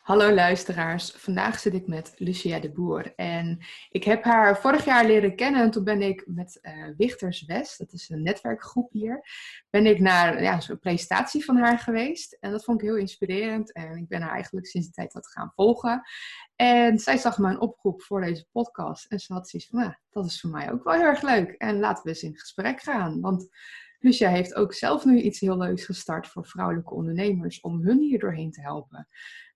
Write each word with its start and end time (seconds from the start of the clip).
Hallo 0.00 0.34
luisteraars, 0.34 1.10
vandaag 1.10 1.58
zit 1.58 1.74
ik 1.74 1.86
met 1.86 2.12
Lucia 2.16 2.58
de 2.58 2.70
Boer 2.70 3.14
en 3.14 3.58
ik 3.90 4.04
heb 4.04 4.24
haar 4.24 4.60
vorig 4.60 4.84
jaar 4.84 5.06
leren 5.06 5.36
kennen 5.36 5.62
en 5.62 5.70
toen 5.70 5.84
ben 5.84 6.02
ik 6.02 6.22
met 6.26 6.58
uh, 6.62 6.72
Wichters 6.96 7.44
West, 7.44 7.78
dat 7.78 7.92
is 7.92 8.08
een 8.08 8.22
netwerkgroep 8.22 8.92
hier, 8.92 9.24
ben 9.70 9.86
ik 9.86 10.00
naar 10.00 10.42
ja, 10.42 10.60
zo'n 10.60 10.78
presentatie 10.78 11.44
van 11.44 11.56
haar 11.56 11.78
geweest 11.78 12.36
en 12.40 12.50
dat 12.50 12.64
vond 12.64 12.80
ik 12.80 12.88
heel 12.88 12.96
inspirerend 12.96 13.72
en 13.72 13.96
ik 13.96 14.08
ben 14.08 14.22
haar 14.22 14.32
eigenlijk 14.32 14.66
sinds 14.66 14.86
die 14.86 14.96
tijd 14.96 15.12
wat 15.12 15.30
gaan 15.30 15.52
volgen. 15.54 16.02
En 16.56 16.98
zij 16.98 17.16
zag 17.16 17.38
mijn 17.38 17.60
oproep 17.60 18.02
voor 18.02 18.20
deze 18.20 18.46
podcast 18.52 19.06
en 19.06 19.18
ze 19.18 19.32
had 19.32 19.48
zoiets 19.48 19.68
van, 19.68 19.78
nou, 19.78 19.94
dat 20.10 20.26
is 20.26 20.40
voor 20.40 20.50
mij 20.50 20.72
ook 20.72 20.84
wel 20.84 20.94
heel 20.94 21.02
erg 21.02 21.22
leuk 21.22 21.50
en 21.50 21.78
laten 21.78 22.02
we 22.02 22.08
eens 22.08 22.22
in 22.22 22.38
gesprek 22.38 22.80
gaan, 22.80 23.20
want 23.20 23.48
Lucia 24.02 24.28
heeft 24.28 24.54
ook 24.54 24.74
zelf 24.74 25.04
nu 25.04 25.20
iets 25.20 25.40
heel 25.40 25.58
leuks 25.58 25.84
gestart 25.84 26.26
voor 26.26 26.46
vrouwelijke 26.46 26.94
ondernemers 26.94 27.60
om 27.60 27.80
hun 27.80 27.98
hier 27.98 28.18
doorheen 28.18 28.50
te 28.50 28.60
helpen. 28.60 29.08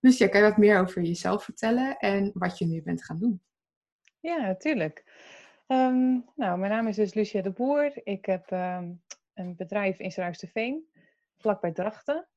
Lucia, 0.05 0.29
kan 0.29 0.41
je 0.41 0.47
wat 0.49 0.57
meer 0.57 0.81
over 0.81 1.03
jezelf 1.03 1.45
vertellen 1.45 1.97
en 1.97 2.31
wat 2.35 2.59
je 2.59 2.67
nu 2.67 2.83
bent 2.83 3.05
gaan 3.05 3.19
doen? 3.19 3.43
Ja, 4.21 4.37
natuurlijk. 4.37 5.05
Ehm, 5.67 6.19
nou, 6.37 6.59
mijn 6.59 6.73
naam 6.73 6.87
is 6.87 6.97
dus 6.97 7.15
Lucia 7.15 7.43
de 7.43 7.51
Boer. 7.51 7.93
Ik 8.03 8.25
heb 8.25 8.51
ehm, 8.51 8.93
een 9.35 9.57
bedrijf 9.57 9.99
in 9.99 10.13
Veen, 10.53 10.89
vlakbij 11.37 11.73
Drachten. 11.73 12.29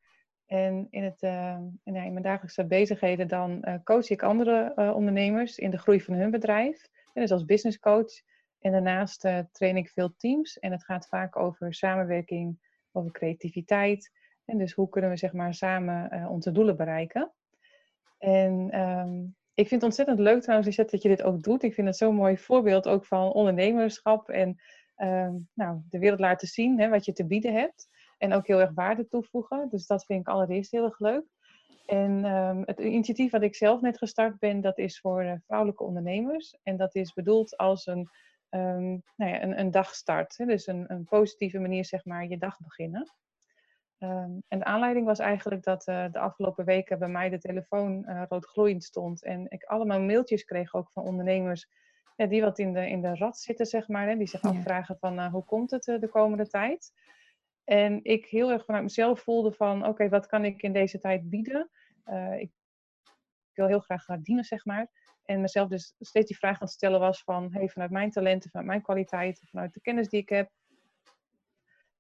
En 0.45 0.87
in, 0.89 1.03
het, 1.03 1.21
uh, 1.21 1.57
in, 1.83 1.93
mijn 1.93 2.21
dagelijkse 2.21 2.65
bezigheden 2.65 3.27
dan 3.27 3.61
uh, 3.61 3.75
coach 3.83 4.09
ik 4.09 4.23
andere 4.23 4.71
uh, 4.75 4.95
ondernemers 4.95 5.57
in 5.57 5.69
de 5.69 5.77
groei 5.77 6.01
van 6.01 6.13
hun 6.13 6.31
bedrijf. 6.31 6.87
En 7.13 7.21
dus 7.21 7.31
als 7.31 7.45
business 7.45 7.79
coach. 7.79 8.21
En 8.59 8.71
daarnaast 8.71 9.25
eh, 9.25 9.39
train 9.51 9.77
ik 9.77 9.89
veel 9.89 10.15
teams. 10.17 10.59
En 10.59 10.71
het 10.71 10.83
gaat 10.83 11.07
vaak 11.07 11.35
over 11.35 11.73
samenwerking, 11.73 12.59
over 12.91 13.11
creativiteit. 13.11 14.11
En 14.45 14.57
dus 14.57 14.73
hoe 14.73 14.89
kunnen 14.89 15.09
we 15.09 15.17
zeg 15.17 15.33
maar, 15.33 15.53
samen 15.53 16.27
onze 16.29 16.51
doelen 16.51 16.77
bereiken. 16.77 17.31
En 18.17 18.79
um, 18.79 19.35
ik 19.53 19.67
vind 19.67 19.81
het 19.81 19.83
ontzettend 19.83 20.19
leuk 20.19 20.41
trouwens, 20.41 20.67
Lisette, 20.67 20.91
dat 20.91 21.01
je 21.01 21.09
dit 21.09 21.23
ook 21.23 21.43
doet. 21.43 21.63
Ik 21.63 21.73
vind 21.73 21.87
het 21.87 21.97
zo'n 21.97 22.15
mooi 22.15 22.37
voorbeeld 22.37 22.87
ook 22.87 23.05
van 23.05 23.31
ondernemerschap 23.31 24.29
en 24.29 24.61
um, 24.97 25.49
nou, 25.53 25.81
de 25.89 25.99
wereld 25.99 26.19
laten 26.19 26.47
zien 26.47 26.79
hè, 26.79 26.89
wat 26.89 27.05
je 27.05 27.13
te 27.13 27.27
bieden 27.27 27.53
hebt. 27.53 27.87
En 28.17 28.33
ook 28.33 28.47
heel 28.47 28.59
erg 28.59 28.71
waarde 28.73 29.07
toevoegen. 29.07 29.69
Dus 29.69 29.87
dat 29.87 30.05
vind 30.05 30.19
ik 30.19 30.27
allereerst 30.27 30.71
heel 30.71 30.83
erg 30.83 30.99
leuk. 30.99 31.25
En 31.85 32.25
um, 32.25 32.63
het 32.65 32.79
initiatief 32.79 33.31
wat 33.31 33.41
ik 33.41 33.55
zelf 33.55 33.81
net 33.81 33.97
gestart 33.97 34.39
ben, 34.39 34.61
dat 34.61 34.77
is 34.77 34.99
voor 34.99 35.23
uh, 35.23 35.33
vrouwelijke 35.45 35.83
ondernemers. 35.83 36.57
En 36.63 36.77
dat 36.77 36.95
is 36.95 37.13
bedoeld 37.13 37.57
als 37.57 37.85
een, 37.85 38.09
nou 38.49 39.01
ja, 39.15 39.43
een, 39.43 39.59
een 39.59 39.71
dagstart. 39.71 40.37
Hè? 40.37 40.45
Dus 40.45 40.67
een, 40.67 40.85
een 40.87 41.03
positieve 41.03 41.59
manier, 41.59 41.85
zeg 41.85 42.05
maar, 42.05 42.27
je 42.27 42.37
dag 42.37 42.57
beginnen. 42.59 43.11
Um, 43.99 44.43
en 44.47 44.59
de 44.59 44.65
aanleiding 44.65 45.05
was 45.05 45.19
eigenlijk 45.19 45.63
dat 45.63 45.87
uh, 45.87 46.05
de 46.11 46.19
afgelopen 46.19 46.65
weken 46.65 46.99
bij 46.99 47.07
mij 47.07 47.29
de 47.29 47.37
telefoon 47.37 48.05
uh, 48.07 48.23
roodgloeiend 48.29 48.83
stond. 48.83 49.23
En 49.23 49.45
ik 49.49 49.63
allemaal 49.63 50.01
mailtjes 50.01 50.43
kreeg 50.43 50.73
ook 50.73 50.91
van 50.91 51.03
ondernemers 51.03 51.69
ja, 52.15 52.25
die 52.25 52.41
wat 52.41 52.59
in 52.59 52.73
de, 52.73 52.89
in 52.89 53.01
de 53.01 53.15
rat 53.15 53.37
zitten, 53.37 53.65
zeg 53.65 53.87
maar. 53.87 54.07
Hè, 54.07 54.15
die 54.17 54.27
zich 54.27 54.41
afvragen 54.41 54.97
van 54.99 55.19
uh, 55.19 55.31
hoe 55.31 55.45
komt 55.45 55.71
het 55.71 55.83
de 55.83 56.09
komende 56.11 56.47
tijd? 56.47 56.91
En 57.63 57.99
ik 58.03 58.25
heel 58.25 58.51
erg 58.51 58.65
vanuit 58.65 58.83
mezelf 58.83 59.19
voelde 59.19 59.51
van 59.51 59.87
oké, 59.87 60.09
wat 60.09 60.27
kan 60.27 60.45
ik 60.45 60.61
in 60.61 60.73
deze 60.73 60.99
tijd 60.99 61.29
bieden? 61.29 61.69
ik 62.37 62.51
wil 63.53 63.67
heel 63.67 63.79
graag 63.79 64.03
gaan 64.03 64.21
dienen, 64.21 64.43
zeg 64.43 64.65
maar. 64.65 64.87
En 65.23 65.41
mezelf 65.41 65.69
dus 65.69 65.95
steeds 65.99 66.27
die 66.27 66.37
vraag 66.37 66.53
aan 66.53 66.67
het 66.67 66.75
stellen 66.75 66.99
was 66.99 67.23
van 67.23 67.53
hey, 67.53 67.69
vanuit 67.69 67.91
mijn 67.91 68.11
talenten, 68.11 68.49
vanuit 68.49 68.67
mijn 68.67 68.81
kwaliteiten, 68.81 69.47
vanuit 69.47 69.73
de 69.73 69.81
kennis 69.81 70.09
die 70.09 70.21
ik 70.21 70.29
heb, 70.29 70.51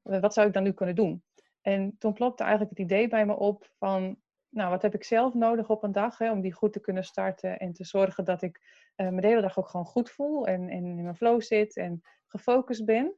wat 0.01 0.33
zou 0.33 0.47
ik 0.47 0.53
dan 0.53 0.63
nu 0.63 0.71
kunnen 0.71 0.95
doen? 0.95 1.23
En 1.67 1.95
toen 1.97 2.13
plopte 2.13 2.43
eigenlijk 2.43 2.77
het 2.77 2.85
idee 2.85 3.07
bij 3.07 3.25
me 3.25 3.35
op 3.35 3.69
van, 3.77 4.17
nou, 4.49 4.69
wat 4.69 4.81
heb 4.81 4.93
ik 4.93 5.03
zelf 5.03 5.33
nodig 5.33 5.69
op 5.69 5.83
een 5.83 5.91
dag 5.91 6.17
hè, 6.17 6.31
om 6.31 6.41
die 6.41 6.53
goed 6.53 6.73
te 6.73 6.79
kunnen 6.79 7.03
starten 7.03 7.59
en 7.59 7.73
te 7.73 7.83
zorgen 7.83 8.25
dat 8.25 8.41
ik 8.41 8.61
uh, 8.95 9.09
me 9.09 9.21
de 9.21 9.27
hele 9.27 9.41
dag 9.41 9.57
ook 9.57 9.67
gewoon 9.67 9.85
goed 9.85 10.09
voel 10.09 10.47
en, 10.47 10.69
en 10.69 10.85
in 10.85 11.03
mijn 11.03 11.15
flow 11.15 11.41
zit 11.41 11.75
en 11.75 12.01
gefocust 12.27 12.85
ben. 12.85 13.15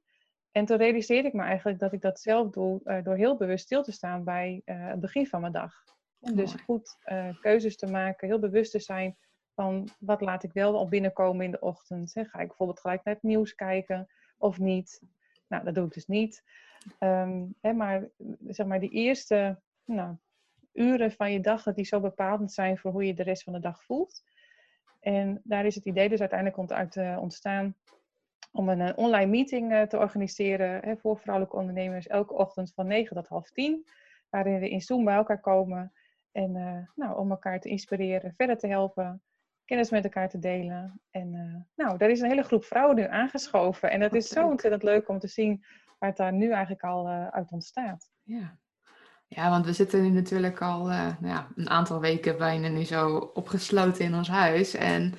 En 0.52 0.66
toen 0.66 0.78
realiseerde 0.78 1.28
ik 1.28 1.34
me 1.34 1.42
eigenlijk 1.42 1.80
dat 1.80 1.94
ik 1.94 2.02
dat 2.02 2.20
zelf 2.20 2.50
doe 2.50 2.82
uh, 2.84 3.04
door 3.04 3.16
heel 3.16 3.38
bewust 3.38 3.64
stil 3.64 3.84
te 3.84 3.92
staan 3.92 4.24
bij 4.24 4.62
uh, 4.66 4.88
het 4.88 5.00
begin 5.00 5.28
van 5.28 5.42
mijn 5.42 5.54
dag. 5.54 5.74
En 6.20 6.36
dus 6.36 6.54
goed 6.54 6.98
keuzes 7.42 7.78
te 7.78 7.88
maken, 7.92 8.28
heel 8.28 8.40
bewust 8.40 8.72
te 8.72 8.80
zijn 8.80 9.18
van 9.56 9.90
wat 10.00 10.22
laat 10.22 10.44
ik 10.44 10.54
wel 10.54 10.78
al 10.78 10.88
binnenkomen 10.88 11.46
in 11.46 11.52
de 11.52 11.60
ochtend. 11.60 12.14
Hè? 12.14 12.26
Ga 12.26 12.40
ik 12.40 12.48
bijvoorbeeld 12.48 12.80
gelijk 12.80 13.04
naar 13.04 13.14
het 13.14 13.24
nieuws 13.24 13.56
kijken 13.56 14.08
of 14.38 14.60
niet? 14.60 15.02
Nou, 15.48 15.64
dat 15.64 15.76
doe 15.76 15.86
ik 15.86 15.94
dus 15.94 16.06
niet. 16.06 16.44
Um, 17.00 17.56
hè, 17.62 17.74
maar 17.74 18.10
zeg 18.48 18.66
maar 18.66 18.80
die 18.80 18.90
eerste 18.90 19.60
nou, 19.86 20.16
uren 20.74 21.12
van 21.12 21.32
je 21.32 21.40
dag, 21.40 21.64
dat 21.64 21.76
die 21.76 21.86
zo 21.86 22.00
bepalend 22.00 22.52
zijn 22.52 22.78
voor 22.78 22.92
hoe 22.92 23.06
je 23.06 23.14
de 23.14 23.24
rest 23.24 23.44
van 23.44 23.54
de 23.54 23.60
dag 23.60 23.84
voelt. 23.84 24.24
En 25.00 25.42
daar 25.44 25.66
is 25.66 25.76
het 25.76 25.86
idee 25.86 26.10
dus 26.10 26.20
uiteindelijk 26.20 26.72
uit 26.72 26.96
uh, 26.96 27.18
ontstaan 27.22 27.76
om 28.52 28.70
een, 28.70 28.98
online 28.98 29.32
meeting 29.32 29.72
uh, 29.72 29.82
te 29.82 29.98
organiseren 29.98 30.82
hè, 30.84 30.98
voor 30.98 31.20
vrouwelijke 31.20 31.58
ondernemers 31.58 32.08
elke 32.08 32.34
ochtend 32.34 32.74
van 32.74 32.88
9 32.88 33.16
tot 33.16 33.28
half 33.28 33.52
10. 33.52 33.86
Waarin 34.30 34.60
we 34.60 34.70
in 34.70 34.82
Zoom 34.82 35.06
bij 35.06 35.16
elkaar 35.16 35.42
komen 35.42 35.94
en 36.32 36.56
uh, 36.56 36.78
nou, 36.96 37.18
om 37.18 37.30
elkaar 37.30 37.60
te 37.60 37.70
inspireren, 37.70 38.34
verder 38.38 38.58
te 38.58 38.68
helpen, 38.68 39.22
kennis 39.66 39.90
met 39.90 40.04
elkaar 40.04 40.30
te 40.30 40.40
delen. 40.40 41.02
En 41.12 41.68
nou, 41.76 41.98
daar 41.98 42.10
is 42.10 42.20
een 42.20 42.30
hele 42.30 42.44
groep 42.44 42.64
vrouwen 42.64 42.96
nu 42.96 43.08
aangeschoven. 43.08 43.92
En 43.92 44.00
dat 44.00 44.14
is 44.14 44.28
zo 44.28 44.48
ontzettend 44.48 44.84
leuk 44.84 45.10
om 45.10 45.20
te 45.20 45.28
zien 45.28 45.64
waar 46.00 46.10
het 46.10 46.18
daar 46.18 46.34
nu 46.34 46.52
eigenlijk 46.52 46.84
al 46.84 47.08
uh, 47.08 47.28
uit 47.28 47.52
ontstaat. 47.52 48.10
Ja. 48.24 48.58
ja, 49.28 49.50
want 49.50 49.66
we 49.66 49.74
zitten 49.74 50.02
nu 50.02 50.10
natuurlijk 50.10 50.62
al 50.62 50.90
uh, 50.90 51.06
nou 51.20 51.34
ja, 51.34 51.48
een 51.56 51.70
aantal 51.70 52.00
weken 52.00 52.38
bijna 52.38 52.68
nu 52.68 52.84
zo 52.84 53.18
opgesloten 53.18 54.06
in 54.06 54.16
ons 54.16 54.28
huis. 54.28 54.74
En 54.74 55.14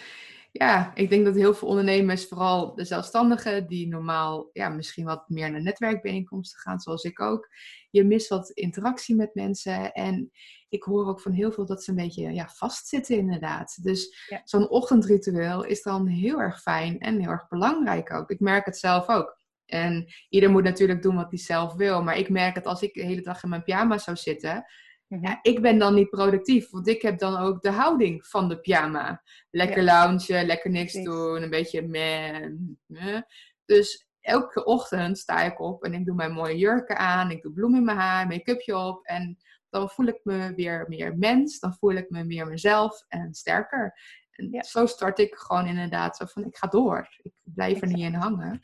ja, 0.53 0.95
ik 0.95 1.11
denk 1.11 1.25
dat 1.25 1.35
heel 1.35 1.55
veel 1.55 1.69
ondernemers, 1.69 2.29
vooral 2.29 2.75
de 2.75 2.85
zelfstandigen, 2.85 3.67
die 3.67 3.89
normaal 3.89 4.51
ja, 4.53 4.69
misschien 4.69 5.05
wat 5.05 5.29
meer 5.29 5.51
naar 5.51 5.63
netwerkbijeenkomsten 5.63 6.61
gaan, 6.61 6.81
zoals 6.81 7.05
ik 7.05 7.21
ook, 7.21 7.49
je 7.91 8.05
mist 8.05 8.29
wat 8.29 8.51
interactie 8.51 9.15
met 9.15 9.35
mensen. 9.35 9.93
En 9.93 10.31
ik 10.69 10.83
hoor 10.83 11.07
ook 11.07 11.21
van 11.21 11.33
heel 11.33 11.53
veel 11.53 11.67
dat 11.67 11.85
ze 11.85 11.91
een 11.91 11.97
beetje 11.97 12.33
ja, 12.33 12.49
vastzitten 12.49 13.17
inderdaad. 13.17 13.83
Dus 13.83 14.27
ja. 14.29 14.41
zo'n 14.45 14.69
ochtendritueel 14.69 15.65
is 15.65 15.83
dan 15.83 16.07
heel 16.07 16.41
erg 16.41 16.61
fijn 16.61 17.01
en 17.01 17.21
heel 17.21 17.31
erg 17.31 17.49
belangrijk 17.49 18.13
ook. 18.13 18.31
Ik 18.31 18.41
merk 18.41 18.65
het 18.65 18.79
zelf 18.79 19.09
ook. 19.09 19.40
En 19.71 20.07
ieder 20.29 20.51
moet 20.51 20.63
natuurlijk 20.63 21.03
doen 21.03 21.17
wat 21.17 21.31
hij 21.31 21.39
zelf 21.39 21.75
wil. 21.75 22.03
Maar 22.03 22.19
ik 22.19 22.29
merk 22.29 22.55
het 22.55 22.67
als 22.67 22.83
ik 22.83 22.95
de 22.95 23.03
hele 23.03 23.23
dag 23.23 23.43
in 23.43 23.49
mijn 23.49 23.63
pyjama 23.63 23.99
zou 23.99 24.17
zitten. 24.17 24.65
Mhm. 25.07 25.27
Ja, 25.27 25.39
ik 25.43 25.63
ben 25.63 25.79
dan 25.79 25.95
niet 25.95 26.11
productief, 26.11 26.71
want 26.71 26.89
ik 26.89 27.03
heb 27.03 27.19
dan 27.19 27.37
ook 27.37 27.63
de 27.63 27.71
houding 27.71 28.27
van 28.27 28.49
de 28.49 28.61
pyjama. 28.61 29.23
Lekker 29.51 29.83
ja. 29.83 30.07
loungen, 30.07 30.47
lekker 30.47 30.71
niks 30.71 30.93
doen, 30.93 31.43
een 31.43 31.51
beetje 31.51 31.83
meh, 31.83 33.21
Dus 33.65 34.09
elke 34.21 34.65
ochtend 34.65 35.19
sta 35.19 35.43
ik 35.43 35.61
op 35.61 35.85
en 35.85 35.95
ik 35.95 36.05
doe 36.05 36.15
mijn 36.15 36.33
mooie 36.33 36.59
jurken 36.59 36.99
aan, 36.99 37.31
ik 37.31 37.43
doe 37.43 37.53
bloem 37.53 37.75
in 37.75 37.85
mijn 37.85 37.99
haar, 37.99 38.27
make-upje 38.27 38.77
op. 38.77 39.05
En 39.05 39.39
dan 39.71 39.91
voel 39.91 40.07
ik 40.07 40.21
me 40.23 40.55
weer 40.55 40.85
meer 40.89 41.19
mens, 41.19 41.59
dan 41.59 41.75
voel 41.75 41.93
ik 41.93 42.11
me 42.11 42.25
meer 42.25 42.47
mezelf 42.47 43.05
en 43.09 43.35
sterker. 43.35 43.99
En 44.31 44.49
ja. 44.51 44.63
zo 44.63 44.87
start 44.87 45.19
ik 45.19 45.35
gewoon 45.35 45.67
inderdaad 45.67 46.17
zo 46.17 46.25
van, 46.27 46.45
ik 46.45 46.57
ga 46.57 46.67
door. 46.67 47.09
Ik 47.23 47.33
blijf 47.45 47.81
er 47.81 47.89
niet 47.89 48.05
in 48.05 48.15
hangen. 48.15 48.61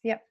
Ja, 0.00 0.22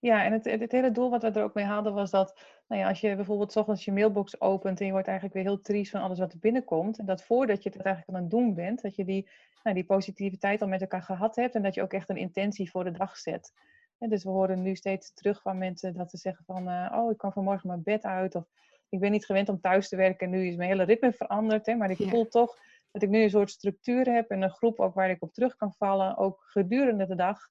ja, 0.00 0.24
en 0.24 0.32
het, 0.32 0.44
het, 0.44 0.72
hele 0.72 0.90
doel 0.90 1.10
wat 1.10 1.22
we 1.22 1.30
er 1.30 1.42
ook 1.42 1.54
mee 1.54 1.64
haalden 1.64 1.94
was 1.94 2.10
dat, 2.10 2.40
nou 2.68 2.80
ja, 2.80 2.88
als 2.88 3.00
je 3.00 3.16
bijvoorbeeld 3.16 3.56
ochtends 3.56 3.84
je 3.84 3.92
mailbox 3.92 4.40
opent 4.40 4.80
en 4.80 4.86
je 4.86 4.92
wordt 4.92 5.06
eigenlijk 5.06 5.36
weer 5.36 5.46
heel 5.46 5.60
triest 5.60 5.90
van 5.90 6.00
alles 6.00 6.18
wat 6.18 6.32
er 6.32 6.38
binnenkomt, 6.38 6.98
en 6.98 7.06
dat 7.06 7.22
voordat 7.22 7.62
je 7.62 7.70
het 7.70 7.82
eigenlijk 7.82 8.16
aan 8.16 8.22
het 8.22 8.30
doen 8.30 8.54
bent, 8.54 8.82
dat 8.82 8.96
je 8.96 9.04
die, 9.04 9.28
nou, 9.62 9.76
die 9.76 9.84
positiviteit 9.84 10.62
al 10.62 10.68
met 10.68 10.80
elkaar 10.80 11.02
gehad 11.02 11.36
hebt 11.36 11.54
en 11.54 11.62
dat 11.62 11.74
je 11.74 11.82
ook 11.82 11.92
echt 11.92 12.08
een 12.08 12.16
intentie 12.16 12.70
voor 12.70 12.84
de 12.84 12.90
dag 12.90 13.16
zet. 13.16 13.52
En 13.98 14.08
dus 14.08 14.24
we 14.24 14.30
horen 14.30 14.62
nu 14.62 14.76
steeds 14.76 15.14
terug 15.14 15.42
van 15.42 15.58
mensen 15.58 15.94
dat 15.94 16.10
ze 16.10 16.16
zeggen 16.16 16.44
van, 16.44 16.68
uh, 16.68 16.92
oh, 16.94 17.10
ik 17.10 17.16
kan 17.16 17.32
vanmorgen 17.32 17.68
mijn 17.68 17.82
bed 17.82 18.04
uit, 18.04 18.34
of 18.34 18.44
ik 18.88 19.00
ben 19.00 19.10
niet 19.10 19.26
gewend 19.26 19.48
om 19.48 19.60
thuis 19.60 19.88
te 19.88 19.96
werken 19.96 20.26
en 20.26 20.32
nu 20.32 20.46
is 20.46 20.56
mijn 20.56 20.70
hele 20.70 20.82
ritme 20.82 21.12
veranderd, 21.12 21.66
hè, 21.66 21.74
maar 21.74 21.90
ik 21.90 22.08
voel 22.08 22.28
toch 22.28 22.58
dat 22.92 23.02
ik 23.02 23.08
nu 23.08 23.22
een 23.22 23.30
soort 23.30 23.50
structuur 23.50 24.12
heb 24.12 24.30
en 24.30 24.42
een 24.42 24.50
groep 24.50 24.80
ook 24.80 24.94
waar 24.94 25.10
ik 25.10 25.22
op 25.22 25.32
terug 25.32 25.56
kan 25.56 25.72
vallen, 25.72 26.16
ook 26.16 26.44
gedurende 26.46 27.06
de 27.06 27.14
dag 27.14 27.48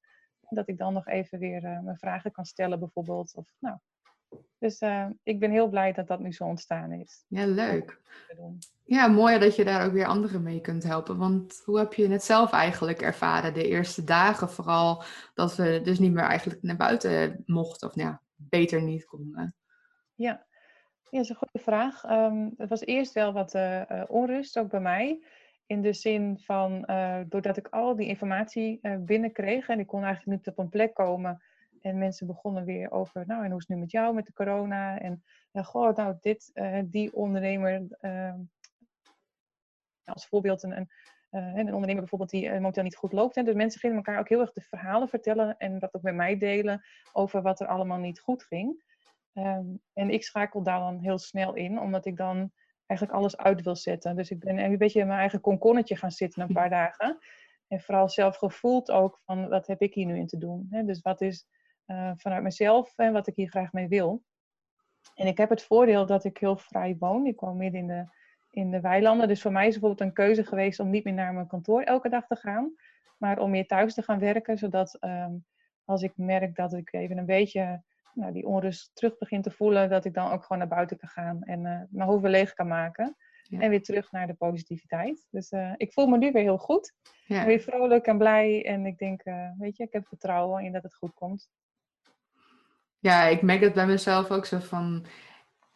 dat 0.49 0.67
ik 0.67 0.77
dan 0.77 0.93
nog 0.93 1.07
even 1.07 1.39
weer 1.39 1.63
uh, 1.63 1.79
mijn 1.79 1.97
vragen 1.97 2.31
kan 2.31 2.45
stellen 2.45 2.79
bijvoorbeeld. 2.79 3.35
Of, 3.35 3.53
nou. 3.59 3.77
Dus 4.59 4.81
uh, 4.81 5.07
ik 5.23 5.39
ben 5.39 5.51
heel 5.51 5.69
blij 5.69 5.93
dat 5.93 6.07
dat 6.07 6.19
nu 6.19 6.33
zo 6.33 6.43
ontstaan 6.43 6.91
is. 6.91 7.23
Ja, 7.27 7.45
leuk. 7.45 8.01
Ja, 8.83 9.07
mooi 9.07 9.39
dat 9.39 9.55
je 9.55 9.65
daar 9.65 9.85
ook 9.85 9.91
weer 9.91 10.05
anderen 10.05 10.43
mee 10.43 10.61
kunt 10.61 10.83
helpen. 10.83 11.17
Want 11.17 11.61
hoe 11.65 11.77
heb 11.77 11.93
je 11.93 12.07
het 12.07 12.23
zelf 12.23 12.51
eigenlijk 12.51 13.01
ervaren 13.01 13.53
de 13.53 13.67
eerste 13.67 14.03
dagen? 14.03 14.49
Vooral 14.49 15.03
dat 15.33 15.55
we 15.55 15.81
dus 15.83 15.99
niet 15.99 16.13
meer 16.13 16.23
eigenlijk 16.23 16.61
naar 16.61 16.75
buiten 16.75 17.43
mochten. 17.45 17.87
Of 17.87 17.95
nou 17.95 18.09
ja, 18.09 18.21
beter 18.35 18.81
niet 18.81 19.05
konden. 19.05 19.55
Ja, 20.15 20.45
ja, 21.09 21.17
dat 21.17 21.21
is 21.21 21.29
een 21.29 21.35
goede 21.35 21.59
vraag. 21.59 22.03
Um, 22.09 22.53
het 22.57 22.69
was 22.69 22.81
eerst 22.81 23.13
wel 23.13 23.33
wat 23.33 23.55
uh, 23.55 24.03
onrust, 24.07 24.59
ook 24.59 24.69
bij 24.69 24.79
mij. 24.79 25.23
In 25.67 25.81
de 25.81 25.93
zin 25.93 26.39
van, 26.39 26.83
uh, 26.89 27.19
doordat 27.27 27.57
ik 27.57 27.67
al 27.67 27.95
die 27.95 28.07
informatie 28.07 28.79
uh, 28.81 28.95
binnenkreeg 28.99 29.67
en 29.67 29.79
ik 29.79 29.87
kon 29.87 30.03
eigenlijk 30.03 30.37
niet 30.37 30.47
op 30.47 30.57
een 30.57 30.69
plek 30.69 30.93
komen. 30.93 31.41
En 31.81 31.97
mensen 31.97 32.27
begonnen 32.27 32.65
weer 32.65 32.91
over, 32.91 33.23
nou 33.27 33.43
en 33.43 33.49
hoe 33.49 33.59
is 33.59 33.67
het 33.67 33.75
nu 33.75 33.81
met 33.81 33.91
jou 33.91 34.13
met 34.13 34.25
de 34.25 34.33
corona? 34.33 34.99
En 34.99 35.23
uh, 35.53 35.65
goh, 35.65 35.95
nou 35.95 36.17
dit, 36.21 36.51
die 36.85 37.15
ondernemer 37.15 37.87
als 40.03 40.27
voorbeeld 40.27 40.63
een, 40.63 40.77
een, 40.77 40.89
een 41.29 41.73
ondernemer 41.73 41.95
bijvoorbeeld 41.95 42.29
die 42.29 42.51
momenteel 42.51 42.83
niet 42.83 42.95
goed 42.95 43.11
loopt. 43.11 43.35
Hè. 43.35 43.43
Dus 43.43 43.55
mensen 43.55 43.79
gingen 43.79 43.95
elkaar 43.95 44.19
ook 44.19 44.29
heel 44.29 44.41
erg 44.41 44.51
de 44.51 44.61
verhalen 44.61 45.09
vertellen 45.09 45.57
en 45.57 45.79
dat 45.79 45.93
ook 45.93 46.01
met 46.01 46.15
mij 46.15 46.37
delen 46.37 46.83
over 47.13 47.41
wat 47.41 47.59
er 47.59 47.67
allemaal 47.67 47.99
niet 47.99 48.19
goed 48.19 48.43
ging. 48.43 48.83
Ehm, 49.33 49.65
en 49.93 50.09
ik 50.09 50.23
schakel 50.23 50.63
daar 50.63 50.79
dan 50.79 50.99
heel 50.99 51.17
snel 51.17 51.53
in, 51.53 51.79
omdat 51.79 52.05
ik 52.05 52.17
dan 52.17 52.51
eigenlijk 52.87 53.19
alles 53.19 53.37
uit 53.37 53.61
wil 53.61 53.75
zetten. 53.75 54.15
Dus 54.15 54.31
ik 54.31 54.39
ben 54.39 54.57
een 54.57 54.77
beetje 54.77 54.99
in 54.99 55.07
mijn 55.07 55.19
eigen 55.19 55.41
konkonnetje 55.41 55.95
gaan 55.95 56.11
zitten 56.11 56.41
een 56.41 56.53
paar 56.53 56.69
dagen. 56.79 57.17
En 57.67 57.81
vooral 57.81 58.09
zelf 58.09 58.35
gevoeld 58.35 58.91
ook 58.91 59.19
van 59.25 59.49
wat 59.49 59.67
heb 59.67 59.81
ik 59.81 59.93
hier 59.93 60.05
nu 60.05 60.17
in 60.17 60.27
te 60.27 60.37
doen. 60.37 60.67
Hè? 60.69 60.83
Dus 60.83 61.01
wat 61.01 61.21
is 61.21 61.47
uh, 61.87 62.11
vanuit 62.15 62.43
mezelf 62.43 62.97
en 62.97 63.13
wat 63.13 63.27
ik 63.27 63.35
hier 63.35 63.49
graag 63.49 63.71
mee 63.71 63.87
wil. 63.87 64.23
En 65.15 65.27
ik 65.27 65.37
heb 65.37 65.49
het 65.49 65.63
voordeel 65.63 66.05
dat 66.05 66.23
ik 66.23 66.37
heel 66.37 66.57
vrij 66.57 66.95
woon. 66.99 67.25
Ik 67.25 67.39
woon 67.39 67.57
midden 67.57 67.81
in 67.81 67.87
de, 67.87 68.05
in 68.49 68.71
de 68.71 68.81
weilanden. 68.81 69.27
Dus 69.27 69.41
voor 69.41 69.51
mij 69.51 69.67
is 69.67 69.73
het 69.73 69.81
bijvoorbeeld 69.81 70.09
een 70.09 70.25
keuze 70.25 70.43
geweest 70.43 70.79
om 70.79 70.89
niet 70.89 71.03
meer 71.03 71.13
naar 71.13 71.33
mijn 71.33 71.47
kantoor 71.47 71.81
elke 71.81 72.09
dag 72.09 72.27
te 72.27 72.35
gaan. 72.35 72.73
Maar 73.17 73.39
om 73.39 73.49
meer 73.49 73.67
thuis 73.67 73.93
te 73.93 74.01
gaan 74.01 74.19
werken. 74.19 74.57
Zodat 74.57 74.97
um, 75.01 75.45
als 75.85 76.01
ik 76.01 76.13
merk 76.15 76.55
dat 76.55 76.73
ik 76.73 76.93
even 76.93 77.17
een 77.17 77.25
beetje 77.25 77.83
nou, 78.17 78.33
die 78.33 78.45
onrust 78.45 78.95
terug 78.95 79.17
begin 79.17 79.41
te 79.41 79.51
voelen, 79.51 79.89
dat 79.89 80.05
ik 80.05 80.13
dan 80.13 80.31
ook 80.31 80.41
gewoon 80.41 80.57
naar 80.57 80.67
buiten 80.67 80.97
kan 80.97 81.09
gaan 81.09 81.43
en 81.43 81.59
uh, 81.59 81.81
mijn 81.89 82.07
hoofd 82.09 82.21
weer 82.21 82.31
leeg 82.31 82.53
kan 82.53 82.67
maken. 82.67 83.15
En 83.49 83.69
weer 83.69 83.83
terug 83.83 84.11
naar 84.11 84.27
de 84.27 84.33
positiviteit. 84.33 85.27
Dus 85.29 85.51
uh, 85.51 85.73
ik 85.77 85.93
voel 85.93 86.07
me 86.07 86.17
nu 86.17 86.31
weer 86.31 86.41
heel 86.41 86.57
goed. 86.57 86.93
Ja. 87.25 87.45
Weer 87.45 87.59
vrolijk 87.59 88.05
en 88.05 88.17
blij. 88.17 88.65
En 88.65 88.85
ik 88.85 88.97
denk, 88.97 89.25
uh, 89.25 89.49
weet 89.57 89.77
je, 89.77 89.83
ik 89.83 89.93
heb 89.93 90.07
vertrouwen 90.07 90.63
in 90.63 90.71
dat 90.71 90.83
het 90.83 90.95
goed 90.95 91.13
komt. 91.13 91.49
Ja, 92.99 93.23
ik 93.23 93.41
merk 93.41 93.61
het 93.61 93.73
bij 93.73 93.85
mezelf 93.85 94.31
ook 94.31 94.45
zo 94.45 94.59
van. 94.59 95.05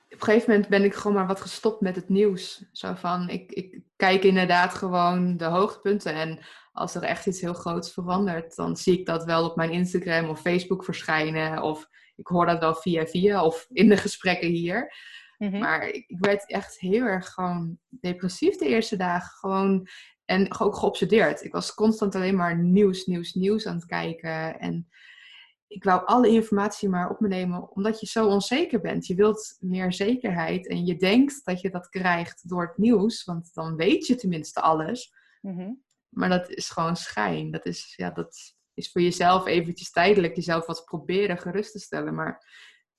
Op 0.06 0.18
een 0.18 0.24
gegeven 0.24 0.52
moment 0.52 0.70
ben 0.70 0.84
ik 0.84 0.94
gewoon 0.94 1.18
maar 1.18 1.28
wat 1.28 1.42
gestopt 1.42 1.82
met 1.82 1.96
het 1.96 2.10
nieuws. 2.10 2.70
Zo 2.72 2.94
van, 2.94 3.30
ik, 3.30 3.52
ik 3.52 3.82
kijk 3.96 4.24
inderdaad 4.24 4.74
gewoon 4.74 5.38
de 5.38 5.46
hoogtepunten. 5.46 6.14
En 6.14 6.40
als 6.72 6.96
er 6.96 7.04
echt 7.04 7.26
iets 7.26 7.42
heel 7.42 7.54
groots 7.54 7.94
verandert, 7.94 8.56
dan 8.56 8.78
zie 8.78 9.00
ik 9.00 9.06
dat 9.06 9.24
wel 9.24 9.50
op 9.50 9.56
mijn 9.56 9.72
Instagram 9.72 10.30
of 10.30 10.42
Facebook 10.42 10.84
verschijnen. 10.84 11.62
Of 11.62 11.88
ik 12.22 12.28
hoor 12.28 12.46
dat 12.46 12.60
wel 12.60 12.76
via 12.76 13.06
via 13.06 13.46
of 13.46 13.68
in 13.70 13.90
de 13.90 13.98
gesprekken 13.98 14.50
hier. 14.50 14.94
Mhm. 15.38 15.60
Maar 15.60 15.88
ik, 15.88 16.04
ik, 16.08 16.18
werd 16.20 16.52
echt 16.52 16.80
heel 16.80 17.04
erg 17.04 17.28
gewoon 17.28 17.78
depressief 17.90 18.58
de 18.58 18.68
eerste 18.68 18.96
dagen. 18.96 19.38
Gewoon, 19.38 19.88
en 20.26 20.60
ook 20.60 20.76
geobsedeerd. 20.76 21.44
Ik 21.44 21.52
was 21.52 21.74
constant 21.74 22.16
alleen 22.16 22.36
maar 22.36 22.58
nieuws, 22.58 23.06
nieuws, 23.06 23.34
nieuws 23.34 23.68
aan 23.68 23.76
het 23.76 23.86
kijken. 23.86 24.60
En 24.60 24.88
ik 25.68 25.84
wou 25.84 26.06
alle 26.06 26.28
informatie 26.28 26.90
maar 26.90 27.10
op 27.10 27.20
me 27.20 27.28
nemen, 27.28 27.72
omdat 27.72 28.00
je 28.00 28.06
zo 28.06 28.28
onzeker 28.28 28.82
bent. 28.82 29.08
Je 29.08 29.16
wilt 29.16 29.58
meer 29.60 29.94
zekerheid 29.94 30.68
en 30.68 30.86
je 30.86 30.96
denkt 30.96 31.46
dat 31.46 31.62
je 31.62 31.70
dat 31.70 31.90
krijgt 31.90 32.50
door 32.50 32.68
het 32.68 32.78
nieuws, 32.78 33.24
want 33.24 33.54
dan 33.54 33.76
weet 33.76 34.08
je 34.08 34.16
tenminste 34.16 34.62
alles. 34.62 35.14
Mhm. 35.42 35.72
Maar 36.10 36.30
dat 36.30 36.50
is 36.50 36.70
gewoon 36.70 36.96
schijn. 36.96 37.52
Dat 37.52 37.66
is, 37.66 37.94
ja, 37.96 38.10
dat 38.10 38.56
is 38.74 38.92
voor 38.92 39.02
jezelf 39.02 39.46
eventjes 39.46 39.92
tijdelijk 39.92 40.36
jezelf 40.36 40.66
wat 40.66 40.86
proberen 40.86 41.38
gerust 41.38 41.72
te 41.72 41.80
stellen. 41.80 42.16
Maar 42.16 42.46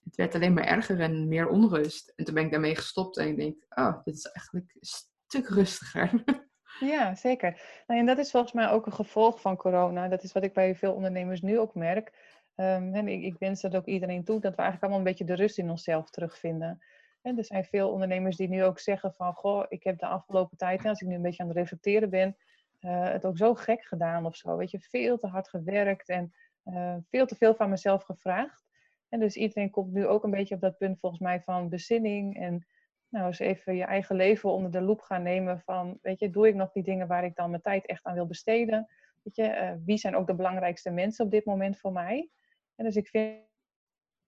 het 0.04 0.16
werd 0.16 0.34
alleen 0.34 0.52
maar 0.52 0.64
erger 0.64 1.00
en 1.00 1.28
meer 1.28 1.48
onrust. 1.48 2.12
En 2.16 2.24
toen 2.24 2.34
ben 2.34 2.44
ik 2.44 2.50
daarmee 2.50 2.76
gestopt 2.76 3.16
en 3.16 3.28
ik 3.28 3.36
denk, 3.36 3.64
oh, 3.68 4.04
dit 4.04 4.14
is 4.14 4.24
eigenlijk 4.24 4.70
een 4.74 4.88
stuk 5.26 5.48
rustiger. 5.48 6.10
Ja, 6.80 7.14
zeker. 7.14 7.60
Nou, 7.86 8.00
en 8.00 8.06
dat 8.06 8.18
is 8.18 8.30
volgens 8.30 8.52
mij 8.52 8.70
ook 8.70 8.86
een 8.86 8.92
gevolg 8.92 9.40
van 9.40 9.56
corona. 9.56 10.08
Dat 10.08 10.22
is 10.22 10.32
wat 10.32 10.42
ik 10.42 10.52
bij 10.52 10.74
veel 10.74 10.92
ondernemers 10.92 11.40
nu 11.40 11.58
ook 11.58 11.74
merk. 11.74 12.12
Um, 12.56 12.94
en 12.94 13.08
ik, 13.08 13.22
ik, 13.22 13.36
wens 13.38 13.60
dat 13.60 13.76
ook 13.76 13.86
iedereen 13.86 14.24
toe, 14.24 14.40
dat 14.40 14.54
we 14.54 14.62
eigenlijk 14.62 14.82
allemaal 14.82 14.98
een 14.98 15.16
beetje 15.16 15.24
de 15.24 15.42
rust 15.42 15.58
in 15.58 15.70
onszelf 15.70 16.10
terugvinden. 16.10 16.82
En 17.22 17.38
er 17.38 17.44
zijn 17.44 17.64
veel 17.64 17.90
ondernemers 17.90 18.36
die 18.36 18.48
nu 18.48 18.64
ook 18.64 18.78
zeggen 18.78 19.12
van, 19.14 19.34
goh, 19.34 19.64
ik 19.68 19.82
heb 19.82 19.98
de 19.98 20.06
afgelopen 20.06 20.56
tijd, 20.56 20.84
als 20.84 21.00
ik 21.00 21.08
nu 21.08 21.14
een 21.14 21.22
beetje 21.22 21.42
aan 21.42 21.48
het 21.48 21.56
reflecteren 21.56 22.10
ben, 22.10 22.36
uh, 22.84 23.08
het 23.08 23.24
ook 23.24 23.36
zo 23.36 23.54
gek 23.54 23.84
gedaan 23.84 24.26
of 24.26 24.36
zo. 24.36 24.56
Weet 24.56 24.70
je, 24.70 24.80
veel 24.80 25.18
te 25.18 25.26
hard 25.26 25.48
gewerkt 25.48 26.08
en 26.08 26.32
uh, 26.64 26.96
veel 27.08 27.26
te 27.26 27.36
veel 27.36 27.54
van 27.54 27.70
mezelf 27.70 28.02
gevraagd. 28.02 28.66
En 29.08 29.20
dus 29.20 29.36
iedereen 29.36 29.70
komt 29.70 29.92
nu 29.92 30.06
ook 30.06 30.24
een 30.24 30.30
beetje 30.30 30.54
op 30.54 30.60
dat 30.60 30.78
punt 30.78 30.98
volgens 31.00 31.20
mij 31.20 31.42
van 31.42 31.68
bezinning 31.68 32.36
en 32.36 32.66
nou 33.08 33.26
eens 33.26 33.38
even 33.38 33.74
je 33.74 33.84
eigen 33.84 34.16
leven 34.16 34.50
onder 34.50 34.70
de 34.70 34.80
loep 34.80 35.00
gaan 35.00 35.22
nemen 35.22 35.60
van, 35.60 35.98
weet 36.02 36.20
je, 36.20 36.30
doe 36.30 36.48
ik 36.48 36.54
nog 36.54 36.72
die 36.72 36.82
dingen 36.82 37.06
waar 37.06 37.24
ik 37.24 37.34
dan 37.34 37.50
mijn 37.50 37.62
tijd 37.62 37.86
echt 37.86 38.04
aan 38.04 38.14
wil 38.14 38.26
besteden? 38.26 38.88
Weet 39.22 39.36
je, 39.36 39.42
uh, 39.42 39.72
wie 39.84 39.96
zijn 39.96 40.16
ook 40.16 40.26
de 40.26 40.34
belangrijkste 40.34 40.90
mensen 40.90 41.24
op 41.24 41.30
dit 41.30 41.44
moment 41.44 41.78
voor 41.78 41.92
mij? 41.92 42.30
En 42.74 42.84
dus 42.84 42.96
ik 42.96 43.08
vind 43.08 43.40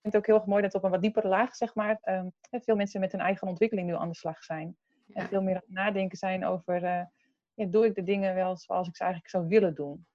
het 0.00 0.16
ook 0.16 0.26
heel 0.26 0.34
erg 0.34 0.46
mooi 0.46 0.62
dat 0.62 0.74
op 0.74 0.84
een 0.84 0.90
wat 0.90 1.02
diepere 1.02 1.28
laag, 1.28 1.56
zeg 1.56 1.74
maar, 1.74 1.98
um, 2.02 2.32
veel 2.50 2.76
mensen 2.76 3.00
met 3.00 3.12
hun 3.12 3.20
eigen 3.20 3.48
ontwikkeling 3.48 3.86
nu 3.86 3.94
aan 3.94 4.08
de 4.08 4.14
slag 4.14 4.42
zijn. 4.42 4.76
Ja. 5.06 5.20
En 5.20 5.26
veel 5.26 5.42
meer 5.42 5.54
aan 5.54 5.62
het 5.64 5.74
nadenken 5.74 6.18
zijn 6.18 6.44
over, 6.44 7.08
ja, 7.54 7.66
doe 7.66 7.84
ik 7.84 7.94
de 7.94 8.02
dingen 8.02 8.34
wel 8.34 8.56
zoals 8.56 8.88
ik 8.88 8.96
ze 8.96 9.02
eigenlijk 9.02 9.32
zou 9.32 9.48
willen 9.48 9.74
doen? 9.74 10.06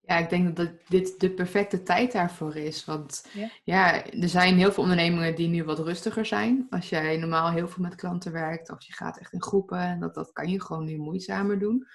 Ja, 0.00 0.18
ik 0.18 0.30
denk 0.30 0.56
dat 0.56 0.70
dit 0.88 1.20
de 1.20 1.30
perfecte 1.30 1.82
tijd 1.82 2.12
daarvoor 2.12 2.56
is. 2.56 2.84
Want 2.84 3.28
ja. 3.32 3.50
ja. 3.64 4.04
er 4.04 4.28
zijn 4.28 4.56
heel 4.56 4.72
veel 4.72 4.82
ondernemingen 4.82 5.34
die 5.34 5.48
nu 5.48 5.64
wat 5.64 5.78
rustiger 5.78 6.26
zijn. 6.26 6.66
Als 6.70 6.88
jij 6.88 7.16
normaal 7.16 7.50
heel 7.50 7.68
veel 7.68 7.82
met 7.82 7.94
klanten 7.94 8.32
werkt 8.32 8.70
of 8.70 8.82
je 8.82 8.92
gaat 8.92 9.18
echt 9.18 9.32
in 9.32 9.42
groepen, 9.42 10.00
dat, 10.00 10.14
dat 10.14 10.32
kan 10.32 10.48
je 10.48 10.62
gewoon 10.62 10.84
nu 10.84 10.96
moeizamer 10.96 11.58
doen. 11.58 11.86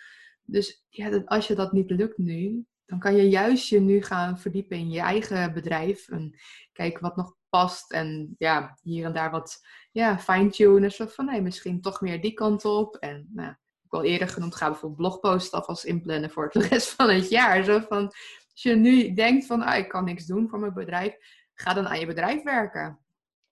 Dus 0.43 0.85
ja, 0.89 1.09
dat, 1.09 1.25
als 1.25 1.47
je 1.47 1.55
dat 1.55 1.71
niet 1.71 1.89
lukt 1.89 2.17
nu, 2.17 2.65
dan 2.85 2.99
kan 2.99 3.15
je 3.15 3.29
juist 3.29 3.67
je 3.67 3.79
nu 3.79 4.01
gaan 4.01 4.39
verdiepen 4.39 4.77
in 4.77 4.89
je 4.89 4.99
eigen 4.99 5.53
bedrijf. 5.53 6.09
En 6.09 6.39
kijken 6.71 7.01
wat 7.01 7.15
nog 7.15 7.35
past. 7.49 7.91
En 7.91 8.35
ja, 8.37 8.77
hier 8.81 9.05
en 9.05 9.13
daar 9.13 9.31
wat 9.31 9.65
ja, 9.91 10.19
fine-tunen. 10.19 10.91
Zo 10.91 11.05
van, 11.05 11.25
nee, 11.25 11.41
misschien 11.41 11.81
toch 11.81 12.01
meer 12.01 12.21
die 12.21 12.33
kant 12.33 12.65
op. 12.65 12.95
En 12.95 13.29
nou, 13.33 13.53
ik 13.93 13.99
al 13.99 14.05
eerder 14.05 14.27
genoemd, 14.27 14.55
ga 14.55 14.65
bijvoorbeeld 14.69 14.99
blogposts 14.99 15.51
alvast 15.51 15.83
inplannen 15.83 16.29
voor 16.29 16.49
de 16.49 16.67
rest 16.67 16.89
van 16.89 17.09
het 17.09 17.29
jaar. 17.29 17.63
Zo 17.63 17.79
van, 17.79 18.05
als 18.51 18.63
je 18.63 18.75
nu 18.75 19.13
denkt 19.13 19.45
van, 19.45 19.61
ah, 19.61 19.77
ik 19.77 19.87
kan 19.87 20.05
niks 20.05 20.25
doen 20.25 20.49
voor 20.49 20.59
mijn 20.59 20.73
bedrijf. 20.73 21.17
Ga 21.53 21.73
dan 21.73 21.87
aan 21.87 21.99
je 21.99 22.05
bedrijf 22.05 22.43
werken. 22.43 22.99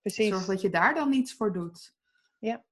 Precies. 0.00 0.28
Zorg 0.28 0.44
dat 0.44 0.60
je 0.60 0.70
daar 0.70 0.94
dan 0.94 1.12
iets 1.12 1.34
voor 1.34 1.52
doet. 1.52 1.94
Ja, 2.38 2.64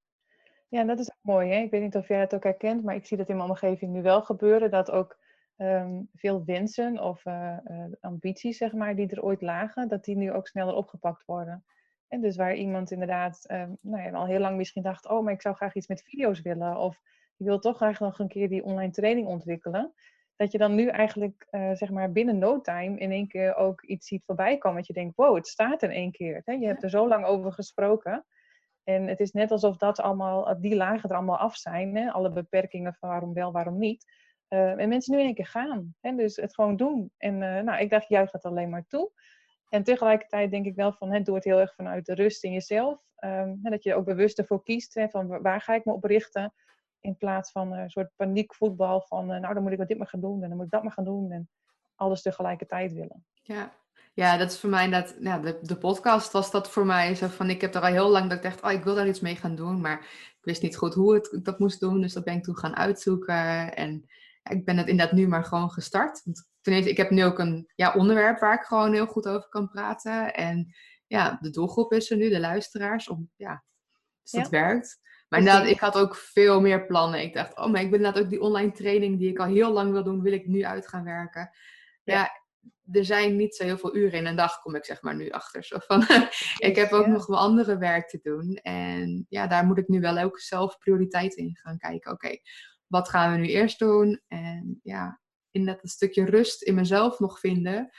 ja, 0.68 0.84
dat 0.84 0.98
is 0.98 1.10
ook 1.10 1.18
mooi. 1.22 1.50
Hè? 1.50 1.56
Ik 1.56 1.70
weet 1.70 1.82
niet 1.82 1.96
of 1.96 2.08
jij 2.08 2.20
het 2.20 2.34
ook 2.34 2.44
herkent, 2.44 2.84
maar 2.84 2.94
ik 2.94 3.06
zie 3.06 3.16
dat 3.16 3.28
in 3.28 3.36
mijn 3.36 3.48
omgeving 3.48 3.92
nu 3.92 4.02
wel 4.02 4.22
gebeuren. 4.22 4.70
Dat 4.70 4.90
ook 4.90 5.18
Ehm, 5.60 6.02
veel 6.14 6.44
wensen 6.44 7.02
of 7.02 7.24
uh, 7.24 7.56
ambities, 8.00 8.56
zeg 8.56 8.72
maar, 8.72 8.96
die 8.96 9.08
er 9.08 9.22
ooit 9.22 9.40
lagen, 9.40 9.88
dat 9.88 10.04
die 10.04 10.16
nu 10.16 10.32
ook 10.32 10.46
sneller 10.46 10.74
opgepakt 10.74 11.24
worden. 11.24 11.64
En 12.08 12.20
dus 12.20 12.36
waar 12.36 12.54
iemand 12.54 12.90
inderdaad 12.90 13.44
um, 13.50 13.78
nou 13.80 14.02
ja, 14.02 14.10
al 14.10 14.26
heel 14.26 14.38
lang 14.38 14.56
misschien 14.56 14.82
dacht, 14.82 15.08
oh, 15.08 15.24
maar 15.24 15.32
ik 15.32 15.42
zou 15.42 15.54
graag 15.54 15.74
iets 15.74 15.86
met 15.86 16.02
video's 16.02 16.40
willen. 16.40 16.76
Of 16.76 17.00
ik 17.40 17.46
wil 17.46 17.58
toch 17.58 17.76
graag 17.76 18.00
nog 18.00 18.18
een 18.18 18.28
keer 18.28 18.48
die 18.48 18.64
online 18.64 18.92
training 18.92 19.26
ontwikkelen. 19.26 19.92
Dat 20.36 20.52
je 20.52 20.58
dan 20.58 20.74
nu 20.74 20.86
eigenlijk, 20.86 21.46
uh, 21.50 21.72
zeg 21.72 21.90
maar, 21.90 22.12
binnen 22.12 22.38
no 22.38 22.60
time 22.60 22.98
in 22.98 23.10
één 23.10 23.28
keer 23.28 23.54
ook 23.54 23.82
iets 23.82 24.06
ziet 24.06 24.24
voorbij 24.24 24.58
komen. 24.58 24.76
Dat 24.76 24.86
je 24.86 24.92
denkt, 24.92 25.16
wow, 25.16 25.34
het 25.34 25.46
staat 25.46 25.82
in 25.82 25.90
één 25.90 26.12
keer. 26.12 26.42
Hè? 26.44 26.52
Je 26.52 26.66
hebt 26.66 26.82
er 26.82 26.90
zo 26.90 27.08
lang 27.08 27.24
over 27.24 27.52
gesproken. 27.52 28.26
En 28.84 29.06
het 29.06 29.20
is 29.20 29.32
net 29.32 29.50
alsof 29.50 29.76
dat 29.76 30.00
allemaal, 30.00 30.60
die 30.60 30.76
lagen 30.76 31.08
er 31.08 31.16
allemaal 31.16 31.38
af 31.38 31.56
zijn. 31.56 31.96
Hè? 31.96 32.10
Alle 32.10 32.32
beperkingen 32.32 32.94
van 32.94 33.08
waarom 33.08 33.32
wel, 33.32 33.52
waarom 33.52 33.78
niet. 33.78 34.04
Uh, 34.48 34.80
en 34.80 34.88
mensen 34.88 35.12
nu 35.12 35.18
in 35.18 35.26
één 35.26 35.34
keer 35.34 35.46
gaan. 35.46 35.94
Hè? 36.00 36.14
Dus 36.14 36.36
het 36.36 36.54
gewoon 36.54 36.76
doen. 36.76 37.12
En 37.16 37.34
uh, 37.34 37.60
nou, 37.60 37.80
ik 37.80 37.90
dacht, 37.90 38.08
juist 38.08 38.32
dat 38.32 38.44
alleen 38.44 38.70
maar 38.70 38.86
toe. 38.86 39.10
En 39.68 39.82
tegelijkertijd 39.82 40.50
denk 40.50 40.66
ik 40.66 40.74
wel 40.74 40.92
van, 40.92 41.12
hè, 41.12 41.20
doe 41.20 41.34
het 41.34 41.44
heel 41.44 41.60
erg 41.60 41.74
vanuit 41.74 42.06
de 42.06 42.14
rust 42.14 42.44
in 42.44 42.52
jezelf. 42.52 43.02
Um, 43.24 43.58
hè, 43.62 43.70
dat 43.70 43.82
je 43.82 43.90
er 43.90 43.96
ook 43.96 44.04
bewust 44.04 44.38
ervoor 44.38 44.62
kiest, 44.62 44.94
hè, 44.94 45.08
van 45.08 45.42
waar 45.42 45.60
ga 45.60 45.74
ik 45.74 45.84
me 45.84 45.92
op 45.92 46.04
richten. 46.04 46.52
In 47.00 47.16
plaats 47.16 47.50
van 47.50 47.72
een 47.72 47.90
soort 47.90 48.10
paniekvoetbal 48.16 49.00
van, 49.00 49.32
uh, 49.32 49.40
nou 49.40 49.54
dan 49.54 49.62
moet 49.62 49.72
ik 49.72 49.78
wat 49.78 49.88
dit 49.88 49.98
maar 49.98 50.06
gaan 50.06 50.20
doen 50.20 50.42
en 50.42 50.48
dan 50.48 50.56
moet 50.56 50.66
ik 50.66 50.72
dat 50.72 50.82
maar 50.82 50.92
gaan 50.92 51.04
doen. 51.04 51.32
En 51.32 51.48
alles 51.94 52.22
tegelijkertijd 52.22 52.92
willen. 52.92 53.24
Ja, 53.42 53.72
ja, 54.14 54.36
dat 54.36 54.50
is 54.50 54.60
voor 54.60 54.70
mij 54.70 54.90
dat, 54.90 55.16
ja, 55.20 55.38
de, 55.38 55.58
de 55.62 55.76
podcast 55.76 56.32
was 56.32 56.50
dat 56.50 56.70
voor 56.70 56.86
mij 56.86 57.14
zo 57.14 57.26
van, 57.26 57.50
ik 57.50 57.60
heb 57.60 57.74
er 57.74 57.80
al 57.80 57.86
heel 57.86 58.10
lang 58.10 58.28
dat 58.28 58.36
ik 58.36 58.42
dacht, 58.42 58.62
oh, 58.62 58.72
ik 58.72 58.84
wil 58.84 58.94
daar 58.94 59.08
iets 59.08 59.20
mee 59.20 59.36
gaan 59.36 59.54
doen, 59.54 59.80
maar 59.80 60.00
ik 60.00 60.38
wist 60.40 60.62
niet 60.62 60.76
goed 60.76 60.94
hoe 60.94 61.16
ik 61.16 61.44
dat 61.44 61.58
moest 61.58 61.80
doen, 61.80 62.00
dus 62.00 62.12
dat 62.12 62.24
ben 62.24 62.34
ik 62.34 62.42
toen 62.42 62.56
gaan 62.56 62.76
uitzoeken 62.76 63.74
en 63.74 64.04
ik 64.42 64.64
ben 64.64 64.76
het 64.76 64.88
inderdaad 64.88 65.16
nu 65.16 65.28
maar 65.28 65.44
gewoon 65.44 65.70
gestart. 65.70 66.20
Want 66.24 66.48
ten 66.60 66.72
eerste, 66.72 66.90
ik 66.90 66.96
heb 66.96 67.10
nu 67.10 67.24
ook 67.24 67.38
een 67.38 67.70
ja, 67.74 67.94
onderwerp 67.94 68.38
waar 68.38 68.54
ik 68.54 68.66
gewoon 68.66 68.92
heel 68.92 69.06
goed 69.06 69.28
over 69.28 69.48
kan 69.48 69.68
praten. 69.68 70.34
En 70.34 70.74
ja, 71.06 71.38
de 71.40 71.50
doelgroep 71.50 71.92
is 71.92 72.10
er 72.10 72.16
nu, 72.16 72.28
de 72.28 72.40
luisteraars. 72.40 73.08
Om, 73.08 73.30
ja, 73.36 73.64
dus 74.22 74.32
dat 74.32 74.48
werkt. 74.48 75.00
Maar 75.30 75.38
inderdaad, 75.38 75.66
ik 75.66 75.80
had 75.80 75.96
ook 75.96 76.16
veel 76.16 76.60
meer 76.60 76.86
plannen. 76.86 77.22
Ik 77.22 77.34
dacht, 77.34 77.56
oh, 77.56 77.66
maar 77.66 77.80
ik 77.80 77.90
ben 77.90 77.98
inderdaad 77.98 78.22
ook 78.22 78.30
die 78.30 78.40
online 78.40 78.72
training 78.72 79.18
die 79.18 79.30
ik 79.30 79.38
al 79.38 79.46
heel 79.46 79.72
lang 79.72 79.92
wil 79.92 80.04
doen, 80.04 80.22
wil 80.22 80.32
ik 80.32 80.46
nu 80.46 80.64
uit 80.64 80.88
gaan 80.88 81.04
werken. 81.04 81.50
Ja, 82.04 82.30
er 82.92 83.04
zijn 83.04 83.36
niet 83.36 83.54
zo 83.54 83.64
heel 83.64 83.78
veel 83.78 83.96
uren 83.96 84.18
in 84.18 84.26
een 84.26 84.36
dag, 84.36 84.60
kom 84.60 84.74
ik 84.74 84.84
zeg 84.84 85.02
maar 85.02 85.16
nu 85.16 85.30
achter. 85.30 85.64
Zo 85.64 85.76
van, 85.78 86.02
ik 86.68 86.76
heb 86.76 86.92
ook 86.92 87.06
nog 87.06 87.26
wel 87.26 87.38
andere 87.38 87.78
werk 87.78 88.08
te 88.08 88.18
doen. 88.22 88.54
En 88.54 89.26
ja, 89.28 89.46
daar 89.46 89.66
moet 89.66 89.78
ik 89.78 89.88
nu 89.88 90.00
wel 90.00 90.18
ook 90.18 90.40
zelf 90.40 90.78
prioriteit 90.78 91.34
in 91.34 91.56
gaan 91.56 91.78
kijken. 91.78 92.12
Oké, 92.12 92.38
wat 92.86 93.08
gaan 93.08 93.32
we 93.32 93.38
nu 93.38 93.46
eerst 93.46 93.78
doen? 93.78 94.20
En 94.28 94.80
ja, 94.82 95.20
in 95.50 95.66
dat 95.66 95.82
een 95.82 95.88
stukje 95.88 96.24
rust 96.24 96.62
in 96.62 96.74
mezelf 96.74 97.18
nog 97.18 97.40
vinden. 97.40 97.90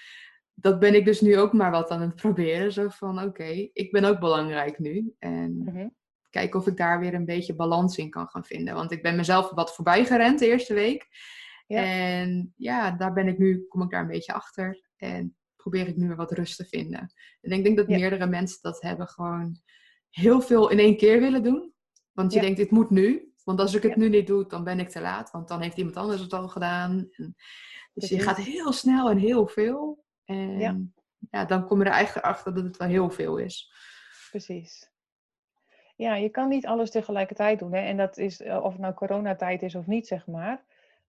Dat 0.53 0.79
ben 0.79 0.95
ik 0.95 1.05
dus 1.05 1.21
nu 1.21 1.37
ook 1.37 1.53
maar 1.53 1.71
wat 1.71 1.89
aan 1.89 2.01
het 2.01 2.15
proberen. 2.15 2.71
Zo 2.71 2.89
van, 2.89 3.23
oké, 3.23 3.69
ik 3.73 3.91
ben 3.91 4.03
ook 4.03 4.19
belangrijk 4.19 4.79
nu. 4.79 5.15
En 5.19 5.57
mhm. 5.57 5.87
Kijken 6.31 6.59
of 6.59 6.67
ik 6.67 6.77
daar 6.77 6.99
weer 6.99 7.13
een 7.13 7.25
beetje 7.25 7.55
balans 7.55 7.97
in 7.97 8.09
kan 8.09 8.27
gaan 8.27 8.45
vinden. 8.45 8.73
Want 8.73 8.91
ik 8.91 9.01
ben 9.01 9.15
mezelf 9.15 9.49
wat 9.49 9.75
voorbij 9.75 10.05
gerend 10.05 10.39
de 10.39 10.47
eerste 10.47 10.73
week. 10.73 11.07
Ja. 11.67 11.83
En 11.83 12.53
ja, 12.57 12.91
daar 12.91 13.13
ben 13.13 13.27
ik 13.27 13.37
nu, 13.37 13.65
kom 13.67 13.81
ik 13.81 13.89
daar 13.89 14.01
een 14.01 14.07
beetje 14.07 14.33
achter. 14.33 14.89
En 14.97 15.37
probeer 15.55 15.87
ik 15.87 15.97
nu 15.97 16.07
weer 16.07 16.15
wat 16.15 16.31
rust 16.31 16.57
te 16.57 16.65
vinden. 16.65 17.13
En 17.41 17.51
ik 17.51 17.63
denk 17.63 17.77
dat 17.77 17.87
meerdere 17.87 18.27
mensen 18.27 18.59
dat 18.61 18.81
hebben 18.81 19.07
gewoon 19.07 19.61
heel 20.09 20.41
veel 20.41 20.69
in 20.69 20.79
één 20.79 20.97
keer 20.97 21.19
willen 21.19 21.43
doen. 21.43 21.73
Want 22.11 22.33
je 22.33 22.39
denkt, 22.39 22.57
dit 22.57 22.71
moet 22.71 22.89
nu. 22.89 23.33
Want 23.43 23.59
als 23.59 23.73
ik 23.73 23.83
het 23.83 23.95
nu 23.95 24.09
niet 24.09 24.27
doe, 24.27 24.47
dan 24.47 24.63
ben 24.63 24.79
ik 24.79 24.89
te 24.89 25.01
laat. 25.01 25.31
Want 25.31 25.47
dan 25.47 25.61
heeft 25.61 25.77
iemand 25.77 25.97
anders 25.97 26.21
het 26.21 26.33
al 26.33 26.47
gedaan. 26.47 27.09
En 27.11 27.35
dus 27.93 28.09
je 28.09 28.19
gaat 28.19 28.37
heel 28.37 28.71
snel 28.71 29.09
en 29.09 29.17
heel 29.17 29.47
veel. 29.47 30.05
En 30.25 30.59
ja. 30.59 30.79
ja, 31.31 31.45
dan 31.45 31.65
kom 31.65 31.79
je 31.79 31.85
er 31.85 31.91
eigenlijk 31.91 32.25
achter 32.25 32.53
dat 32.53 32.63
het 32.63 32.77
wel 32.77 32.87
heel 32.87 33.09
veel 33.09 33.37
is. 33.37 33.73
Precies. 34.29 34.90
Ja, 36.01 36.15
je 36.15 36.29
kan 36.29 36.49
niet 36.49 36.65
alles 36.65 36.91
tegelijkertijd 36.91 37.59
doen. 37.59 37.73
Hè? 37.73 37.79
En 37.79 37.97
dat 37.97 38.17
is, 38.17 38.41
eh, 38.41 38.63
of 38.63 38.71
het 38.71 38.81
nou 38.81 38.93
coronatijd 38.93 39.61
is 39.61 39.75
of 39.75 39.87
niet, 39.87 40.07
zeg 40.07 40.27
maar. 40.27 40.63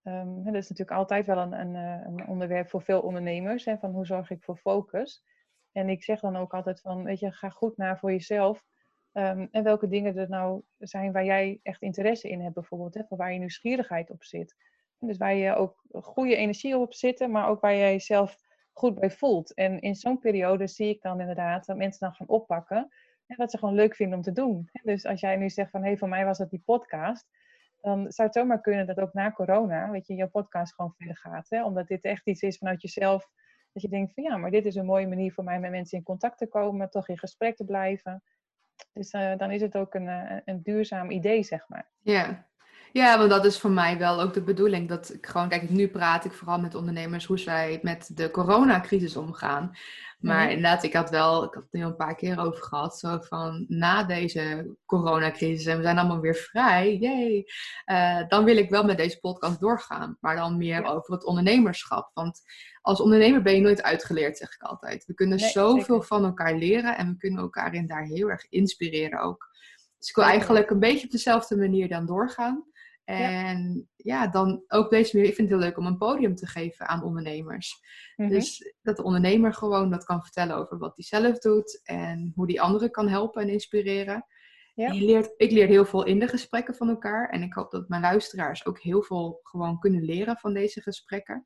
Um, 0.05 0.45
dat 0.45 0.55
is 0.55 0.69
natuurlijk 0.69 0.99
altijd 0.99 1.27
wel 1.27 1.39
een, 1.39 1.61
een, 1.61 1.75
eh, 1.77 2.07
een, 2.07 2.27
onderwerp 2.29 2.69
voor 2.69 2.83
veel 2.83 3.01
ondernemers. 3.01 3.65
Hè, 3.65 3.79
van 3.79 3.91
hoe 3.91 4.07
zorg 4.07 4.31
ik 4.31 4.43
voor 4.43 4.57
focus? 4.57 5.25
En 5.73 5.89
ik 5.89 6.03
zeg 6.03 6.21
dan 6.21 6.37
ook 6.37 6.55
altijd 6.55 6.81
van, 6.81 7.05
weet 7.05 7.19
je, 7.19 7.33
ga 7.33 7.49
goed 7.49 7.77
naar 7.77 7.99
voor 7.99 8.11
jezelf. 8.11 8.65
Um, 9.13 9.49
en 9.51 9.63
welke 9.63 9.89
dingen 9.89 10.17
er 10.17 10.29
nou 10.29 10.63
zijn 10.79 11.13
waar 11.13 11.25
jij 11.25 11.61
echt 11.63 11.83
interesse 11.83 12.29
in 12.29 12.41
hebt, 12.41 12.55
bijvoorbeeld. 12.55 12.95
Hè, 12.95 13.03
waar 13.09 13.33
je 13.33 13.39
nieuwsgierigheid 13.39 14.11
op 14.11 14.25
zit. 14.25 14.57
Dus 14.99 15.17
waar 15.17 15.35
je 15.35 15.55
ook 15.55 15.85
goede 15.91 16.37
energie 16.37 16.77
op 16.77 16.95
zit, 16.95 17.29
maar 17.29 17.49
ook 17.49 17.61
waar 17.61 17.77
jij 17.77 17.93
jezelf 17.93 18.37
goed 18.73 18.95
bij 18.95 19.11
voelt. 19.11 19.55
En 19.55 19.81
in 19.81 19.95
zo'n 19.95 20.19
periode 20.19 20.67
zie 20.67 20.89
ik 20.89 21.03
dan 21.03 21.21
inderdaad 21.21 21.67
dat 21.67 21.77
mensen 21.77 22.01
dan 22.01 22.15
gaan 22.15 22.29
oppakken. 22.29 22.91
Wat 23.37 23.51
ze 23.51 23.59
gewoon 23.59 23.75
leuk 23.75 23.95
vinden 23.95 24.17
om 24.17 24.25
te 24.25 24.33
doen. 24.33 24.69
Dus 24.83 25.07
als 25.07 25.21
jij 25.21 25.37
nu 25.37 25.51
zegt 25.51 25.71
van, 25.71 25.81
hé, 25.81 25.87
hey, 25.87 25.97
voor 25.97 26.09
mij 26.09 26.25
was 26.25 26.39
dat 26.39 26.51
die 26.51 26.63
podcast 26.65 27.27
dan 27.83 28.13
zou 28.13 28.29
het 28.29 28.37
zomaar 28.37 28.61
kunnen 28.61 28.87
dat 28.87 29.01
ook 29.01 29.13
na 29.13 29.33
corona, 29.33 29.91
weet 29.91 30.07
je, 30.07 30.15
jouw 30.15 30.29
podcast 30.29 30.75
gewoon 30.75 30.95
verder 30.97 31.17
gaat. 31.17 31.47
Hè? 31.49 31.65
Omdat 31.65 31.87
dit 31.87 32.05
echt 32.05 32.27
iets 32.27 32.43
is 32.43 32.59
vanuit 32.59 32.83
jezelf, 32.83 33.29
dat 33.73 33.83
je 33.83 33.89
denkt 33.89 34.15
van 34.15 34.23
ja, 34.23 34.37
maar 34.37 34.51
dit 34.51 34.67
is 34.67 34.75
een 34.75 34.87
mooie 34.87 35.07
manier 35.07 35.33
voor 35.33 35.45
mij 35.45 35.61
met 35.61 35.71
mensen 35.71 35.99
in 35.99 36.05
contact 36.05 36.39
te 36.39 36.47
komen, 36.47 36.91
toch 36.91 37.09
in 37.09 37.19
gesprek 37.19 37.57
te 37.57 37.65
blijven. 37.65 38.23
Dus 38.93 39.13
uh, 39.13 39.37
dan 39.37 39.51
is 39.51 39.61
het 39.61 39.77
ook 39.77 39.95
een, 39.95 40.07
uh, 40.07 40.39
een 40.45 40.63
duurzaam 40.63 41.11
idee, 41.11 41.43
zeg 41.43 41.69
maar. 41.69 41.91
Ja. 41.99 42.51
Ja, 42.93 43.19
want 43.19 43.31
dat 43.31 43.45
is 43.45 43.59
voor 43.59 43.71
mij 43.71 43.99
wel 43.99 44.21
ook 44.21 44.35
de 44.35 44.43
bedoeling. 44.43 44.89
Dat 44.89 45.15
ik 45.15 45.27
gewoon, 45.27 45.49
kijk, 45.49 45.71
nu 45.71 45.89
praat 45.89 46.25
ik 46.25 46.33
vooral 46.33 46.61
met 46.61 46.75
ondernemers 46.75 47.25
hoe 47.25 47.39
zij 47.39 47.79
met 47.83 48.11
de 48.15 48.31
coronacrisis 48.31 49.17
omgaan. 49.17 49.77
Maar 50.23 50.43
mhm. 50.43 50.49
inderdaad, 50.49 50.83
ik 50.83 50.93
had 50.93 51.11
wel, 51.11 51.45
ik 51.45 51.55
had 51.55 51.63
het 51.63 51.75
er 51.75 51.87
een 51.87 51.97
paar 51.97 52.15
keer 52.15 52.39
over 52.39 52.63
gehad, 52.63 52.99
zo 52.99 53.19
van 53.21 53.65
na 53.69 54.05
deze 54.05 54.77
coronacrisis 54.87 55.67
en 55.67 55.77
we 55.77 55.83
zijn 55.83 55.99
allemaal 55.99 56.21
weer 56.21 56.35
vrij, 56.35 56.97
jee, 56.97 57.45
uh, 57.87 58.29
dan 58.29 58.45
wil 58.45 58.57
ik 58.57 58.71
wel 58.71 58.85
met 58.85 58.97
deze 58.97 59.19
podcast 59.21 59.61
doorgaan. 59.61 60.17
Maar 60.21 60.37
dan 60.37 60.57
meer 60.57 60.85
over 60.85 61.15
het 61.15 61.25
ondernemerschap. 61.25 62.11
Want 62.15 62.41
als 62.81 63.01
ondernemer 63.01 63.43
ben 63.43 63.55
je 63.55 63.61
nooit 63.61 63.83
uitgeleerd, 63.83 64.37
zeg 64.37 64.55
ik 64.55 64.63
altijd. 64.63 65.05
We 65.07 65.15
kunnen 65.15 65.39
zoveel 65.39 66.03
van 66.03 66.25
elkaar 66.25 66.55
leren 66.55 66.97
en 66.97 67.09
we 67.09 67.17
kunnen 67.17 67.43
elkaar 67.43 67.75
in 67.75 67.87
daar 67.87 68.05
heel 68.05 68.31
erg 68.31 68.47
inspireren 68.49 69.21
ook. 69.21 69.51
Dus 69.99 70.09
ik 70.09 70.15
wil 70.17 70.25
eigenlijk 70.25 70.71
een 70.71 70.79
beetje 70.79 71.05
op 71.05 71.11
dezelfde 71.11 71.57
manier 71.57 71.89
dan 71.89 72.07
doorgaan. 72.07 72.72
En 73.05 73.89
ja. 73.97 74.27
dan 74.27 74.65
ook 74.69 74.91
deze 74.91 75.17
manier, 75.17 75.31
ik 75.31 75.37
vind 75.37 75.51
het 75.51 75.59
heel 75.59 75.69
leuk 75.69 75.79
om 75.79 75.87
een 75.87 75.99
podium 75.99 76.35
te 76.35 76.47
geven 76.47 76.89
aan 76.89 77.03
ondernemers. 77.03 77.81
Mhm. 78.17 78.29
Dus 78.29 78.75
dat 78.83 78.97
de 78.97 79.03
ondernemer 79.03 79.55
gewoon 79.55 79.91
dat 79.91 80.05
kan 80.05 80.23
vertellen 80.23 80.57
over 80.57 80.79
wat 80.79 80.97
hij 80.97 81.05
zelf 81.05 81.39
doet 81.39 81.81
en 81.85 82.33
hoe 82.35 82.47
die 82.47 82.61
anderen 82.61 82.91
kan 82.91 83.09
helpen 83.09 83.43
en 83.43 83.49
inspireren. 83.49 84.27
Ja. 84.75 84.93
Je 84.93 85.05
leert, 85.05 85.35
ik 85.37 85.51
leer 85.51 85.67
heel 85.67 85.85
veel 85.85 86.05
in 86.05 86.19
de 86.19 86.29
gesprekken 86.29 86.75
van 86.75 86.89
elkaar 86.89 87.29
en 87.29 87.43
ik 87.43 87.53
hoop 87.53 87.71
dat 87.71 87.89
mijn 87.89 88.03
luisteraars 88.03 88.67
ook 88.67 88.81
heel 88.81 89.03
veel 89.03 89.41
gewoon 89.43 89.79
kunnen 89.79 90.03
leren 90.03 90.37
van 90.37 90.55
deze 90.55 90.81
gesprekken. 90.81 91.45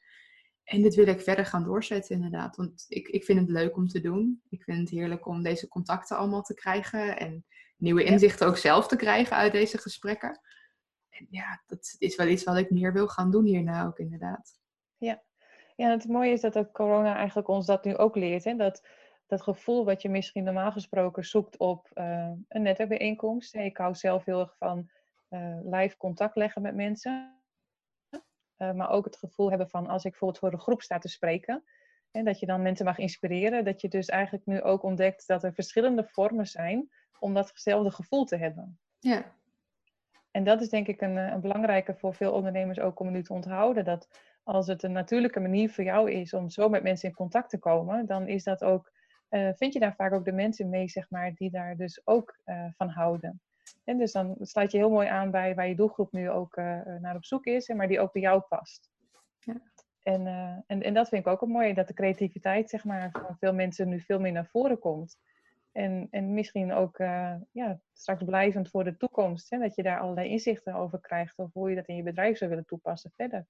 En 0.64 0.82
dit 0.82 0.94
wil 0.94 1.06
ik 1.06 1.20
verder 1.20 1.46
gaan 1.46 1.64
doorzetten 1.64 2.14
inderdaad, 2.14 2.56
want 2.56 2.84
ik, 2.88 3.08
ik 3.08 3.24
vind 3.24 3.40
het 3.40 3.48
leuk 3.48 3.76
om 3.76 3.88
te 3.88 4.00
doen. 4.00 4.42
Ik 4.48 4.62
vind 4.62 4.78
het 4.78 4.90
heerlijk 4.90 5.26
om 5.26 5.42
deze 5.42 5.68
contacten 5.68 6.16
allemaal 6.16 6.42
te 6.42 6.54
krijgen 6.54 7.18
en 7.18 7.44
nieuwe 7.76 8.04
inzichten 8.04 8.46
ook 8.46 8.56
zelf 8.56 8.88
te 8.88 8.96
krijgen 8.96 9.36
uit 9.36 9.52
deze 9.52 9.78
gesprekken 9.78 10.40
ja, 11.30 11.62
dat 11.66 11.96
is 11.98 12.16
wel 12.16 12.26
iets 12.26 12.44
wat 12.44 12.56
ik 12.56 12.70
meer 12.70 12.92
wil 12.92 13.08
gaan 13.08 13.30
doen 13.30 13.44
hierna 13.44 13.86
ook 13.86 13.98
inderdaad. 13.98 14.60
Ja, 14.96 15.22
ja 15.76 15.90
het 15.90 16.08
mooie 16.08 16.32
is 16.32 16.40
dat 16.40 16.58
ook 16.58 16.72
corona 16.72 17.16
eigenlijk 17.16 17.48
ons 17.48 17.66
dat 17.66 17.84
nu 17.84 17.96
ook 17.96 18.16
leert. 18.16 18.44
Hè? 18.44 18.56
Dat, 18.56 18.86
dat 19.26 19.42
gevoel 19.42 19.84
wat 19.84 20.02
je 20.02 20.08
misschien 20.08 20.44
normaal 20.44 20.72
gesproken 20.72 21.24
zoekt 21.24 21.56
op 21.56 21.90
uh, 21.94 22.30
een 22.48 22.62
netwerkbijeenkomst. 22.62 23.54
Ik 23.54 23.76
hou 23.76 23.94
zelf 23.94 24.24
heel 24.24 24.40
erg 24.40 24.56
van 24.56 24.90
uh, 25.30 25.58
live 25.62 25.96
contact 25.96 26.36
leggen 26.36 26.62
met 26.62 26.74
mensen. 26.74 27.40
Uh, 28.58 28.72
maar 28.72 28.90
ook 28.90 29.04
het 29.04 29.16
gevoel 29.16 29.48
hebben 29.48 29.68
van 29.68 29.86
als 29.86 30.04
ik 30.04 30.10
bijvoorbeeld 30.10 30.40
voor 30.40 30.52
een 30.52 30.64
groep 30.64 30.82
sta 30.82 30.98
te 30.98 31.08
spreken. 31.08 31.64
En 32.10 32.24
dat 32.24 32.38
je 32.40 32.46
dan 32.46 32.62
mensen 32.62 32.84
mag 32.84 32.98
inspireren. 32.98 33.64
Dat 33.64 33.80
je 33.80 33.88
dus 33.88 34.08
eigenlijk 34.08 34.46
nu 34.46 34.62
ook 34.62 34.82
ontdekt 34.82 35.26
dat 35.26 35.44
er 35.44 35.54
verschillende 35.54 36.04
vormen 36.04 36.46
zijn 36.46 36.90
om 37.18 37.34
datzelfde 37.34 37.90
gevoel 37.90 38.24
te 38.24 38.36
hebben. 38.36 38.78
Ja. 38.98 39.34
En 40.36 40.44
dat 40.44 40.60
is 40.60 40.68
denk 40.68 40.86
ik 40.86 41.00
een, 41.00 41.18
eh, 41.18 41.32
een 41.32 41.40
belangrijke 41.40 41.94
voor 41.94 42.14
veel 42.14 42.32
ondernemers 42.32 42.80
ook 42.80 43.00
om 43.00 43.10
nu 43.10 43.22
te 43.22 43.32
onthouden. 43.32 43.84
Dat 43.84 44.08
als 44.42 44.66
het 44.66 44.82
een 44.82 44.92
natuurlijke 44.92 45.40
manier 45.40 45.70
voor 45.70 45.84
jou 45.84 46.10
is 46.10 46.34
om 46.34 46.50
zo 46.50 46.68
met 46.68 46.82
mensen 46.82 47.08
in 47.08 47.14
contact 47.14 47.50
te 47.50 47.58
komen, 47.58 48.06
dan 48.06 48.28
is 48.28 48.44
dat 48.44 48.64
ook, 48.64 48.92
uh, 49.30 49.50
vind 49.54 49.72
je 49.72 49.78
daar 49.78 49.94
vaak 49.94 50.12
ook 50.12 50.24
de 50.24 50.32
mensen 50.32 50.68
mee, 50.68 50.88
zeg 50.88 51.10
maar, 51.10 51.34
die 51.34 51.50
daar 51.50 51.76
dus 51.76 52.00
ook 52.04 52.38
uh, 52.44 52.64
van 52.76 52.88
houden. 52.88 53.40
En 53.84 53.98
dus 53.98 54.12
dan 54.12 54.36
sluit 54.40 54.72
je 54.72 54.78
heel 54.78 54.90
mooi 54.90 55.08
aan 55.08 55.30
bij 55.30 55.54
waar 55.54 55.68
je 55.68 55.74
doelgroep 55.74 56.12
nu 56.12 56.30
ook 56.30 56.56
naar 57.00 57.16
op 57.16 57.24
zoek 57.24 57.44
is, 57.44 57.68
maar 57.68 57.88
die 57.88 58.00
ook 58.00 58.12
bij 58.12 58.22
jou 58.22 58.40
past. 58.40 58.90
Ja. 59.38 59.60
En, 60.02 60.26
en, 60.66 60.82
en 60.82 60.94
dat 60.94 61.08
vind 61.08 61.26
ik 61.26 61.32
ook 61.32 61.42
een 61.42 61.48
mooi, 61.48 61.74
dat 61.74 61.88
de 61.88 61.94
creativiteit 61.94 62.70
zeg 62.70 62.84
maar, 62.84 63.10
van 63.12 63.36
veel 63.38 63.54
mensen 63.54 63.88
nu 63.88 64.00
veel 64.00 64.20
meer 64.20 64.32
naar 64.32 64.46
voren 64.46 64.78
komt. 64.78 65.18
En, 65.76 66.08
en 66.10 66.34
misschien 66.34 66.72
ook 66.72 66.98
uh, 66.98 67.34
ja, 67.52 67.80
straks 67.92 68.24
blijvend 68.24 68.70
voor 68.70 68.84
de 68.84 68.96
toekomst. 68.96 69.50
Hè? 69.50 69.58
Dat 69.58 69.74
je 69.74 69.82
daar 69.82 70.00
allerlei 70.00 70.28
inzichten 70.28 70.74
over 70.74 71.00
krijgt. 71.00 71.32
Of 71.36 71.52
hoe 71.52 71.70
je 71.70 71.76
dat 71.76 71.86
in 71.86 71.96
je 71.96 72.02
bedrijf 72.02 72.38
zou 72.38 72.50
willen 72.50 72.64
toepassen 72.64 73.12
verder. 73.16 73.46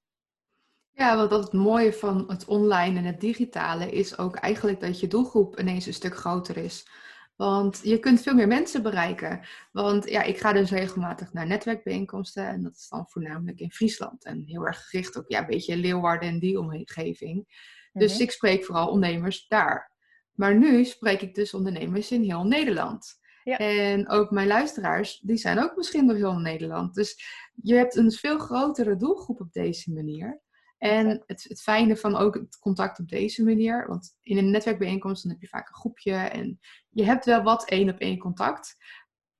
Ja, 0.90 1.16
want 1.16 1.30
dat 1.30 1.42
het 1.42 1.52
mooie 1.52 1.92
van 1.92 2.25
het 2.28 2.45
online 2.45 2.99
en 2.99 3.04
het 3.04 3.21
digitale 3.21 3.90
is 3.90 4.18
ook 4.18 4.37
eigenlijk 4.37 4.80
dat 4.80 5.00
je 5.00 5.06
doelgroep 5.06 5.59
ineens 5.59 5.87
een 5.87 5.95
stuk 5.95 6.16
groter 6.16 6.56
is. 6.56 6.88
Want 7.37 7.80
je 7.83 7.99
kunt 7.99 8.23
veel 8.23 8.35
meer 8.35 8.49
mensen 8.49 8.83
bereiken. 8.83 9.40
Want 9.73 10.11
ja, 10.11 10.23
ik 10.23 10.38
ga 10.38 10.52
dus 10.52 10.71
regelmatig 10.71 11.33
naar 11.33 11.47
netwerkbijeenkomsten. 11.47 12.47
En 12.47 12.62
dat 12.62 12.76
is 12.76 12.88
dan 12.88 13.09
voornamelijk 13.09 13.61
in 13.61 13.73
Friesland. 13.73 14.25
En 14.25 14.42
heel 14.47 14.66
erg 14.66 14.88
gericht 14.88 15.18
ook, 15.18 15.28
ja, 15.28 15.38
een 15.38 15.47
beetje 15.47 15.76
Leeuwarden 15.76 16.28
en 16.28 16.38
die 16.38 16.59
omgeving. 16.59 17.47
Dus 17.92 18.12
mhm. 18.12 18.23
ik 18.23 18.30
spreek 18.30 18.64
vooral 18.64 18.88
ondernemers 18.88 19.49
daar. 19.49 19.95
Maar 20.36 20.56
nu 20.56 20.84
spreek 20.84 21.20
ik 21.20 21.34
dus 21.34 21.54
ondernemers 21.54 22.10
in 22.10 22.22
heel 22.22 22.44
Nederland. 22.44 23.18
Ja. 23.44 23.56
En 23.56 24.08
ook 24.08 24.30
mijn 24.30 24.46
luisteraars, 24.46 25.18
die 25.18 25.36
zijn 25.36 25.58
ook 25.58 25.76
misschien 25.76 26.06
door 26.06 26.16
heel 26.16 26.38
Nederland. 26.38 26.94
Dus 26.94 27.24
je 27.54 27.74
hebt 27.74 27.96
een 27.96 28.12
veel 28.12 28.38
grotere 28.38 28.96
doelgroep 28.96 29.40
op 29.40 29.52
deze 29.52 29.92
manier. 29.92 30.40
En 30.78 31.22
het, 31.26 31.44
het 31.48 31.62
fijne 31.62 31.96
van 31.96 32.16
ook 32.16 32.34
het 32.34 32.58
contact 32.58 32.98
op 32.98 33.08
deze 33.08 33.44
manier, 33.44 33.86
want 33.86 34.16
in 34.22 34.38
een 34.38 34.50
netwerkbijeenkomst 34.50 35.22
dan 35.22 35.32
heb 35.32 35.40
je 35.40 35.48
vaak 35.48 35.68
een 35.68 35.74
groepje 35.74 36.12
en 36.12 36.58
je 36.90 37.04
hebt 37.04 37.24
wel 37.24 37.42
wat 37.42 37.68
één 37.68 37.90
op 37.90 37.98
één 37.98 38.18
contact. 38.18 38.76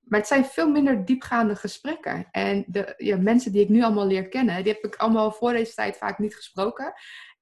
Maar 0.01 0.19
het 0.19 0.29
zijn 0.29 0.45
veel 0.45 0.71
minder 0.71 1.05
diepgaande 1.05 1.57
gesprekken. 1.57 2.29
En 2.31 2.65
de 2.67 2.95
ja, 2.97 3.17
mensen 3.17 3.53
die 3.53 3.63
ik 3.63 3.69
nu 3.69 3.83
allemaal 3.83 4.07
leer 4.07 4.29
kennen, 4.29 4.65
die 4.65 4.73
heb 4.73 4.85
ik 4.85 4.97
allemaal 4.97 5.33
voor 5.33 5.53
deze 5.53 5.75
tijd 5.75 5.97
vaak 5.97 6.19
niet 6.19 6.37
gesproken. 6.37 6.93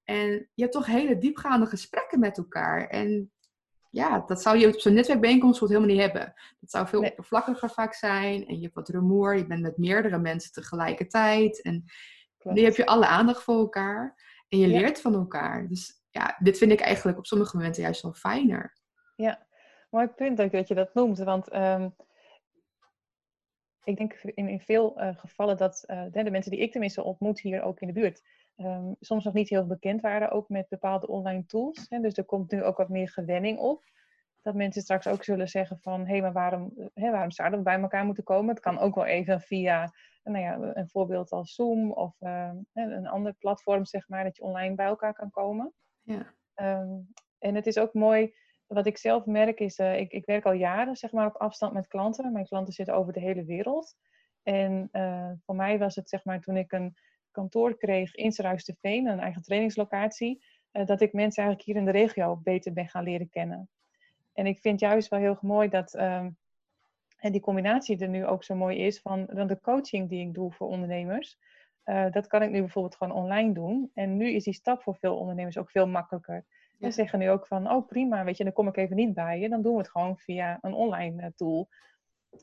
En 0.04 0.30
je 0.54 0.62
hebt 0.62 0.72
toch 0.72 0.86
hele 0.86 1.18
diepgaande 1.18 1.66
gesprekken 1.66 2.20
met 2.20 2.38
elkaar. 2.38 2.86
En 2.86 3.32
ja, 3.94 4.24
dat 4.26 4.42
zou 4.42 4.58
je 4.58 4.66
op 4.66 4.80
zo'n 4.80 4.94
netwerkbijeenkomst 4.94 5.60
helemaal 5.60 5.88
niet 5.88 6.00
hebben. 6.00 6.34
Dat 6.60 6.70
zou 6.70 6.86
veel 6.86 7.02
oppervlakkiger 7.02 7.70
vaak 7.70 7.94
zijn. 7.94 8.46
En 8.46 8.54
je 8.54 8.62
hebt 8.62 8.74
wat 8.74 8.88
rumoer. 8.88 9.36
Je 9.36 9.46
bent 9.46 9.62
met 9.62 9.76
meerdere 9.76 10.18
mensen 10.18 10.52
tegelijkertijd. 10.52 11.62
En 11.62 11.84
nu 12.42 12.62
heb 12.62 12.76
je 12.76 12.86
alle 12.86 13.06
aandacht 13.06 13.42
voor 13.42 13.58
elkaar. 13.58 14.14
En 14.48 14.58
je 14.58 14.66
leert 14.66 15.00
van 15.00 15.14
elkaar. 15.14 15.68
Dus 15.68 16.02
ja, 16.10 16.36
dit 16.38 16.58
vind 16.58 16.72
ik 16.72 16.80
eigenlijk 16.80 17.18
op 17.18 17.26
sommige 17.26 17.56
momenten 17.56 17.82
juist 17.82 18.02
wel 18.02 18.12
fijner. 18.12 18.78
Ja, 19.16 19.46
mooi 19.90 20.06
punt 20.06 20.40
ook 20.40 20.52
dat 20.52 20.68
je 20.68 20.74
dat 20.74 20.94
noemt. 20.94 21.18
Want 21.18 21.48
ehm, 21.48 21.88
ik 23.84 23.96
denk 23.96 24.12
in, 24.12 24.48
in 24.48 24.60
veel 24.60 25.00
uh, 25.00 25.16
gevallen 25.16 25.56
dat 25.56 25.84
uh, 25.86 26.04
de 26.10 26.30
mensen 26.30 26.50
die 26.50 26.60
ik 26.60 26.72
tenminste 26.72 27.02
ontmoet 27.02 27.40
hier 27.40 27.62
ook 27.62 27.80
in 27.80 27.86
de 27.86 27.92
buurt 27.92 28.22
Ehm, 28.56 28.92
soms 29.00 29.24
nog 29.24 29.34
niet 29.34 29.48
heel 29.48 29.66
bekend 29.66 30.00
waren, 30.00 30.30
ook 30.30 30.48
met 30.48 30.68
bepaalde 30.68 31.06
online 31.06 31.46
tools. 31.46 31.86
Hè. 31.88 32.00
Dus 32.00 32.16
er 32.16 32.24
komt 32.24 32.50
nu 32.50 32.62
ook 32.62 32.76
wat 32.76 32.88
meer 32.88 33.08
gewenning 33.08 33.58
op. 33.58 33.84
Dat 34.42 34.54
mensen 34.54 34.82
straks 34.82 35.06
ook 35.06 35.24
zullen 35.24 35.48
zeggen 35.48 35.78
van, 35.80 36.00
hé, 36.00 36.06
hey, 36.06 36.20
maar 36.20 36.32
waarom, 36.32 36.72
hè, 36.94 37.10
waarom 37.10 37.30
zouden 37.30 37.58
we 37.58 37.64
bij 37.64 37.80
elkaar 37.80 38.04
moeten 38.04 38.24
komen? 38.24 38.54
Het 38.54 38.62
kan 38.62 38.78
ook 38.78 38.94
wel 38.94 39.04
even 39.04 39.40
via 39.40 39.92
nou 40.22 40.44
ja, 40.44 40.58
een 40.74 40.88
voorbeeld 40.88 41.30
als 41.30 41.54
Zoom 41.54 41.92
of 41.92 42.16
ehm, 42.20 42.56
een 42.72 43.06
ander 43.06 43.34
platform, 43.34 43.84
zeg 43.84 44.08
maar, 44.08 44.24
dat 44.24 44.36
je 44.36 44.42
online 44.42 44.74
bij 44.74 44.86
elkaar 44.86 45.14
kan 45.14 45.30
komen. 45.30 45.72
Ja. 46.02 46.34
Ehm, 46.54 47.00
en 47.38 47.54
het 47.54 47.66
is 47.66 47.78
ook 47.78 47.94
mooi, 47.94 48.34
wat 48.66 48.86
ik 48.86 48.98
zelf 48.98 49.26
merk 49.26 49.60
is, 49.60 49.78
uh, 49.78 49.98
ik, 49.98 50.12
ik 50.12 50.26
werk 50.26 50.44
al 50.44 50.52
jaren 50.52 50.96
zeg 50.96 51.12
maar, 51.12 51.26
op 51.26 51.36
afstand 51.36 51.72
met 51.72 51.86
klanten. 51.86 52.32
Mijn 52.32 52.46
klanten 52.46 52.72
zitten 52.72 52.94
over 52.94 53.12
de 53.12 53.20
hele 53.20 53.44
wereld. 53.44 53.96
En 54.42 54.88
uh, 54.92 55.30
voor 55.44 55.56
mij 55.56 55.78
was 55.78 55.94
het 55.94 56.08
zeg 56.08 56.24
maar 56.24 56.40
toen 56.40 56.56
ik 56.56 56.72
een 56.72 56.94
kantoor 57.34 57.76
kreeg 57.76 58.14
in 58.14 58.32
Veen, 58.80 59.06
een 59.06 59.20
eigen 59.20 59.42
trainingslocatie, 59.42 60.44
uh, 60.72 60.86
dat 60.86 61.00
ik 61.00 61.12
mensen 61.12 61.42
eigenlijk 61.42 61.62
hier 61.62 61.76
in 61.76 61.92
de 61.92 61.98
regio 61.98 62.36
beter 62.36 62.72
ben 62.72 62.88
gaan 62.88 63.04
leren 63.04 63.28
kennen. 63.28 63.68
En 64.32 64.46
ik 64.46 64.60
vind 64.60 64.80
juist 64.80 65.08
wel 65.08 65.20
heel 65.20 65.38
mooi 65.40 65.68
dat 65.68 65.94
ehm, 65.94 66.30
en 67.24 67.32
die 67.32 67.40
combinatie 67.40 67.98
er 67.98 68.08
nu 68.08 68.26
ook 68.26 68.44
zo 68.44 68.54
mooi 68.54 68.78
is 68.78 69.00
van 69.00 69.26
dan 69.32 69.46
de 69.46 69.60
coaching 69.60 70.08
die 70.08 70.26
ik 70.26 70.34
doe 70.34 70.52
voor 70.52 70.68
ondernemers. 70.68 71.38
Uh, 71.84 72.10
dat 72.10 72.26
kan 72.26 72.42
ik 72.42 72.50
nu 72.50 72.60
bijvoorbeeld 72.60 72.96
gewoon 72.96 73.14
online 73.14 73.52
doen. 73.52 73.90
En 73.94 74.16
nu 74.16 74.30
is 74.30 74.44
die 74.44 74.54
stap 74.54 74.82
voor 74.82 74.96
veel 74.96 75.16
ondernemers 75.16 75.58
ook 75.58 75.70
veel 75.70 75.86
makkelijker. 75.86 76.44
Ja. 76.78 76.86
Ze 76.86 76.92
zeggen 76.92 77.18
nu 77.18 77.30
ook 77.30 77.46
van, 77.46 77.70
oh 77.70 77.86
prima, 77.86 78.24
weet 78.24 78.36
je, 78.36 78.44
dan 78.44 78.52
kom 78.52 78.68
ik 78.68 78.76
even 78.76 78.96
niet 78.96 79.14
bij 79.14 79.40
je. 79.40 79.48
Dan 79.48 79.62
doen 79.62 79.72
we 79.72 79.78
het 79.78 79.90
gewoon 79.90 80.18
via 80.18 80.58
een 80.60 80.74
online 80.74 81.22
uh, 81.22 81.28
tool. 81.34 81.68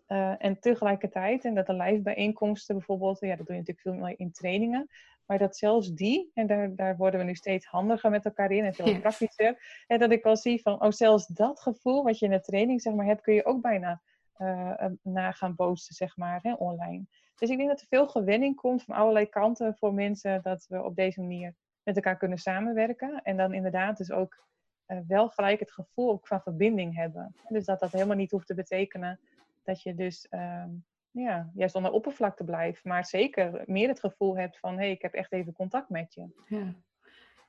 Uh, 0.08 0.34
en 0.38 0.60
tegelijkertijd, 0.60 1.46
en 1.46 1.56
dat 1.56 1.66
de 1.66 1.74
live 1.74 2.02
bijeenkomsten 2.02 2.76
bijvoorbeeld, 2.76 3.20
ja, 3.20 3.36
dat 3.36 3.48
doe 3.48 3.56
je 3.56 3.62
natuurlijk 3.62 3.88
veel 3.88 4.06
meer 4.06 4.20
in 4.20 4.32
trainingen. 4.32 4.90
Maar 5.26 5.38
dat 5.38 5.58
zelfs 5.58 5.94
die, 5.94 6.32
en 6.34 6.48
daar, 6.48 6.76
daar 6.76 6.98
worden 6.98 7.20
we 7.20 7.26
nu 7.26 7.36
steeds 7.36 7.66
handiger 7.66 8.10
met 8.10 8.26
elkaar 8.26 8.52
in 8.52 8.66
en 8.66 8.74
veel 8.74 9.00
praktischer. 9.00 9.84
En 9.88 10.00
dat 10.00 10.12
ik 10.12 10.24
wel 10.24 10.38
zie 10.38 10.62
van, 10.62 10.82
oh 10.82 10.92
zelfs 10.92 11.28
dat 11.28 11.62
gevoel 11.62 12.04
wat 12.04 12.20
je 12.20 12.26
in 12.26 12.32
de 12.32 12.42
training 12.42 12.82
zeg 12.82 12.94
maar 12.94 13.06
hebt, 13.06 13.22
kun 13.22 13.34
je 13.34 13.46
ook 13.46 13.62
bijna 13.62 14.02
uh, 14.38 14.86
na 15.02 15.32
gaan 15.32 15.56
posten, 15.56 15.96
zeg 15.96 16.18
maar, 16.18 16.40
hè, 16.42 16.54
online. 16.54 17.06
Dus 17.36 17.50
ik 17.50 17.58
denk 17.58 17.70
dat 17.70 17.82
er 17.82 17.88
veel 17.88 18.08
gewenning 18.08 18.56
komt 18.56 18.84
van 18.84 18.96
allerlei 18.96 19.26
kanten 19.26 19.76
voor 19.76 19.94
mensen 19.94 20.42
dat 20.42 20.66
we 20.70 20.84
op 20.84 20.96
deze 20.96 21.20
manier 21.20 21.56
met 21.84 21.96
elkaar 21.96 22.18
kunnen 22.18 22.38
samenwerken. 22.38 23.22
En 23.24 23.38
dan 23.38 23.54
inderdaad 23.54 23.98
dus 23.98 24.12
ook 24.12 24.48
uh, 24.88 24.98
wel 25.08 25.30
gelijk 25.30 25.60
het 25.60 25.72
gevoel 25.72 26.12
ook 26.12 26.28
van 26.28 26.42
verbinding 26.42 26.96
hebben. 26.96 27.36
Dus 27.48 27.66
dat 27.66 27.80
dat 27.80 27.92
helemaal 27.92 28.16
niet 28.16 28.32
hoeft 28.32 28.48
te 28.48 28.54
betekenen 28.54 29.20
dat 29.64 29.82
je 29.82 29.96
dus 29.96 30.28
um, 30.30 30.86
ja, 31.12 31.52
juist 31.54 31.76
onder 31.76 31.92
oppervlakte 31.92 32.44
blijft. 32.44 32.84
Maar 32.84 33.06
zeker 33.06 33.64
meer 33.66 33.88
het 33.88 34.00
gevoel 34.00 34.38
hebt 34.38 34.60
van 34.60 34.74
hé, 34.74 34.80
hey, 34.80 34.92
ik 34.92 35.02
heb 35.02 35.14
echt 35.14 35.32
even 35.32 35.54
contact 35.54 35.90
met 35.90 36.14
je. 36.14 36.26
Ja. 36.48 36.76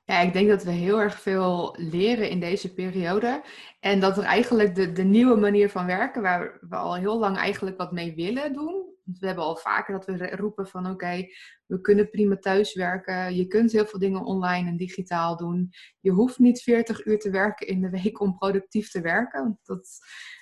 Ja, 0.05 0.21
ik 0.21 0.33
denk 0.33 0.49
dat 0.49 0.65
we 0.65 0.71
heel 0.71 1.01
erg 1.01 1.21
veel 1.21 1.77
leren 1.79 2.31
in 2.31 2.41
deze 2.41 2.75
periode. 2.75 3.43
En 3.81 4.01
dat 4.01 4.19
er 4.19 4.25
eigenlijk 4.25 4.75
de, 4.75 4.93
de 4.93 5.03
nieuwe 5.03 5.37
manier 5.37 5.71
van 5.71 5.87
werken, 5.87 6.23
waar 6.23 6.59
we 6.61 6.77
al 6.77 6.95
heel 6.95 7.19
lang 7.19 7.37
eigenlijk 7.37 7.77
wat 7.77 7.93
mee 7.93 8.15
willen 8.15 8.53
doen. 8.53 8.82
We 9.05 9.27
hebben 9.27 9.45
al 9.45 9.57
vaker 9.57 9.93
dat 9.93 10.05
we 10.05 10.37
roepen 10.37 10.67
van 10.67 10.87
oké, 10.87 11.27
we 11.67 11.81
kunnen 11.81 12.11
prima 12.11 12.37
thuiswerken. 12.37 13.35
Je 13.35 13.47
kunt 13.47 13.73
heel 13.73 13.87
veel 13.87 13.99
dingen 13.99 14.25
online 14.25 14.69
en 14.69 14.77
digitaal 14.77 15.37
doen. 15.37 15.71
Je 16.01 16.11
hoeft 16.11 16.39
niet 16.39 16.63
40 16.63 17.07
uur 17.07 17.19
te 17.19 17.31
werken 17.31 17.67
in 17.67 17.81
de 17.81 17.91
week 17.91 18.21
om 18.21 18.39
productief 18.39 18.91
te 18.91 19.01
werken. 19.01 19.59
Dat 19.63 19.89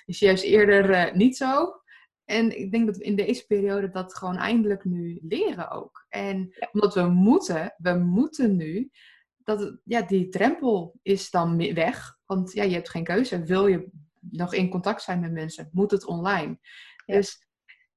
is 0.05 0.19
juist 0.19 0.43
eerder 0.43 0.89
uh, 0.89 1.13
niet 1.13 1.37
zo. 1.37 1.81
En 2.25 2.57
ik 2.59 2.71
denk 2.71 2.85
dat 2.85 2.97
we 2.97 3.03
in 3.03 3.15
deze 3.15 3.45
periode 3.45 3.89
dat 3.89 4.15
gewoon 4.15 4.37
eindelijk 4.37 4.85
nu 4.85 5.19
leren 5.21 5.71
ook. 5.71 6.05
En 6.09 6.55
omdat 6.71 6.93
we 6.93 7.01
moeten, 7.01 7.73
we 7.77 7.93
moeten 7.93 8.55
nu 8.55 8.91
dat 9.37 9.79
ja, 9.83 10.01
die 10.01 10.29
drempel 10.29 10.99
is 11.01 11.29
dan 11.29 11.73
weg. 11.73 12.17
Want 12.25 12.53
ja, 12.53 12.63
je 12.63 12.73
hebt 12.73 12.89
geen 12.89 13.03
keuze. 13.03 13.43
Wil 13.43 13.67
je 13.67 13.89
nog 14.19 14.53
in 14.53 14.69
contact 14.69 15.01
zijn 15.01 15.19
met 15.19 15.31
mensen, 15.31 15.69
moet 15.71 15.91
het 15.91 16.05
online. 16.05 16.59
Ja. 17.05 17.15
Dus 17.15 17.47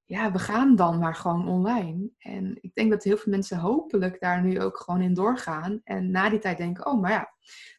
ja, 0.06 0.32
we 0.32 0.38
gaan 0.38 0.76
dan 0.76 0.98
maar 0.98 1.14
gewoon 1.14 1.48
online. 1.48 2.10
En 2.18 2.58
ik 2.60 2.74
denk 2.74 2.90
dat 2.90 3.04
heel 3.04 3.16
veel 3.16 3.32
mensen 3.32 3.58
hopelijk 3.58 4.20
daar 4.20 4.42
nu 4.42 4.60
ook 4.60 4.76
gewoon 4.76 5.00
in 5.00 5.14
doorgaan. 5.14 5.80
En 5.84 6.10
na 6.10 6.30
die 6.30 6.38
tijd 6.38 6.58
denken, 6.58 6.86
oh, 6.86 7.00
maar 7.00 7.10
ja, 7.10 7.32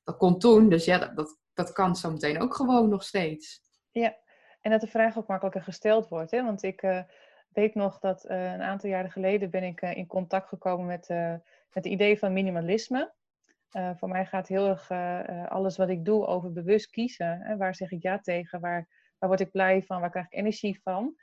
dat 0.04 0.18
komt 0.18 0.42
toen. 0.42 0.70
Dus 0.70 0.86
ja, 0.86 0.98
dat, 0.98 1.16
dat, 1.16 1.40
dat 1.54 1.72
kan 1.72 1.96
zo 1.96 2.12
meteen 2.12 2.42
ook 2.42 2.56
gewoon 2.56 2.90
nog 2.90 3.04
steeds. 3.04 3.62
Ja, 3.92 4.16
en 4.62 4.72
dat 4.72 4.82
de 4.82 4.88
vraag 4.88 5.18
ook 5.18 5.28
makkelijker 5.28 5.64
gesteld 5.64 6.08
wordt. 6.08 6.32
Hè? 6.32 6.44
Want 6.44 6.64
ik 6.64 6.84
uh, 6.84 7.02
weet 7.50 7.76
nog 7.76 8.00
dat 8.00 8.26
uh, 8.26 8.54
een 8.54 8.62
aantal 8.62 8.90
jaren 8.90 9.12
geleden 9.12 9.50
ben 9.50 9.64
ik 9.64 9.82
uh, 9.82 9.98
in 9.98 10.08
contact 10.08 10.48
gekomen 10.48 10.86
met, 10.86 11.10
met 11.10 11.44
het 11.70 11.86
idee 11.86 12.20
van 12.20 12.34
minimalisme. 12.34 13.14
Voor 13.96 14.10
mij 14.10 14.26
gaat 14.26 14.48
heel 14.48 14.68
erg 14.68 14.92
alles 15.50 15.78
wat 15.78 15.90
ik 15.90 16.06
doe 16.06 16.26
over 16.26 16.52
bewust 16.52 16.90
kiezen. 16.90 17.40
Hè? 17.42 17.58
Waar 17.58 17.76
zeg 17.76 17.92
ik 17.92 18.02
ja 18.02 18.20
tegen? 18.20 18.60
Waar, 18.60 18.88
waar 19.18 19.30
word 19.30 19.42
ik 19.42 19.52
blij 19.52 19.84
van? 19.84 20.00
Waar 20.00 20.10
krijg 20.10 20.26
ik 20.26 20.34
energie 20.34 20.80
van? 20.84 21.16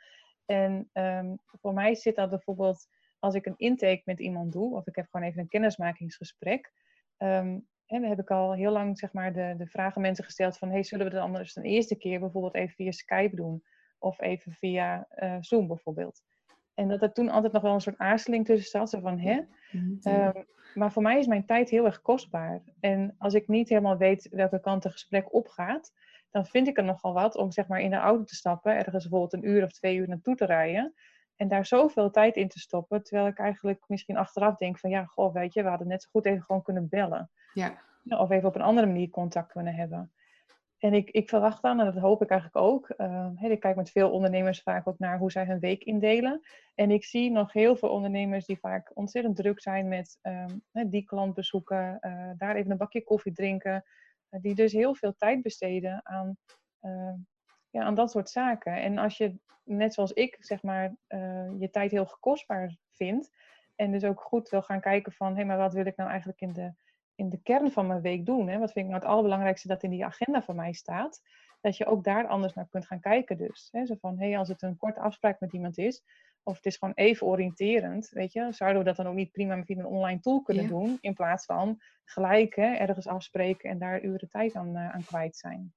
En 0.52 0.90
um, 0.92 1.38
voor 1.44 1.74
mij 1.74 1.94
zit 1.94 2.16
dat 2.16 2.30
bijvoorbeeld 2.30 2.88
als 3.18 3.34
ik 3.34 3.46
een 3.46 3.56
intake 3.56 4.02
met 4.04 4.20
iemand 4.20 4.52
doe, 4.52 4.74
of 4.74 4.86
ik 4.86 4.96
heb 4.96 5.06
gewoon 5.10 5.26
even 5.26 5.40
een 5.40 5.48
kennismakingsgesprek. 5.48 6.72
En 7.16 7.66
dan 7.86 8.02
heb 8.02 8.18
ik 8.18 8.30
al 8.30 8.52
heel 8.52 8.72
lang 8.72 8.98
zeg 8.98 9.12
maar, 9.12 9.32
de, 9.32 9.54
de 9.56 9.66
vragen 9.66 10.00
mensen 10.00 10.24
gesteld 10.24 10.58
van, 10.58 10.70
hey, 10.70 10.82
zullen 10.82 11.06
we 11.06 11.12
het 11.12 11.22
anders 11.22 11.52
de 11.52 11.62
eerste 11.62 11.96
keer 11.96 12.20
bijvoorbeeld 12.20 12.54
even 12.54 12.74
via 12.74 12.90
Skype 12.90 13.36
doen? 13.36 13.62
Of 13.98 14.20
even 14.20 14.52
via 14.52 15.06
uh, 15.16 15.36
Zoom 15.40 15.66
bijvoorbeeld. 15.66 16.22
En 16.74 16.88
dat 16.88 17.02
er 17.02 17.12
toen 17.12 17.28
altijd 17.28 17.52
nog 17.52 17.62
wel 17.62 17.74
een 17.74 17.80
soort 17.80 17.98
aarzeling 17.98 18.44
tussen 18.44 18.86
zat. 18.86 19.00
Van, 19.02 19.18
hè? 19.18 19.40
Um, 20.02 20.46
maar 20.74 20.92
voor 20.92 21.02
mij 21.02 21.18
is 21.18 21.26
mijn 21.26 21.46
tijd 21.46 21.70
heel 21.70 21.84
erg 21.84 22.02
kostbaar. 22.02 22.62
En 22.80 23.14
als 23.18 23.34
ik 23.34 23.48
niet 23.48 23.68
helemaal 23.68 23.96
weet 23.96 24.28
welke 24.30 24.60
kant 24.60 24.84
het 24.84 24.92
gesprek 24.92 25.34
opgaat, 25.34 25.92
dan 26.32 26.46
vind 26.46 26.68
ik 26.68 26.76
er 26.76 26.84
nogal 26.84 27.12
wat 27.12 27.36
om 27.36 27.50
zeg 27.50 27.66
maar 27.66 27.80
in 27.80 27.90
de 27.90 27.96
auto 27.96 28.24
te 28.24 28.34
stappen, 28.34 28.76
ergens 28.76 29.08
bijvoorbeeld 29.08 29.32
een 29.32 29.50
uur 29.50 29.64
of 29.64 29.72
twee 29.72 29.96
uur 29.96 30.08
naartoe 30.08 30.34
te 30.34 30.44
rijden. 30.44 30.94
En 31.36 31.48
daar 31.48 31.66
zoveel 31.66 32.10
tijd 32.10 32.36
in 32.36 32.48
te 32.48 32.58
stoppen, 32.58 33.02
terwijl 33.02 33.26
ik 33.26 33.38
eigenlijk 33.38 33.84
misschien 33.86 34.16
achteraf 34.16 34.56
denk 34.56 34.78
van 34.78 34.90
ja, 34.90 35.04
goh, 35.04 35.34
weet 35.34 35.54
je, 35.54 35.62
we 35.62 35.68
hadden 35.68 35.88
net 35.88 36.02
zo 36.02 36.08
goed 36.12 36.26
even 36.26 36.42
gewoon 36.42 36.62
kunnen 36.62 36.88
bellen. 36.88 37.30
Ja. 37.54 37.78
Of 38.04 38.30
even 38.30 38.48
op 38.48 38.54
een 38.54 38.62
andere 38.62 38.86
manier 38.86 39.08
contact 39.08 39.52
kunnen 39.52 39.74
hebben. 39.74 40.12
En 40.78 40.94
ik, 40.94 41.10
ik 41.10 41.28
verwacht 41.28 41.62
dan, 41.62 41.80
en 41.80 41.84
dat 41.84 42.02
hoop 42.02 42.22
ik 42.22 42.30
eigenlijk 42.30 42.66
ook, 42.66 42.94
uh, 42.96 43.30
ik 43.40 43.60
kijk 43.60 43.76
met 43.76 43.90
veel 43.90 44.10
ondernemers 44.10 44.62
vaak 44.62 44.88
ook 44.88 44.98
naar 44.98 45.18
hoe 45.18 45.30
zij 45.30 45.44
hun 45.44 45.58
week 45.58 45.84
indelen. 45.84 46.40
En 46.74 46.90
ik 46.90 47.04
zie 47.04 47.30
nog 47.30 47.52
heel 47.52 47.76
veel 47.76 47.88
ondernemers 47.88 48.46
die 48.46 48.58
vaak 48.58 48.90
ontzettend 48.94 49.36
druk 49.36 49.60
zijn 49.60 49.88
met 49.88 50.18
um, 50.22 50.90
die 50.90 51.04
klant 51.04 51.34
bezoeken, 51.34 51.98
uh, 52.00 52.30
daar 52.36 52.56
even 52.56 52.70
een 52.70 52.76
bakje 52.76 53.04
koffie 53.04 53.32
drinken. 53.32 53.84
Uh, 54.32 54.40
die 54.40 54.54
dus 54.54 54.72
heel 54.72 54.94
veel 54.94 55.14
tijd 55.16 55.42
besteden 55.42 56.00
aan, 56.06 56.36
ehm, 56.80 57.16
ja, 57.70 57.82
aan 57.82 57.94
dat 57.94 58.10
soort 58.10 58.30
zaken. 58.30 58.76
En 58.76 58.98
als 58.98 59.16
je, 59.16 59.38
net 59.64 59.94
zoals 59.94 60.12
ik, 60.12 60.36
zeg 60.40 60.62
maar, 60.62 60.96
eh, 61.06 61.50
je 61.58 61.70
tijd 61.70 61.90
heel 61.90 62.16
kostbaar 62.20 62.76
vindt. 62.90 63.30
En 63.76 63.90
dus 63.92 64.04
ook 64.04 64.20
goed 64.20 64.48
wil 64.48 64.62
gaan 64.62 64.80
kijken 64.80 65.12
van, 65.12 65.28
hé, 65.28 65.34
hey, 65.34 65.44
maar 65.44 65.58
wat 65.58 65.72
wil 65.72 65.86
ik 65.86 65.96
nou 65.96 66.10
eigenlijk 66.10 66.40
in 66.40 66.52
de 66.52 66.74
in 67.14 67.28
de 67.28 67.42
kern 67.42 67.70
van 67.70 67.86
mijn 67.86 68.00
week 68.00 68.26
doen? 68.26 68.48
Hè? 68.48 68.58
Wat 68.58 68.72
vind 68.72 68.84
ik 68.84 68.90
nou 68.90 69.02
het 69.02 69.12
allerbelangrijkste 69.12 69.68
dat 69.68 69.82
in 69.82 69.90
die 69.90 70.04
agenda 70.04 70.42
van 70.42 70.56
mij 70.56 70.72
staat? 70.72 71.22
Dat 71.60 71.76
je 71.76 71.86
ook 71.86 72.04
daar 72.04 72.26
anders 72.26 72.54
naar 72.54 72.68
kunt 72.68 72.86
gaan 72.86 73.00
kijken 73.00 73.36
dus. 73.36 73.68
Hè? 73.70 73.86
Zo 73.86 73.94
van, 74.00 74.18
hé, 74.18 74.28
hey, 74.28 74.38
als 74.38 74.48
het 74.48 74.62
een 74.62 74.76
korte 74.76 75.00
afspraak 75.00 75.40
met 75.40 75.52
iemand 75.52 75.78
is, 75.78 76.02
of 76.42 76.56
het 76.56 76.66
is 76.66 76.76
gewoon 76.76 76.94
even 76.94 77.26
oriënterend, 77.26 78.08
weet 78.08 78.32
je, 78.32 78.52
zouden 78.52 78.78
we 78.78 78.84
dat 78.84 78.96
dan 78.96 79.06
ook 79.06 79.14
niet 79.14 79.32
prima 79.32 79.64
via 79.64 79.78
een 79.78 79.86
online 79.86 80.20
tool 80.20 80.42
kunnen 80.42 80.62
ja. 80.62 80.68
doen, 80.68 80.98
in 81.00 81.14
plaats 81.14 81.44
van 81.44 81.80
gelijk 82.04 82.56
hè, 82.56 82.74
ergens 82.74 83.06
afspreken 83.06 83.70
en 83.70 83.78
daar 83.78 84.02
uren 84.02 84.28
tijd 84.28 84.54
aan, 84.54 84.76
uh, 84.76 84.94
aan 84.94 85.04
kwijt 85.04 85.36
zijn 85.36 85.74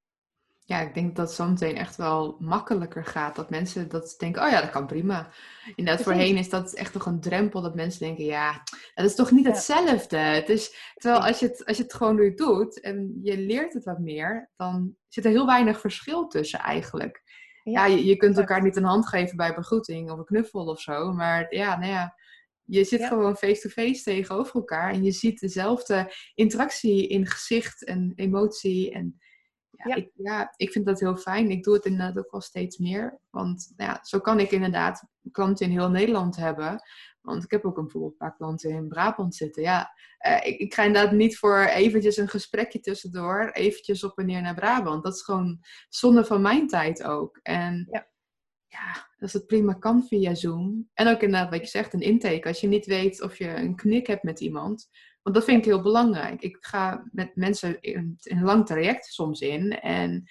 ja, 0.68 0.82
ik 0.82 0.94
denk 0.94 1.16
dat 1.16 1.28
het 1.28 1.36
zometeen 1.36 1.76
echt 1.76 1.96
wel 1.96 2.36
makkelijker 2.40 3.06
gaat. 3.06 3.36
Dat 3.36 3.50
mensen 3.50 3.90
dat 3.90 4.16
denken, 4.18 4.44
oh 4.44 4.50
ja, 4.50 4.62
dat 4.62 4.70
kan 4.70 4.88
prima. 4.88 5.30
Inderdaad, 5.76 6.04
voorheen 6.04 6.38
is 6.38 6.50
dat 6.50 6.74
echt 6.74 6.94
nog 6.94 7.06
een 7.06 7.20
drempel 7.20 7.62
dat 7.62 7.76
mensen 7.76 8.00
denken, 8.00 8.26
ja, 8.26 8.64
dat 8.94 9.06
is 9.06 9.16
toch 9.16 9.32
niet 9.32 9.46
hetzelfde. 9.46 10.18
Het 10.18 10.50
is, 10.50 10.94
terwijl 10.96 11.24
als 11.24 11.40
je 11.40 11.48
het, 11.48 11.66
als 11.66 11.78
je 11.78 11.84
het 11.84 11.94
gewoon 11.94 12.16
nu 12.16 12.34
doet 12.34 12.80
en 12.80 13.20
je 13.24 13.38
leert 13.38 13.74
het 13.74 13.84
wat 13.84 14.00
meer, 14.00 14.52
dan 14.56 14.96
zit 15.08 15.26
er 15.26 15.32
heel 15.32 15.46
weinig 15.46 15.80
verschil 15.80 16.28
tussen 16.28 16.60
eigenlijk. 16.60 17.24
Ja, 17.72 17.86
je, 17.86 18.06
je, 18.06 18.16
kunt 18.16 18.38
elkaar 18.38 18.62
niet 18.62 18.76
een 18.76 18.84
hand 18.84 19.08
geven 19.08 19.38
bij 19.38 19.56
begroeting 19.56 20.12
of 20.12 20.18
een 20.18 20.26
knuffel 20.26 20.66
of 20.66 20.82
zo. 20.82 21.14
Maar 21.14 21.56
ja, 21.56 21.78
nou 21.78 21.92
ja, 21.92 22.16
je 22.64 22.84
zit 22.84 23.00
ja. 23.00 23.08
gewoon 23.08 23.36
face-to-face 23.36 23.88
-face 23.88 24.04
tegenover 24.04 24.56
elkaar 24.56 24.92
en 24.92 25.04
je 25.04 25.12
ziet 25.12 25.40
dezelfde 25.40 26.14
interactie 26.36 27.08
in 27.08 27.26
gezicht 27.26 27.84
en 27.86 28.14
emotie 28.16 28.92
en 28.92 29.20
ja, 29.70 29.86
ja. 29.88 29.96
Ik, 29.96 30.12
ja, 30.14 30.54
ik 30.56 30.72
vind 30.72 30.86
dat 30.86 31.00
heel 31.00 31.18
fijn. 31.18 31.52
Ik 31.52 31.64
doe 31.64 31.74
het 31.74 31.86
inderdaad 31.86 32.18
ook 32.18 32.32
wel 32.32 32.42
steeds 32.42 32.78
meer. 32.78 33.20
Want 33.30 33.74
nou 33.76 33.92
ja, 33.92 34.00
zo 34.04 34.20
kan 34.20 34.40
ik 34.40 34.52
inderdaad 34.52 35.04
klanten 35.32 35.66
in 35.66 35.72
heel 35.72 35.90
Nederland 35.90 36.36
hebben. 36.36 36.82
Want 37.26 37.44
ik 37.44 37.52
heb 37.52 37.66
ook 37.66 37.78
een, 37.78 37.84
bijvoorbeeld 37.84 38.12
een 38.12 38.18
paar 38.18 38.36
klanten 38.36 38.70
in 38.70 38.88
Brabant 38.88 39.36
zitten. 39.36 39.64
Ja, 39.64 39.94
uh, 40.28 40.48
ik, 40.48 40.60
ik, 40.60 40.74
ga 40.74 40.84
inderdaad 40.84 41.12
niet 41.12 41.38
voor 41.38 41.60
eventjes 41.60 42.18
een 42.18 42.28
gesprekje 42.28 42.80
tussendoor, 42.80 43.50
eventjes 43.52 44.04
op 44.04 44.18
en 44.18 44.26
neer 44.26 44.42
naar 44.42 44.56
Brabant. 44.56 45.04
Dat 45.04 45.16
is 45.16 45.22
gewoon 45.22 45.60
zonde 45.90 46.26
van 46.26 46.42
mijn 46.42 46.68
tijd 46.68 47.04
ook. 47.04 47.40
En 47.44 47.88
ja, 47.92 48.08
ja 48.68 49.14
als 49.20 49.34
het 49.34 49.46
prima 49.46 49.74
kan 49.74 50.04
via 50.08 50.36
Zoom. 50.36 50.90
En 50.94 51.08
ook 51.08 51.22
inderdaad, 51.22 51.50
wat 51.50 51.60
je 51.60 51.68
zegt, 51.68 51.94
een 51.94 52.00
intake. 52.00 52.48
Als 52.48 52.62
je 52.62 52.68
niet 52.68 52.86
weet 52.86 53.22
of 53.22 53.38
je 53.38 53.48
een 53.48 53.76
knik 53.76 54.08
hebt 54.08 54.24
met 54.24 54.40
iemand, 54.40 54.90
want 55.22 55.36
dat 55.36 55.46
vind 55.46 55.58
ik 55.58 55.66
heel 55.66 55.82
belangrijk. 55.82 56.42
Ik 56.42 56.58
ga 56.60 57.08
met 57.12 57.36
mensen 57.36 57.82
in, 57.82 58.16
een 58.20 58.44
lang 58.44 58.66
traject 58.66 59.06
soms 59.06 59.40
in. 59.40 59.80
En 59.80 60.24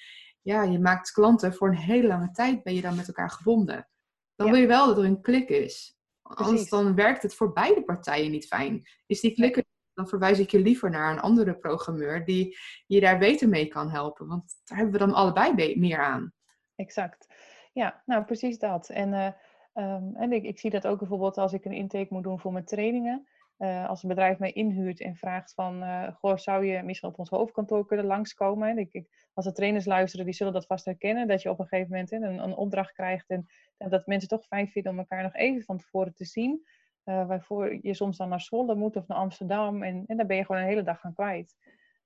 ja, 0.43 0.63
je 0.63 0.79
maakt 0.79 1.11
klanten 1.11 1.55
voor 1.55 1.69
een 1.69 1.77
hele 1.77 2.07
lange 2.07 2.31
tijd 2.31 2.63
ben 2.63 2.75
je 2.75 2.81
dan 2.81 2.97
met 2.97 3.09
elkaar 3.09 3.31
gebonden. 3.31 3.89
Dan 4.35 4.47
ja. 4.47 4.53
wil 4.53 4.61
je 4.61 4.67
wel 4.67 4.87
dat 4.87 4.99
er 4.99 5.05
een 5.05 5.21
klik 5.21 5.49
is. 5.49 5.97
Anders 6.25 6.69
dan 6.69 6.95
werkt 6.95 7.23
het 7.23 7.35
voor 7.35 7.53
beide 7.53 7.85
partijen 7.85 8.31
niet 8.31 8.47
fijn. 8.47 8.83
Is 9.07 9.21
die 9.21 9.35
klik 9.35 9.57
er 9.57 9.65
dan 9.95 10.09
verwijs 10.09 10.39
ik 10.39 10.51
je 10.51 10.59
liever 10.59 10.91
naar 10.91 11.13
een 11.13 11.21
andere 11.21 11.57
programmeur 11.57 12.25
die 12.25 12.57
je 12.87 13.01
daar 13.01 13.19
beter 13.19 13.49
mee 13.49 13.67
kan 13.67 13.91
helpen. 13.91 14.27
Want 14.27 14.55
daar 14.65 14.79
hebben 14.79 14.95
we 14.95 15.07
dan 15.07 15.15
allebei 15.15 15.79
meer 15.79 15.99
aan. 15.99 16.33
Exact. 16.75 17.27
Ja, 17.73 18.03
nou 18.05 18.25
precies 18.25 18.59
dat. 18.59 18.89
En, 18.89 19.13
uh, 19.13 19.27
um, 19.75 20.17
en 20.17 20.33
ik, 20.33 20.45
ik, 20.45 20.59
zie 20.59 20.71
dat 20.71 20.87
ook 20.87 20.99
bijvoorbeeld 20.99 21.39
als 21.39 21.53
ik 21.53 21.65
een 21.65 21.73
intake 21.73 22.15
moet 22.15 22.23
doen 22.23 22.41
voor 22.41 22.53
mijn 22.53 22.65
trainingen. 22.65 23.29
Uh, 23.59 23.89
als 23.89 24.03
een 24.03 24.09
bedrijf 24.09 24.39
mij 24.39 24.53
inhuurt 24.53 25.01
en 25.01 25.17
vraagt 25.17 25.55
van, 25.55 25.83
uh, 25.83 26.09
goh, 26.15 26.37
zou 26.37 26.65
je 26.65 26.83
misschien 26.83 27.09
op 27.09 27.19
ons 27.19 27.29
hoofdkantoor 27.29 27.87
kunnen 27.87 28.07
langskomen? 28.07 28.69
En 28.69 28.79
ik, 28.79 28.93
ik, 28.93 29.29
als 29.35 29.45
de 29.45 29.53
trainers 29.53 29.85
luisteren, 29.85 30.25
die 30.25 30.35
zullen 30.35 30.53
dat 30.53 30.67
vast 30.67 30.85
herkennen, 30.85 31.29
dat 31.29 31.43
je 31.43 31.51
op 31.51 31.59
een 31.59 31.67
gegeven 31.67 31.91
moment 31.91 32.13
een, 32.13 32.23
een 32.23 32.57
opdracht 32.57 32.93
krijgt 32.93 33.31
en, 33.31 33.47
en, 33.77 33.91
dat 33.91 34.07
mensen 34.07 34.29
toch 34.29 34.45
fijn 34.45 34.69
vinden 34.69 34.93
om 34.93 34.99
elkaar 34.99 35.23
nog 35.23 35.35
even 35.35 35.63
van 35.63 35.79
tevoren 35.79 36.15
te 36.15 36.25
zien. 36.25 36.67
Uh, 37.05 37.27
waarvoor 37.27 37.79
je 37.83 37.95
soms 37.95 38.17
dan 38.17 38.29
naar 38.29 38.41
Zwolle 38.41 38.75
moet 38.75 38.97
of 38.97 39.07
naar 39.07 39.19
Amsterdam 39.19 39.83
en, 39.83 40.05
en 40.07 40.17
daar 40.17 40.27
ben 40.27 40.37
je 40.37 40.45
gewoon 40.45 40.61
een 40.61 40.69
hele 40.69 40.83
dag 40.83 41.05
aan 41.05 41.15
kwijt. 41.15 41.57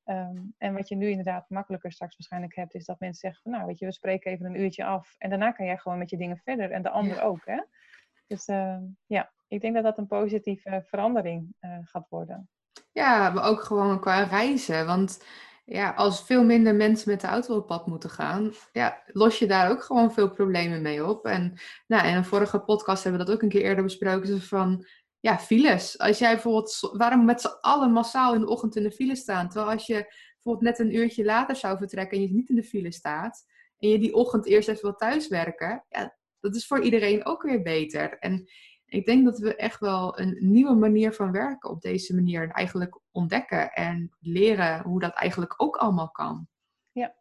Um, 0.04 0.54
en 0.58 0.74
wat 0.74 0.88
je 0.88 0.96
nu 0.96 1.08
inderdaad 1.08 1.50
makkelijker 1.50 1.92
straks 1.92 2.16
waarschijnlijk 2.16 2.54
hebt, 2.54 2.74
is 2.74 2.84
dat 2.84 3.00
mensen 3.00 3.20
zeggen 3.20 3.42
van 3.42 3.52
nou 3.52 3.66
weet 3.66 3.78
je, 3.78 3.86
we 3.86 3.92
spreken 3.92 4.32
even 4.32 4.46
een 4.46 4.60
uurtje 4.60 4.84
af 4.84 5.14
en 5.18 5.30
daarna 5.30 5.52
kan 5.52 5.66
jij 5.66 5.78
gewoon 5.78 5.98
met 5.98 6.10
je 6.10 6.16
dingen 6.16 6.36
verder 6.36 6.70
en 6.70 6.82
de 6.82 6.90
ander 6.90 7.16
ja. 7.16 7.22
ook. 7.22 7.46
Hè? 7.46 7.62
Dus 8.26 8.48
uh, 8.48 8.78
ja, 9.06 9.32
ik 9.48 9.60
denk 9.60 9.74
dat 9.74 9.84
dat 9.84 9.98
een 9.98 10.06
positieve 10.06 10.82
verandering 10.86 11.54
uh, 11.60 11.78
gaat 11.82 12.06
worden. 12.08 12.48
Ja, 12.92 13.30
maar 13.30 13.44
ook 13.44 13.62
gewoon 13.62 14.00
qua 14.00 14.22
reizen. 14.22 14.86
Want 14.86 15.24
ja, 15.64 15.90
als 15.90 16.24
veel 16.24 16.44
minder 16.44 16.74
mensen 16.74 17.10
met 17.10 17.20
de 17.20 17.26
auto 17.26 17.56
op 17.56 17.66
pad 17.66 17.86
moeten 17.86 18.10
gaan, 18.10 18.52
ja, 18.72 19.02
los 19.06 19.38
je 19.38 19.46
daar 19.46 19.70
ook 19.70 19.82
gewoon 19.82 20.12
veel 20.12 20.30
problemen 20.30 20.82
mee 20.82 21.06
op. 21.06 21.26
En 21.26 21.58
nou, 21.86 22.06
in 22.08 22.14
een 22.14 22.24
vorige 22.24 22.58
podcast 22.58 23.02
hebben 23.02 23.20
we 23.20 23.26
dat 23.26 23.34
ook 23.34 23.42
een 23.42 23.48
keer 23.48 23.62
eerder 23.62 23.84
besproken. 23.84 24.42
Van 24.42 24.86
ja, 25.20 25.38
files. 25.38 25.98
Als 25.98 26.18
jij 26.18 26.32
bijvoorbeeld, 26.32 26.90
waarom 26.92 27.24
met 27.24 27.40
z'n 27.40 27.56
allen 27.60 27.92
massaal 27.92 28.34
in 28.34 28.40
de 28.40 28.48
ochtend 28.48 28.76
in 28.76 28.82
de 28.82 28.92
file 28.92 29.16
staan? 29.16 29.48
Terwijl 29.48 29.72
als 29.72 29.86
je 29.86 30.14
bijvoorbeeld 30.34 30.64
net 30.64 30.78
een 30.78 30.94
uurtje 30.94 31.24
later 31.24 31.56
zou 31.56 31.78
vertrekken 31.78 32.16
en 32.16 32.22
je 32.22 32.32
niet 32.32 32.48
in 32.48 32.56
de 32.56 32.64
file 32.64 32.92
staat, 32.92 33.44
en 33.78 33.88
je 33.88 33.98
die 33.98 34.14
ochtend 34.14 34.46
eerst 34.46 34.68
even 34.68 34.82
wil 34.82 34.94
thuiswerken, 34.94 35.84
ja, 35.88 36.16
dat 36.40 36.54
is 36.54 36.66
voor 36.66 36.82
iedereen 36.82 37.26
ook 37.26 37.42
weer 37.42 37.62
beter. 37.62 38.18
En 38.18 38.48
ik 38.88 39.06
denk 39.06 39.24
dat 39.24 39.38
we 39.38 39.56
echt 39.56 39.80
wel 39.80 40.18
een 40.18 40.36
nieuwe 40.40 40.74
manier 40.74 41.12
van 41.12 41.32
werken 41.32 41.70
op 41.70 41.82
deze 41.82 42.14
manier 42.14 42.50
eigenlijk 42.50 43.00
ontdekken 43.10 43.72
en 43.72 44.12
leren 44.20 44.82
hoe 44.82 45.00
dat 45.00 45.14
eigenlijk 45.14 45.54
ook 45.56 45.76
allemaal 45.76 46.10
kan. 46.10 46.48
Ja, 46.92 47.14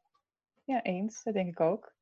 ja 0.64 0.82
eens. 0.82 1.24
Dat 1.24 1.34
denk 1.34 1.50
ik 1.50 1.60
ook. 1.60 1.96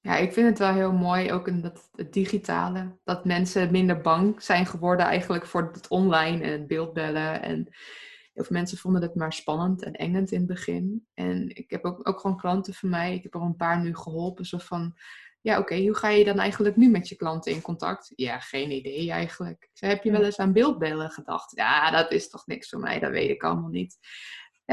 Ja, 0.00 0.16
ik 0.16 0.32
vind 0.32 0.48
het 0.48 0.58
wel 0.58 0.72
heel 0.72 0.92
mooi, 0.92 1.32
ook 1.32 1.48
in 1.48 1.60
dat, 1.60 1.90
het 1.94 2.12
digitale, 2.12 2.98
dat 3.04 3.24
mensen 3.24 3.70
minder 3.70 4.00
bang 4.00 4.42
zijn 4.42 4.66
geworden 4.66 5.06
eigenlijk 5.06 5.46
voor 5.46 5.70
het 5.72 5.88
online 5.88 6.44
en 6.44 6.52
het 6.52 6.66
beeldbellen. 6.66 7.42
En 7.42 7.56
heel 8.32 8.44
veel 8.44 8.56
mensen 8.56 8.78
vonden 8.78 9.02
het 9.02 9.14
maar 9.14 9.32
spannend 9.32 9.82
en 9.82 9.92
engend 9.92 10.30
in 10.30 10.38
het 10.38 10.46
begin. 10.46 11.06
En 11.14 11.48
ik 11.56 11.70
heb 11.70 11.84
ook, 11.84 12.08
ook 12.08 12.20
gewoon 12.20 12.36
klanten 12.36 12.74
van 12.74 12.88
mij, 12.88 13.14
ik 13.14 13.22
heb 13.22 13.34
er 13.34 13.40
een 13.40 13.56
paar 13.56 13.80
nu 13.80 13.94
geholpen, 13.94 14.44
zo 14.44 14.58
van, 14.58 14.94
ja 15.40 15.58
oké, 15.58 15.80
hoe 15.80 15.96
ga 15.96 16.08
je 16.08 16.24
dan 16.24 16.38
eigenlijk 16.38 16.76
nu 16.76 16.88
met 16.88 17.08
je 17.08 17.16
klanten 17.16 17.52
in 17.52 17.62
contact? 17.62 18.12
Ja, 18.14 18.38
geen 18.38 18.70
idee 18.70 19.10
eigenlijk. 19.10 19.68
Zei, 19.72 19.92
heb 19.92 20.04
je 20.04 20.10
wel 20.10 20.24
eens 20.24 20.38
aan 20.38 20.52
beeldbellen 20.52 21.10
gedacht? 21.10 21.56
Ja, 21.56 21.90
dat 21.90 22.12
is 22.12 22.28
toch 22.28 22.46
niks 22.46 22.68
voor 22.68 22.80
mij, 22.80 22.98
dat 22.98 23.10
weet 23.10 23.30
ik 23.30 23.42
allemaal 23.42 23.70
niet 23.70 23.98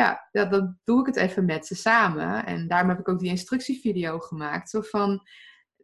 ja, 0.01 0.27
dan 0.31 0.79
doe 0.83 0.99
ik 0.99 1.05
het 1.05 1.15
even 1.15 1.45
met 1.45 1.65
ze 1.65 1.75
samen. 1.75 2.45
En 2.45 2.67
daarom 2.67 2.89
heb 2.89 2.99
ik 2.99 3.09
ook 3.09 3.19
die 3.19 3.29
instructievideo 3.29 4.19
gemaakt. 4.19 4.69
Zo 4.69 4.81
van, 4.81 5.27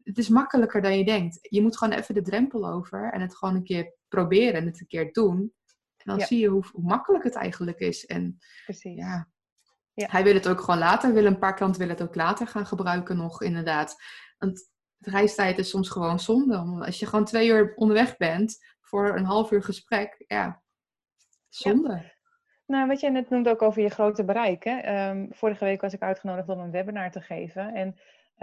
het 0.04 0.17
is 0.17 0.30
makkelijker 0.30 0.82
dan 0.82 0.98
je 0.98 1.06
denkt. 1.06 1.38
Je 1.41 1.62
moet 1.62 1.78
gewoon 1.78 1.98
even 1.98 2.13
de 2.13 2.22
drempel 2.22 2.67
over 2.67 3.12
en 3.12 3.22
het 3.22 3.36
gewoon 3.36 3.56
een 3.56 3.63
keer 3.63 3.94
proberen 4.08 4.54
en 4.54 4.65
het 4.65 4.80
een 4.80 4.88
keer 4.88 5.12
doen. 5.12 5.54
En 5.98 6.17
dan 6.17 6.20
zie 6.20 6.39
je 6.39 6.48
hoe, 6.48 6.65
hoe, 6.72 6.84
makkelijk 6.84 7.24
het 7.24 7.36
eigenlijk 7.36 7.80
is. 7.80 8.06
En 8.06 8.38
Precies. 8.65 8.98
Ja, 8.98 9.30
ja, 9.94 10.08
hij 10.10 10.24
wil 10.24 10.34
het 10.34 10.48
ook 10.48 10.62
gewoon 10.62 10.80
later. 10.80 11.13
Wil 11.13 11.26
een 11.26 11.39
paar 11.39 11.56
klanten 11.56 11.80
willen 11.80 11.96
het 11.96 12.08
ook 12.08 12.15
later 12.15 12.48
gaan 12.48 12.65
gebruiken 12.65 13.17
nog, 13.17 13.41
inderdaad. 13.41 13.96
Want 14.38 14.70
reistijd 15.02 15.58
is 15.58 15.70
soms 15.70 15.90
gewoon 15.90 16.20
zonde. 16.20 16.86
Als 16.86 17.00
je 17.00 17.06
gewoon 17.06 17.26
twee 17.26 17.48
uur 17.48 17.74
onderweg 17.76 18.18
bent 18.18 18.58
voor 18.82 19.18
een 19.18 19.26
half 19.26 19.52
uur 19.52 19.64
gesprek, 19.64 20.24
ja, 20.28 20.62
zonde. 21.50 22.12
Nou, 22.66 22.88
wat 22.88 23.00
jij 23.00 23.10
net 23.10 23.30
noemde 23.30 23.50
ook 23.50 23.62
over 23.62 23.82
je 23.82 23.90
grote 23.90 24.24
bereik. 24.24 24.64
Hè? 24.64 24.78
Ehm, 24.78 25.26
vorige 25.30 25.66
week 25.66 25.82
was 25.82 25.94
ik 25.94 26.02
uitgenodigd 26.02 26.50
om 26.50 26.60
een 26.60 26.72
webinar 26.72 27.12
te 27.12 27.22
geven. 27.22 27.74
En 27.74 27.96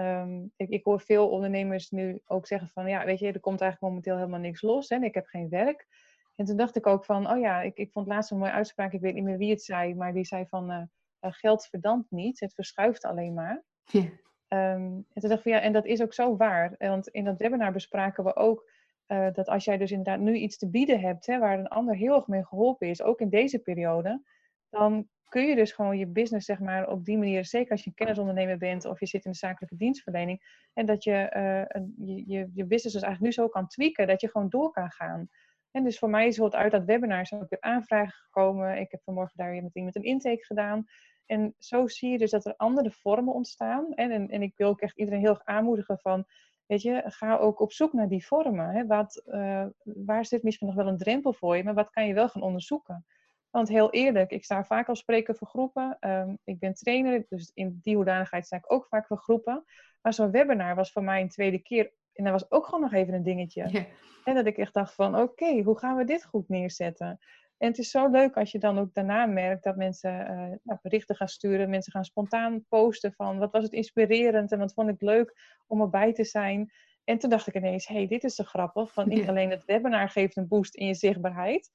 um, 0.04 0.52
ik, 0.56 0.68
ik, 0.68 0.84
hoor 0.84 1.00
veel 1.00 1.28
ondernemers 1.28 1.90
nu 1.90 2.20
ook 2.26 2.46
zeggen 2.46 2.68
van... 2.68 2.88
ja, 2.88 3.04
weet 3.04 3.18
je, 3.18 3.32
er 3.32 3.40
komt 3.40 3.60
eigenlijk 3.60 3.92
momenteel 3.92 4.16
helemaal 4.16 4.40
niks 4.40 4.62
los. 4.62 4.88
en 4.88 5.02
Ik 5.02 5.14
heb 5.14 5.26
geen 5.26 5.48
werk. 5.48 5.86
En 6.34 6.44
toen 6.44 6.56
dacht 6.56 6.76
ik 6.76 6.86
ook 6.86 7.04
van... 7.04 7.30
oh 7.30 7.38
ja, 7.38 7.60
ik, 7.60 7.76
ik 7.76 7.92
vond 7.92 8.06
laatst 8.06 8.30
een 8.30 8.38
mooie 8.38 8.50
uitspraak. 8.50 8.92
Ik 8.92 9.00
weet 9.00 9.14
niet 9.14 9.24
meer 9.24 9.38
wie 9.38 9.50
het 9.50 9.62
zei. 9.62 9.94
Maar 9.94 10.12
die 10.12 10.24
zei 10.24 10.46
van... 10.46 10.70
Uh, 10.70 10.82
geld 11.20 11.66
verdampt 11.66 12.10
niet. 12.10 12.40
Het 12.40 12.54
verschuift 12.54 13.04
alleen 13.04 13.34
maar. 13.34 13.62
Ja. 13.84 14.08
Um, 14.48 15.06
en 15.12 15.20
toen 15.20 15.28
dacht 15.28 15.44
ik 15.44 15.52
ja, 15.52 15.60
en 15.60 15.72
dat 15.72 15.86
is 15.86 16.02
ook 16.02 16.14
zo 16.14 16.36
waar. 16.36 16.74
Want 16.78 17.08
in 17.08 17.24
dat 17.24 17.38
webinar 17.38 17.72
bespraken 17.72 18.24
we 18.24 18.36
ook 18.36 18.70
uh, 19.08 19.28
dat 19.32 19.48
als 19.48 19.64
jij 19.64 19.76
dus 19.76 19.90
inderdaad 19.90 20.20
nu 20.20 20.34
iets 20.34 20.58
te 20.58 20.70
bieden 20.70 21.00
hebt, 21.00 21.26
hè, 21.26 21.38
waar 21.38 21.58
een 21.58 21.68
ander 21.68 21.94
heel 21.94 22.14
erg 22.14 22.26
mee 22.26 22.44
geholpen 22.44 22.88
is, 22.88 23.02
ook 23.02 23.20
in 23.20 23.28
deze 23.28 23.58
periode, 23.58 24.22
dan 24.68 25.08
kun 25.28 25.46
je 25.46 25.54
dus 25.54 25.72
gewoon 25.72 25.98
je 25.98 26.06
business, 26.06 26.46
zeg 26.46 26.58
maar, 26.58 26.88
op 26.90 27.04
die 27.04 27.18
manier, 27.18 27.44
zeker 27.44 27.70
als 27.70 27.82
je 27.82 27.88
een 27.88 27.94
kennisondernemer 27.94 28.58
bent 28.58 28.84
of 28.84 29.00
je 29.00 29.06
zit 29.06 29.24
in 29.24 29.30
de 29.30 29.36
zakelijke 29.36 29.76
dienstverlening, 29.76 30.66
en 30.72 30.86
dat 30.86 31.04
je, 31.04 31.32
uh, 31.36 31.82
je, 31.96 32.24
je, 32.26 32.50
je 32.54 32.64
business 32.64 32.92
dus 32.92 33.02
eigenlijk 33.02 33.20
nu 33.20 33.32
zo 33.32 33.48
kan 33.48 33.66
tweaken, 33.66 34.06
dat 34.06 34.20
je 34.20 34.30
gewoon 34.30 34.48
door 34.48 34.70
kan 34.70 34.90
gaan. 34.90 35.28
En 35.70 35.84
dus 35.84 35.98
voor 35.98 36.10
mij 36.10 36.26
is 36.26 36.36
het 36.36 36.54
uit 36.54 36.72
dat 36.72 36.84
webinar 36.84 37.26
zo 37.26 37.36
ook 37.36 37.50
weer 37.50 37.60
aanvragen 37.60 38.12
gekomen. 38.12 38.78
Ik 38.78 38.90
heb 38.90 39.02
vanmorgen 39.02 39.36
daar 39.36 39.50
weer 39.50 39.62
met 39.62 39.74
iemand 39.74 39.96
een 39.96 40.02
intake 40.02 40.44
gedaan. 40.44 40.84
En 41.28 41.54
zo 41.58 41.88
zie 41.88 42.10
je 42.10 42.18
dus 42.18 42.30
dat 42.30 42.46
er 42.46 42.56
andere 42.56 42.90
vormen 42.90 43.34
ontstaan. 43.34 43.94
En, 43.94 44.10
en, 44.10 44.28
en 44.28 44.42
ik 44.42 44.52
wil 44.56 44.68
ook 44.68 44.80
echt 44.80 44.98
iedereen 44.98 45.20
heel 45.20 45.30
erg 45.30 45.44
aanmoedigen 45.44 45.98
van 45.98 46.26
Weet 46.68 46.82
je, 46.82 47.02
ga 47.04 47.36
ook 47.36 47.60
op 47.60 47.72
zoek 47.72 47.92
naar 47.92 48.08
die 48.08 48.26
vormen. 48.26 48.70
Hè? 48.70 48.86
Wat, 48.86 49.22
uh, 49.26 49.66
waar 49.82 50.24
zit 50.24 50.42
misschien 50.42 50.66
nog 50.66 50.76
wel 50.76 50.86
een 50.86 50.98
drempel 50.98 51.32
voor 51.32 51.56
je, 51.56 51.64
maar 51.64 51.74
wat 51.74 51.90
kan 51.90 52.06
je 52.06 52.14
wel 52.14 52.28
gaan 52.28 52.42
onderzoeken? 52.42 53.06
Want 53.50 53.68
heel 53.68 53.90
eerlijk, 53.90 54.30
ik 54.30 54.44
sta 54.44 54.64
vaak 54.64 54.88
als 54.88 54.98
spreker 54.98 55.36
voor 55.36 55.48
groepen. 55.48 55.96
Um, 56.00 56.38
ik 56.44 56.58
ben 56.58 56.74
trainer, 56.74 57.26
dus 57.28 57.50
in 57.54 57.78
die 57.82 57.96
hoedanigheid 57.96 58.46
sta 58.46 58.56
ik 58.56 58.72
ook 58.72 58.86
vaak 58.86 59.06
voor 59.06 59.18
groepen. 59.18 59.64
Maar 60.02 60.14
zo'n 60.14 60.30
webinar 60.30 60.74
was 60.74 60.92
voor 60.92 61.02
mij 61.02 61.20
een 61.20 61.28
tweede 61.28 61.58
keer. 61.58 61.92
En 62.12 62.24
dat 62.24 62.32
was 62.32 62.50
ook 62.50 62.64
gewoon 62.64 62.80
nog 62.80 62.92
even 62.92 63.14
een 63.14 63.22
dingetje. 63.22 63.86
En 64.24 64.34
dat 64.34 64.46
ik 64.46 64.56
echt 64.56 64.74
dacht 64.74 64.94
van, 64.94 65.20
oké, 65.20 65.62
hoe 65.62 65.78
gaan 65.78 65.96
we 65.96 66.04
dit 66.04 66.24
goed 66.24 66.48
neerzetten? 66.48 67.18
En 67.58 67.68
het 67.68 67.78
is 67.78 67.90
zo 67.90 68.08
leuk 68.08 68.36
als 68.36 68.52
je 68.52 68.58
dan 68.58 68.78
ook 68.78 68.94
daarna 68.94 69.26
merkt 69.26 69.64
dat 69.64 69.76
mensen 69.76 70.20
uh, 70.20 70.56
nou, 70.62 70.78
berichten 70.82 71.16
gaan 71.16 71.28
sturen. 71.28 71.70
Mensen 71.70 71.92
gaan 71.92 72.04
spontaan 72.04 72.64
posten 72.68 73.12
van 73.12 73.38
wat 73.38 73.52
was 73.52 73.62
het 73.62 73.72
inspirerend 73.72 74.52
en 74.52 74.58
wat 74.58 74.72
vond 74.72 74.88
ik 74.88 75.00
leuk 75.00 75.58
om 75.66 75.80
erbij 75.80 76.12
te 76.12 76.24
zijn. 76.24 76.72
En 77.04 77.18
toen 77.18 77.30
dacht 77.30 77.46
ik 77.46 77.54
ineens, 77.54 77.86
hé, 77.86 77.94
hey, 77.94 78.06
dit 78.06 78.24
is 78.24 78.34
zo 78.34 78.44
grappig. 78.44 78.94
Want 78.94 79.08
niet 79.08 79.28
alleen 79.28 79.50
het 79.50 79.64
webinar 79.64 80.08
geeft 80.08 80.36
een 80.36 80.48
boost 80.48 80.74
in 80.74 80.86
je 80.86 80.94
zichtbaarheid. 80.94 81.70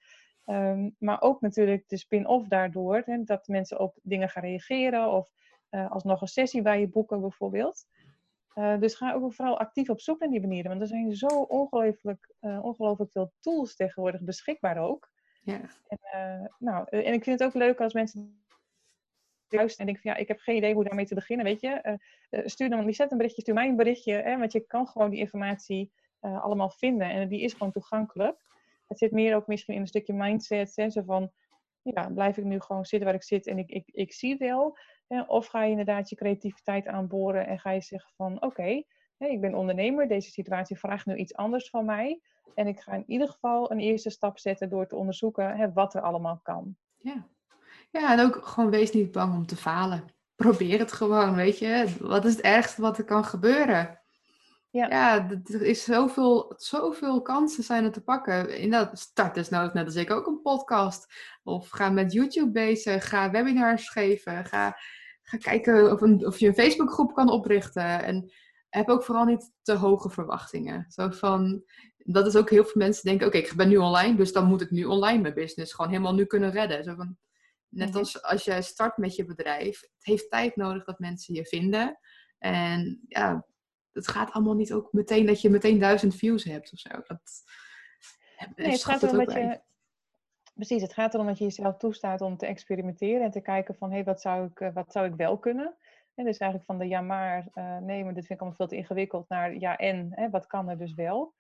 Um, 0.46 0.96
maar 1.00 1.22
ook 1.22 1.42
natuurlijk 1.42 1.84
de 1.88 1.98
spin-off 1.98 2.48
daardoor. 2.48 3.02
Hè, 3.06 3.24
dat 3.24 3.48
mensen 3.48 3.80
op 3.80 4.00
dingen 4.02 4.30
gaan 4.30 4.44
reageren. 4.44 5.12
Of 5.12 5.30
uh, 5.70 5.92
alsnog 5.92 6.22
een 6.22 6.28
sessie 6.28 6.62
bij 6.62 6.80
je 6.80 6.90
boeken 6.90 7.22
bijvoorbeeld. 7.22 7.86
Uh, 8.56 8.80
dus 8.80 8.96
ga 8.96 9.14
ook 9.14 9.34
vooral 9.34 9.60
actief 9.60 9.90
op 9.90 10.02
zoek 10.02 10.20
naar 10.20 10.30
die 10.30 10.42
manieren. 10.42 10.70
Want 10.70 10.82
er 10.82 10.88
zijn 10.88 11.16
zo 11.16 11.28
ongelooflijk, 11.28 12.34
ongelooflijk 12.40 13.12
veel 13.12 13.32
tools 13.40 13.76
tegenwoordig 13.76 14.22
beschikbaar 14.22 14.78
ook. 14.78 15.12
Ja. 15.44 15.60
En, 15.88 16.00
uh, 16.16 16.48
nou, 16.60 16.86
eh, 16.90 17.08
en 17.08 17.14
ik 17.14 17.24
vind 17.24 17.40
het 17.40 17.48
ook 17.48 17.54
leuk 17.54 17.82
als 17.82 17.94
mensen 17.94 18.44
luisteren 19.48 19.88
en 19.88 19.94
denken 19.94 20.02
van 20.02 20.12
ja, 20.12 20.18
ik 20.18 20.28
heb 20.28 20.40
geen 20.40 20.56
idee 20.56 20.74
hoe 20.74 20.84
daarmee 20.84 21.06
te 21.06 21.16
beginnen, 21.16 21.46
weet 21.46 21.62
je. 21.62 22.00
Uh, 22.30 22.42
stuur 22.46 22.70
dan, 22.70 22.94
zet 22.94 23.12
een 23.12 23.18
berichtje, 23.18 23.42
stuur 23.42 23.54
mij 23.54 23.68
een 23.68 23.76
berichtje, 23.76 24.14
hè, 24.14 24.38
want 24.38 24.52
je 24.52 24.60
kan 24.60 24.88
gewoon 24.88 25.10
die 25.10 25.20
informatie 25.20 25.92
allemaal 26.20 26.70
vinden 26.70 27.10
en 27.10 27.28
die 27.28 27.42
is 27.42 27.54
gewoon 27.54 27.72
toegankelijk. 27.72 28.46
Het 28.88 28.98
zit 28.98 29.12
meer 29.12 29.36
ook 29.36 29.48
misschien 29.48 29.74
in 29.74 29.82
een 29.82 29.88
stukje 29.88 30.14
mindset, 30.14 30.76
hè, 30.76 31.04
van 31.04 31.32
ja, 31.82 32.10
blijf 32.10 32.38
ik 32.38 32.44
nu 32.44 32.60
gewoon 32.60 32.86
zitten 32.86 33.08
waar 33.08 33.18
ik 33.18 33.24
zit 33.24 33.48
en 33.48 33.58
ik, 33.58 33.70
ik, 33.70 33.90
ik 33.92 34.14
zie 34.14 34.38
wel. 34.38 34.78
Hè, 35.08 35.22
of 35.22 35.46
ga 35.46 35.64
je 35.64 35.70
inderdaad 35.70 36.10
je 36.10 36.16
creativiteit 36.16 36.88
aanboren 36.88 37.48
en 37.48 37.60
ga 37.60 37.72
je 37.72 37.82
zeggen 37.82 38.12
van 38.16 38.42
oké, 38.42 38.84
ik 39.32 39.42
ben 39.42 39.56
ondernemer, 39.56 40.08
deze 40.08 40.32
situatie 40.32 40.78
vraagt 40.78 41.06
nu 41.06 41.16
iets 41.16 41.36
anders 41.36 41.70
van 41.70 41.86
mij. 41.86 42.22
En 42.56 42.68
ik 42.68 42.80
ga 42.80 42.92
in 42.94 43.04
ieder 43.08 43.28
geval 43.28 43.72
een 43.72 43.80
eerste 43.80 44.10
stap 44.10 44.40
zetten 44.40 44.70
door 44.70 44.88
te 44.88 44.96
onderzoeken 44.96 45.56
hè, 45.56 45.74
wat 45.74 45.94
er 45.94 46.02
allemaal 46.02 46.40
kan. 46.44 46.76
Ja. 46.98 47.28
ja, 47.92 48.12
en 48.12 48.20
ook 48.20 48.46
gewoon 48.46 48.70
wees 48.70 48.92
niet 48.92 49.12
bang 49.12 49.34
om 49.34 49.46
te 49.46 49.56
falen. 49.56 50.04
Probeer 50.36 50.80
het 50.80 50.92
gewoon, 50.92 51.36
weet 51.36 51.60
je. 51.60 51.96
Wat 52.00 52.26
is 52.26 52.32
het 52.32 52.42
ergste 52.42 52.82
wat 52.82 52.98
er 52.98 53.04
kan 53.04 53.26
gebeuren? 53.26 54.02
Ja, 54.70 54.88
ja 54.88 55.30
er 55.46 55.62
is 55.62 55.84
zoveel, 55.84 56.54
zoveel 56.58 57.22
kansen 57.22 57.64
zijn 57.64 57.84
er 57.84 57.92
te 57.92 58.04
pakken. 58.04 58.58
In 58.58 58.72
dat 58.72 59.00
start 59.00 59.36
dus 59.36 59.50
nou 59.50 59.70
net 59.74 59.86
als 59.86 59.96
ik 59.96 60.12
ook 60.12 60.28
een 60.28 60.42
podcast. 60.42 61.14
Of 61.44 61.70
ga 61.70 61.90
met 61.90 62.14
YouTube 62.14 62.52
bezig. 62.52 63.10
Ga 63.10 63.32
webinars 63.32 63.90
geven. 63.90 64.46
Ga, 64.46 64.78
ga 65.22 65.38
kijken 65.38 65.92
of, 65.92 66.02
een, 66.02 66.26
of 66.26 66.40
je 66.40 66.48
een 66.48 66.54
Facebookgroep 66.54 67.14
kan 67.14 67.30
oprichten. 67.30 68.04
En 68.04 68.32
heb 68.74 68.90
ook 68.90 69.04
vooral 69.04 69.26
niet 69.26 69.52
te 69.62 69.74
hoge 69.74 70.10
verwachtingen. 70.10 70.86
Zo 70.90 71.10
van, 71.10 71.64
dat 71.98 72.28
is 72.28 72.36
ook 72.36 72.50
heel 72.50 72.64
veel 72.64 72.82
mensen 72.82 73.04
denken, 73.04 73.28
oké, 73.28 73.38
ik 73.38 73.54
ben 73.56 73.70
nu 73.70 73.78
online, 73.78 74.16
dus 74.16 74.34
dan 74.34 74.46
moet 74.46 74.62
ik 74.62 74.72
nu 74.72 74.86
online 74.86 75.22
mijn 75.22 75.34
business 75.34 75.74
gewoon 75.74 75.92
helemaal 75.92 76.14
nu 76.14 76.26
kunnen 76.26 76.52
redden. 76.52 76.84
Zo 76.84 76.96
van, 76.96 77.18
net 77.70 77.90
mhm. 77.90 77.98
als 77.98 78.24
als 78.24 78.44
je 78.44 78.62
start 78.62 78.98
met 78.98 79.16
je 79.16 79.26
bedrijf, 79.26 79.82
het 79.82 80.06
heeft 80.06 80.30
tijd 80.30 80.56
nodig 80.56 80.84
dat 80.84 81.00
mensen 81.00 81.34
je 81.34 81.46
vinden. 81.46 82.00
En 82.38 83.04
ja, 83.08 83.46
het 83.92 84.08
gaat 84.08 84.32
allemaal 84.32 84.56
niet 84.56 84.74
ook 84.74 84.94
meteen 84.94 85.26
dat 85.26 85.42
je 85.42 85.50
meteen 85.50 85.80
duizend 85.80 86.16
views 86.16 86.44
hebt 86.44 86.74
of 86.74 86.80
zo. 86.80 86.90
Dat, 86.90 87.22
nee, 88.56 88.72
het 88.72 88.84
gaat 88.84 89.04
erom 89.04 89.18
dat 89.18 89.34
je, 89.34 89.62
precies, 90.54 90.82
het 90.82 90.94
gaat 90.94 91.14
erom 91.14 91.28
dat 91.28 91.38
je 91.38 91.44
jezelf 91.44 91.78
toestaat 91.78 92.22
om 92.22 92.38
te 92.38 92.46
experimenteren 92.46 93.22
en 93.22 93.32
te 93.32 93.42
kijken 93.42 93.76
van, 93.76 93.90
hé, 93.90 93.96
hey, 93.96 94.04
wat, 94.04 94.22
zou 94.22 94.48
ik, 94.48 94.60
eh, 94.60 94.74
wat 94.74 94.92
zou 94.92 95.08
ik 95.08 95.16
wel 95.16 95.38
kunnen? 95.38 95.78
En 96.16 96.26
dus 96.26 96.38
eigenlijk 96.38 96.72
van 96.72 96.78
de 96.78 96.88
ja 96.88 97.02
maar, 97.02 97.48
uh, 97.54 97.78
nee, 97.78 98.04
maar 98.04 98.14
dit 98.14 98.26
vind 98.26 98.30
ik 98.30 98.40
allemaal 98.40 98.58
veel 98.58 98.68
te 98.68 98.76
ingewikkeld, 98.76 99.30
naar 99.30 99.56
ja 99.56 99.78
en, 99.78 100.10
hè, 100.12 100.30
wat 100.30 100.48
kan 100.48 100.70
er 100.70 100.78
dus 100.78 100.94
wel? 100.94 101.34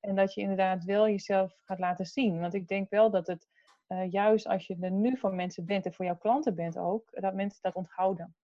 En 0.00 0.14
dat 0.14 0.34
je 0.34 0.40
inderdaad 0.40 0.84
wel 0.84 1.08
jezelf 1.08 1.60
gaat 1.64 1.78
laten 1.78 2.06
zien. 2.06 2.40
Want 2.40 2.54
ik 2.54 2.68
denk 2.68 2.90
wel 2.90 3.10
dat 3.10 3.26
het, 3.26 3.48
uh, 3.88 4.10
juist 4.10 4.46
als 4.46 4.66
je 4.66 4.76
er 4.80 4.90
nu 4.90 5.16
voor 5.16 5.34
mensen 5.34 5.64
bent 5.64 5.86
en 5.86 5.92
voor 5.92 6.04
jouw 6.04 6.16
klanten 6.16 6.54
bent 6.54 6.78
ook, 6.78 7.08
dat 7.10 7.34
mensen 7.34 7.62
dat 7.62 7.74
onthouden. 7.74 8.34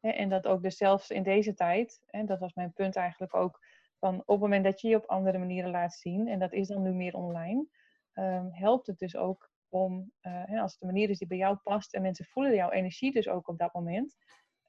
En 0.00 0.28
dat 0.28 0.46
ook 0.46 0.62
dus 0.62 0.76
zelfs 0.76 1.10
in 1.10 1.22
deze 1.22 1.54
tijd, 1.54 2.02
en 2.06 2.26
dat 2.26 2.38
was 2.38 2.54
mijn 2.54 2.72
punt 2.72 2.96
eigenlijk 2.96 3.34
ook, 3.34 3.60
van 3.98 4.14
op 4.14 4.26
het 4.26 4.40
moment 4.40 4.64
dat 4.64 4.80
je 4.80 4.88
je 4.88 4.96
op 4.96 5.04
andere 5.06 5.38
manieren 5.38 5.70
laat 5.70 5.94
zien, 5.94 6.28
en 6.28 6.38
dat 6.38 6.52
is 6.52 6.68
dan 6.68 6.82
nu 6.82 6.92
meer 6.92 7.14
online, 7.14 7.66
um, 8.14 8.48
helpt 8.52 8.86
het 8.86 8.98
dus 8.98 9.16
ook 9.16 9.50
om, 9.68 10.12
uh, 10.22 10.60
als 10.62 10.70
het 10.70 10.80
de 10.80 10.86
manier 10.86 11.10
is 11.10 11.18
die 11.18 11.28
bij 11.28 11.36
jou 11.36 11.56
past 11.56 11.94
en 11.94 12.02
mensen 12.02 12.24
voelen 12.24 12.54
jouw 12.54 12.70
energie 12.70 13.12
dus 13.12 13.28
ook 13.28 13.48
op 13.48 13.58
dat 13.58 13.74
moment, 13.74 14.16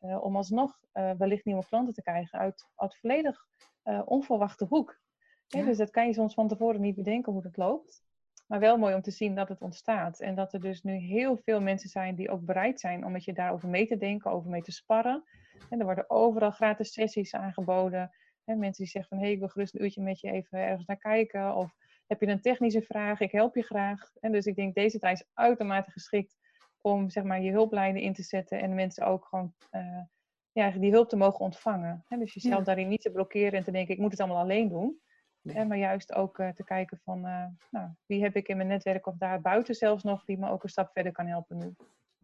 uh, 0.06 0.24
om 0.24 0.36
alsnog 0.36 0.80
uh, 0.94 1.12
wellicht 1.18 1.46
nieuwe 1.46 1.66
klanten 1.66 1.94
te 1.94 2.02
krijgen 2.02 2.40
uit, 2.40 2.68
uit 2.76 2.98
volledig 2.98 3.46
onverwachte 4.06 4.66
hoek. 4.66 5.02
Ja. 5.48 5.64
Dus 5.64 5.78
dat 5.78 5.90
kan 5.90 6.08
je 6.08 6.14
soms 6.14 6.34
van 6.34 6.48
tevoren 6.48 6.82
niet 6.82 6.96
bedenken 6.96 7.34
hoe 7.34 7.44
het 7.44 7.58
loopt. 7.58 8.04
Maar 8.48 8.60
wel 8.60 8.78
mooi 8.78 8.96
om 8.96 9.02
te 9.02 9.12
zien 9.12 9.36
dat 9.36 9.50
het 9.50 9.62
ontstaat. 9.62 10.20
En 10.20 10.36
dat 10.36 10.54
er 10.54 10.60
dus 10.60 10.82
nu 10.82 10.94
heel 10.94 11.38
veel 11.38 11.62
mensen 11.62 11.90
zijn 11.90 12.16
die 12.16 12.30
ook 12.30 12.46
bereid 12.46 12.80
zijn 12.80 13.06
om 13.06 13.12
met 13.12 13.24
je 13.24 13.34
daarover 13.34 13.70
mee 13.70 13.86
te 13.86 13.98
denken, 13.98 14.32
over 14.32 14.50
mee 14.50 14.62
te 14.62 14.72
sparren. 14.72 15.24
En 15.70 15.80
er 15.80 15.86
worden 15.86 16.10
overal 16.10 16.52
gratis 16.52 16.94
sessies 16.94 17.34
aangeboden. 17.34 18.12
En 18.44 18.60
mensen 18.60 18.84
die 18.84 18.92
zeggen 18.92 19.10
van, 19.10 19.18
hé, 19.18 19.24
hey, 19.24 19.34
ik 19.34 19.40
wil 19.40 19.48
gerust 19.48 19.76
een 19.76 19.84
uurtje 19.84 20.02
met 20.02 20.20
je 20.20 20.32
even 20.32 20.60
ergens 20.60 20.86
naar 20.86 20.98
kijken. 20.98 21.56
Of 21.56 21.76
heb 22.08 22.22
je 22.22 22.28
een 22.28 22.42
technische 22.42 22.82
vraag, 22.82 23.20
ik 23.20 23.32
help 23.32 23.56
je 23.56 23.64
graag. 23.64 24.12
En 24.20 24.32
dus 24.32 24.46
ik 24.46 24.56
denk, 24.56 24.76
deze 24.76 25.00
tijd 25.00 25.20
is 25.20 25.30
uitermate 25.34 25.92
geschikt 25.92 26.38
om 26.84 27.10
zeg 27.10 27.24
maar, 27.24 27.42
je 27.42 27.52
hulplijnen 27.52 28.02
in 28.02 28.14
te 28.14 28.24
zetten. 28.24 28.60
En 28.60 28.76
mensen 28.76 29.06
ook 29.06 29.26
gewoon 29.26 29.54
uh, 29.72 30.02
ja, 30.52 30.70
die 30.70 30.92
hulp 30.92 31.10
te 31.10 31.16
mogen 31.16 31.40
ontvangen. 31.40 32.06
En 32.08 32.20
dus 32.20 32.34
jezelf 32.34 32.64
daarin 32.64 32.88
niet 32.88 33.02
te 33.02 33.12
blokkeren 33.12 33.52
en 33.52 33.64
te 33.64 33.72
denken, 33.72 33.94
ik 33.94 34.00
moet 34.00 34.12
het 34.12 34.20
allemaal 34.20 34.42
alleen 34.42 34.70
doen. 34.70 35.02
Nee. 35.42 35.66
maar 35.66 35.78
juist 35.78 36.14
ook 36.14 36.38
uh, 36.40 36.50
te 36.50 36.64
kijken 36.64 37.00
van 37.04 37.26
uh, 37.26 37.46
nou, 37.70 37.90
wie 38.06 38.24
heb 38.24 38.36
ik 38.36 38.48
in 38.48 38.58
mijn 38.58 38.70
netwerk 38.70 39.08
of 39.08 39.18
daar 39.18 39.42
buiten 39.42 39.76
zelfs 39.76 40.04
nog 40.04 40.26
die 40.26 40.38
me 40.38 40.50
ook 40.50 40.64
een 40.64 40.70
stap 40.70 40.90
verder 40.94 41.12
kan 41.12 41.28
helpen 41.28 41.58
nu. 41.58 41.76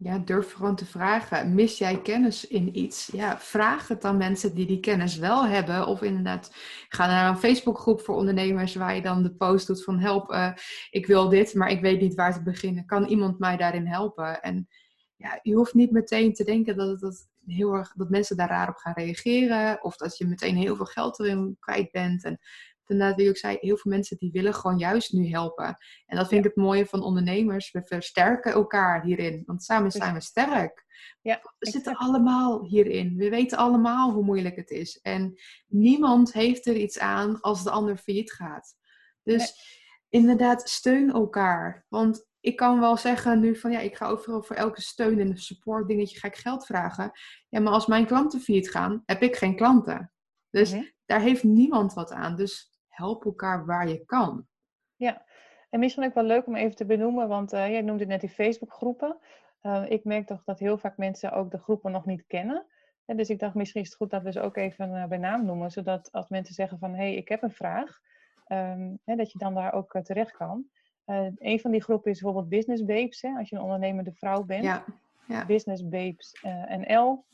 Ja, 0.02 0.18
durf 0.18 0.54
gewoon 0.54 0.76
te 0.76 0.86
vragen. 0.86 1.54
Mis 1.56 1.78
jij 1.78 2.02
kennis 2.02 2.48
in 2.48 2.78
iets? 2.78 3.10
Ja, 3.14 3.40
vraag 3.40 3.88
het 3.88 4.02
dan 4.02 4.18
mensen 4.18 4.56
die 4.56 4.66
die 4.66 4.80
kennis 4.80 5.18
wel 5.18 5.46
hebben. 5.46 5.88
Of 5.88 6.02
inderdaad, 6.02 6.52
ga 6.90 7.08
naar 7.08 7.30
een 7.30 7.38
Facebookgroep 7.38 8.02
voor 8.02 8.16
ondernemers 8.16 8.76
waar 8.76 8.96
je 8.96 9.02
dan 9.02 9.24
de 9.24 9.36
post 9.36 9.68
doet 9.68 9.84
van 9.84 10.00
help, 10.00 10.32
uh, 10.32 10.52
ik 10.90 11.06
wil 11.06 11.30
dit, 11.30 11.54
maar 11.54 11.70
ik 11.70 11.82
weet 11.82 12.02
niet 12.02 12.16
waar 12.16 12.34
te 12.34 12.44
beginnen. 12.44 12.86
Kan 12.86 13.06
iemand 13.06 13.40
mij 13.40 13.58
daarin 13.58 13.88
helpen? 13.88 14.42
En 14.42 14.68
ja, 15.16 15.40
je 15.42 15.56
hoeft 15.56 15.74
niet 15.74 15.92
meteen 15.92 16.34
te 16.34 16.44
denken 16.44 16.78
dat, 16.78 17.00
dat, 17.00 17.28
heel 17.46 17.74
erg, 17.74 17.94
dat 17.96 18.10
mensen 18.10 18.38
daar 18.38 18.50
raar 18.50 18.70
op 18.70 18.78
gaan 18.78 18.94
reageren. 18.94 19.84
Of 19.84 19.96
dat 19.96 20.18
je 20.18 20.28
meteen 20.28 20.56
heel 20.56 20.76
veel 20.76 20.86
geld 20.86 21.20
erin 21.20 21.58
kwijt 21.60 21.92
bent. 21.92 22.24
En 22.24 22.40
inderdaad, 22.90 23.16
wie 23.16 23.30
ik 23.30 23.38
zei, 23.38 23.58
heel 23.60 23.78
veel 23.78 23.92
mensen 23.92 24.18
die 24.18 24.32
willen 24.32 24.54
gewoon 24.54 24.78
juist 24.78 25.14
nu 25.14 25.30
helpen. 25.30 25.78
En 26.06 26.18
dat 26.18 26.28
vind 26.28 26.46
ik 26.46 26.52
het 26.52 26.64
mooie 26.64 26.86
van 26.86 27.04
ondernemers. 27.04 27.72
We 27.72 27.82
versterken 27.86 28.52
elkaar 28.52 29.04
hierin, 29.04 29.44
want 29.46 29.64
samen 29.64 29.92
zijn 29.92 30.14
we 30.14 30.22
sterk. 30.22 30.86
Ja, 31.22 31.40
we 31.60 31.70
zitten 31.70 31.96
allemaal 31.96 32.66
hierin. 32.66 33.16
We 33.18 33.30
weten 33.30 33.58
allemaal 33.58 34.12
hoe 34.12 34.24
moeilijk 34.24 34.56
het 34.56 34.70
is. 34.70 35.00
En 35.02 35.40
niemand 35.68 36.34
heeft 36.34 36.66
er 36.66 36.76
iets 36.76 37.00
aan 37.00 37.42
als 37.42 37.64
de 37.64 37.70
ander 37.70 37.98
failliet 37.98 38.32
gaat. 38.32 38.76
Dus 39.24 39.54
inderdaad, 40.10 40.70
steun 40.70 41.12
elkaar. 41.12 41.86
Want 41.90 42.28
ik 42.40 42.56
kan 42.56 42.80
wel 42.80 42.98
zeggen 42.98 43.40
nu 43.40 43.56
van 43.56 43.72
ja, 43.72 43.80
ik 43.80 43.96
ga 43.96 44.08
overal 44.08 44.42
voor 44.42 44.56
elke 44.56 44.82
steun 44.82 45.20
en 45.20 45.38
support 45.38 45.88
dingetje 45.88 46.20
ga 46.20 46.28
ik 46.28 46.36
geld 46.36 46.66
vragen. 46.66 47.12
Ja, 47.50 47.60
maar 47.60 47.74
als 47.74 47.86
mijn 47.86 48.06
klanten 48.06 48.42
failliet 48.42 48.72
gaan, 48.72 49.04
heb 49.06 49.22
ik 49.22 49.36
geen 49.36 49.56
klanten. 49.56 50.12
Dus 50.50 50.72
mhm. 50.72 50.84
daar 51.06 51.22
heeft 51.22 51.44
niemand 51.44 51.94
wat 51.94 52.12
aan. 52.12 52.36
Dus 52.36 52.69
help 53.00 53.26
elkaar 53.26 53.66
waar 53.66 53.88
je 53.88 54.06
kan. 54.06 54.46
Ja, 54.96 55.26
en 55.70 55.80
misschien 55.80 56.04
ook 56.04 56.14
wel 56.14 56.24
leuk 56.24 56.48
om 56.48 56.56
even 56.56 56.76
te 56.76 56.86
benoemen, 56.86 57.28
want 57.28 57.54
uh, 57.54 57.70
jij 57.70 57.82
noemde 57.82 58.06
net 58.06 58.22
die 58.22 58.30
Facebookgroepen. 58.30 59.18
Uh, 59.62 59.86
ik 59.90 60.04
merk 60.04 60.28
toch 60.28 60.44
dat 60.44 60.60
heel 60.60 60.78
vaak 60.78 60.98
mensen 60.98 61.32
ook 61.32 61.52
de 61.52 61.58
groepen 61.58 61.92
nog 61.92 62.06
niet 62.06 62.24
kennen. 62.28 62.66
En 63.06 63.18
dus 63.18 63.30
ik 63.30 63.40
dacht, 63.40 63.56
misschien 63.56 63.82
is 63.82 63.88
het 63.88 63.98
goed 63.98 64.10
dat 64.10 64.24
we 64.24 64.32
ze 64.32 64.42
ook 64.42 64.58
even 64.58 64.90
uh, 64.90 65.06
bij 65.06 65.18
naam 65.18 65.46
noemen, 65.46 65.72
zodat 65.72 66.12
als 66.12 66.30
mensen 66.30 66.54
zeggen 66.54 66.80
van, 66.80 66.92
hé, 66.92 66.98
hey, 66.98 67.16
ik 67.16 67.30
heb 67.30 67.44
een 67.44 67.52
vraag, 67.52 68.00
um, 68.48 69.00
hè, 69.04 69.16
dat 69.16 69.32
je 69.32 69.38
dan 69.38 69.54
daar 69.54 69.74
ook 69.74 70.00
terecht 70.04 70.32
kan. 70.32 70.66
een 71.36 71.60
van 71.60 71.72
die 71.72 71.84
groepen 71.84 72.12
is 72.12 72.22
bijvoorbeeld 72.22 72.50
Business 72.50 72.86
Babes, 72.86 73.22
hè, 73.22 73.38
als 73.38 73.50
je 73.50 73.56
een 73.56 73.62
ondernemende 73.62 74.14
vrouw 74.14 74.44
bent. 74.44 74.64
Ja, 74.64 74.86
ja. 75.28 75.46
Business 75.46 75.88
Babes 75.88 76.42
NL. 76.68 77.26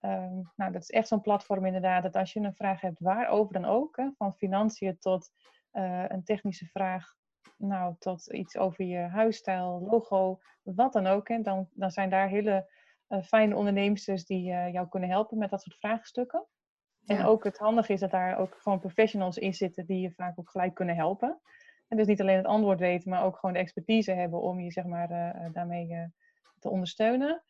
Um, 0.00 0.52
nou, 0.56 0.72
dat 0.72 0.82
is 0.82 0.90
echt 0.90 1.08
zo'n 1.08 1.20
platform 1.20 1.66
inderdaad, 1.66 2.02
dat 2.02 2.16
als 2.16 2.32
je 2.32 2.40
een 2.40 2.54
vraag 2.54 2.80
hebt 2.80 3.00
waarover 3.00 3.52
dan 3.52 3.64
ook, 3.64 3.96
hè, 3.96 4.10
van 4.16 4.34
financiën 4.34 4.98
tot 4.98 5.30
uh, 5.72 6.04
een 6.08 6.24
technische 6.24 6.66
vraag, 6.66 7.14
nou, 7.56 7.94
tot 7.98 8.32
iets 8.32 8.56
over 8.56 8.84
je 8.84 8.98
huisstijl, 8.98 9.80
logo, 9.90 10.40
wat 10.62 10.92
dan 10.92 11.06
ook, 11.06 11.28
hè, 11.28 11.42
dan, 11.42 11.68
dan 11.72 11.90
zijn 11.90 12.10
daar 12.10 12.28
hele 12.28 12.70
uh, 13.08 13.22
fijne 13.22 13.56
ondernemers 13.56 14.24
die 14.24 14.50
uh, 14.50 14.72
jou 14.72 14.88
kunnen 14.88 15.08
helpen 15.08 15.38
met 15.38 15.50
dat 15.50 15.62
soort 15.62 15.76
vraagstukken. 15.76 16.46
Ja. 16.98 17.16
En 17.16 17.24
ook 17.24 17.44
het 17.44 17.58
handige 17.58 17.92
is 17.92 18.00
dat 18.00 18.10
daar 18.10 18.38
ook 18.38 18.54
gewoon 18.58 18.80
professionals 18.80 19.38
in 19.38 19.54
zitten 19.54 19.86
die 19.86 20.00
je 20.00 20.10
vaak 20.10 20.38
ook 20.38 20.50
gelijk 20.50 20.74
kunnen 20.74 20.96
helpen. 20.96 21.40
En 21.88 21.96
dus 21.96 22.06
niet 22.06 22.20
alleen 22.20 22.36
het 22.36 22.46
antwoord 22.46 22.78
weten, 22.78 23.10
maar 23.10 23.24
ook 23.24 23.36
gewoon 23.36 23.54
de 23.54 23.60
expertise 23.60 24.12
hebben 24.12 24.40
om 24.40 24.60
je 24.60 24.70
zeg 24.70 24.84
maar, 24.84 25.08
daarmee 25.52 26.12
te 26.58 26.68
ondersteunen. 26.68 27.42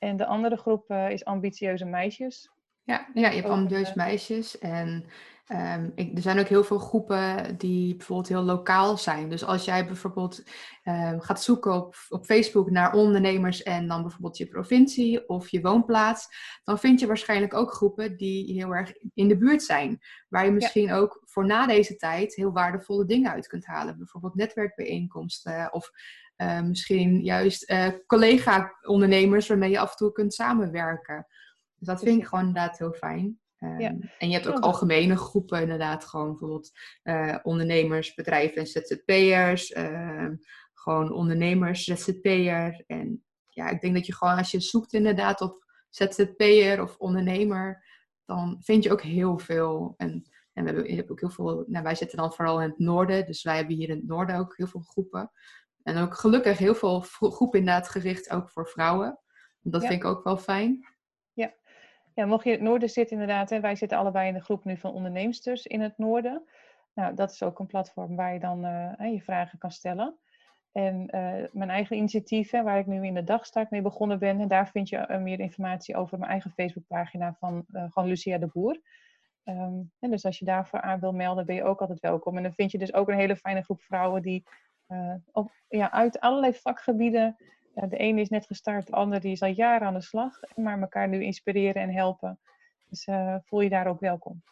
En 0.00 0.16
de 0.16 0.26
andere 0.26 0.56
groep 0.56 0.90
uh, 0.90 1.10
is 1.10 1.24
ambitieuze 1.24 1.84
meisjes. 1.84 2.50
Ja, 2.84 3.08
ja 3.14 3.28
je 3.28 3.36
hebt 3.36 3.48
ambitieuze 3.48 3.92
meisjes. 3.94 4.58
En 4.58 5.04
um, 5.48 5.92
ik, 5.94 6.16
er 6.16 6.22
zijn 6.22 6.38
ook 6.38 6.46
heel 6.46 6.64
veel 6.64 6.78
groepen 6.78 7.56
die 7.58 7.96
bijvoorbeeld 7.96 8.28
heel 8.28 8.42
lokaal 8.42 8.96
zijn. 8.96 9.28
Dus 9.28 9.44
als 9.44 9.64
jij 9.64 9.86
bijvoorbeeld 9.86 10.42
um, 10.84 11.20
gaat 11.20 11.42
zoeken 11.42 11.72
op, 11.72 11.94
op 12.08 12.24
Facebook 12.24 12.70
naar 12.70 12.92
ondernemers 12.92 13.62
en 13.62 13.88
dan 13.88 14.02
bijvoorbeeld 14.02 14.36
je 14.36 14.46
provincie 14.46 15.28
of 15.28 15.48
je 15.48 15.60
woonplaats, 15.60 16.28
dan 16.64 16.78
vind 16.78 17.00
je 17.00 17.06
waarschijnlijk 17.06 17.54
ook 17.54 17.72
groepen 17.72 18.16
die 18.16 18.52
heel 18.52 18.74
erg 18.74 18.92
in 19.14 19.28
de 19.28 19.36
buurt 19.36 19.62
zijn. 19.62 20.00
Waar 20.28 20.44
je 20.44 20.50
misschien 20.50 20.86
ja. 20.86 20.96
ook 20.96 21.22
voor 21.24 21.46
na 21.46 21.66
deze 21.66 21.96
tijd 21.96 22.34
heel 22.34 22.52
waardevolle 22.52 23.04
dingen 23.04 23.30
uit 23.30 23.46
kunt 23.46 23.66
halen. 23.66 23.98
Bijvoorbeeld 23.98 24.34
netwerkbijeenkomsten 24.34 25.72
of 25.72 25.90
uh, 26.40 26.62
misschien 26.62 27.22
juist 27.22 27.70
uh, 27.70 27.88
collega-ondernemers 28.06 29.48
waarmee 29.48 29.70
je 29.70 29.78
af 29.78 29.90
en 29.90 29.96
toe 29.96 30.12
kunt 30.12 30.34
samenwerken. 30.34 31.26
Dus 31.74 31.88
dat 31.88 32.00
vind 32.00 32.20
ik 32.20 32.26
gewoon 32.26 32.46
inderdaad 32.46 32.78
heel 32.78 32.92
fijn. 32.92 33.40
Um, 33.58 33.80
ja. 33.80 33.96
En 34.18 34.28
je 34.28 34.34
hebt 34.34 34.48
ook 34.48 34.58
algemene 34.58 35.16
groepen, 35.16 35.60
inderdaad, 35.60 36.04
gewoon 36.04 36.28
bijvoorbeeld 36.28 36.70
uh, 37.04 37.36
ondernemers, 37.42 38.14
bedrijven 38.14 38.56
en 38.56 38.66
ZZP'ers. 38.66 39.72
Ehm, 39.72 40.34
gewoon 40.74 41.12
ondernemers, 41.12 41.84
ZZP'er. 41.84 42.84
En 42.86 43.24
ja, 43.48 43.68
ik 43.68 43.80
denk 43.80 43.94
dat 43.94 44.06
je 44.06 44.14
gewoon 44.14 44.36
als 44.36 44.50
je 44.50 44.60
zoekt 44.60 44.92
inderdaad 44.92 45.40
op 45.40 45.64
ZZP'er 45.88 46.82
of 46.82 46.96
ondernemer, 46.96 47.84
dan 48.24 48.58
vind 48.60 48.84
je 48.84 48.92
ook 48.92 49.02
heel 49.02 49.38
veel. 49.38 49.94
En, 49.96 50.24
en 50.52 50.64
we 50.64 50.70
hebben, 50.70 51.10
ook 51.10 51.20
heel 51.20 51.30
veel, 51.30 51.64
nou, 51.66 51.84
wij 51.84 51.94
zitten 51.94 52.18
dan 52.18 52.32
vooral 52.32 52.62
in 52.62 52.68
het 52.68 52.78
noorden, 52.78 53.26
dus 53.26 53.42
wij 53.42 53.56
hebben 53.56 53.76
hier 53.76 53.88
in 53.88 53.96
het 53.96 54.06
noorden 54.06 54.36
ook 54.36 54.56
heel 54.56 54.66
veel 54.66 54.80
groepen. 54.80 55.30
En 55.82 55.96
ook 55.96 56.14
gelukkig 56.14 56.58
heel 56.58 56.74
veel 56.74 57.00
groepen 57.00 57.58
inderdaad 57.58 57.88
gericht 57.88 58.30
ook 58.30 58.50
voor 58.50 58.66
vrouwen. 58.66 59.18
Dat 59.60 59.80
vind 59.80 59.92
ik 59.92 60.04
ook 60.04 60.24
wel 60.24 60.36
fijn. 60.36 60.86
Ja. 61.32 61.52
ja, 62.14 62.26
mocht 62.26 62.44
je 62.44 62.50
in 62.50 62.56
het 62.56 62.64
noorden 62.64 62.90
zitten 62.90 63.20
inderdaad, 63.20 63.50
hè, 63.50 63.60
wij 63.60 63.76
zitten 63.76 63.98
allebei 63.98 64.28
in 64.28 64.34
de 64.34 64.40
groep 64.40 64.64
nu 64.64 64.76
van 64.76 64.92
onderneemsters 64.92 65.66
in 65.66 65.80
het 65.80 65.98
noorden. 65.98 66.42
Nou, 66.94 67.14
dat 67.14 67.30
is 67.30 67.42
ook 67.42 67.58
een 67.58 67.66
platform 67.66 68.16
waar 68.16 68.32
je 68.32 68.40
dan 68.40 68.64
uh, 68.64 69.12
je 69.12 69.22
vragen 69.22 69.58
kan 69.58 69.70
stellen. 69.70 70.18
En 70.72 71.08
uh, 71.14 71.46
mijn 71.52 71.70
eigen 71.70 71.96
initiatief, 71.96 72.50
hè, 72.50 72.62
waar 72.62 72.78
ik 72.78 72.86
nu 72.86 73.06
in 73.06 73.14
de 73.14 73.24
dagstart 73.24 73.70
mee 73.70 73.82
begonnen 73.82 74.18
ben, 74.18 74.40
en 74.40 74.48
daar 74.48 74.68
vind 74.68 74.88
je 74.88 75.06
uh, 75.08 75.18
meer 75.18 75.40
informatie 75.40 75.96
over 75.96 76.18
mijn 76.18 76.30
eigen 76.30 76.50
Facebookpagina 76.50 77.36
van 77.38 77.64
gewoon 77.68 78.08
Lucia 78.08 78.38
de 78.38 78.46
Boer. 78.46 78.80
Um, 79.44 79.92
en 79.98 80.10
dus 80.10 80.24
als 80.24 80.38
je 80.38 80.44
daarvoor 80.44 80.80
aan 80.80 81.00
wil 81.00 81.12
melden, 81.12 81.46
ben 81.46 81.54
je 81.54 81.64
ook 81.64 81.80
altijd 81.80 82.00
welkom. 82.00 82.36
En 82.36 82.42
dan 82.42 82.54
vind 82.54 82.70
je 82.70 82.78
dus 82.78 82.94
ook 82.94 83.08
een 83.08 83.18
hele 83.18 83.36
fijne 83.36 83.62
groep 83.62 83.82
vrouwen 83.82 84.22
die 84.22 84.44
uh, 84.92 85.44
ja, 85.68 85.90
uit 85.90 86.20
allerlei 86.20 86.54
vakgebieden. 86.54 87.36
De 87.74 87.96
ene 87.96 88.20
is 88.20 88.28
net 88.28 88.46
gestart, 88.46 88.86
de 88.86 88.92
andere 88.92 89.20
die 89.20 89.32
is 89.32 89.42
al 89.42 89.48
jaren 89.48 89.86
aan 89.86 89.94
de 89.94 90.02
slag. 90.02 90.40
Maar 90.54 90.80
elkaar 90.80 91.08
nu 91.08 91.22
inspireren 91.22 91.82
en 91.82 91.92
helpen. 91.92 92.38
Dus 92.88 93.06
uh, 93.06 93.36
voel 93.44 93.60
je 93.60 93.68
daar 93.68 93.86
ook 93.86 94.00
welkom. 94.00 94.42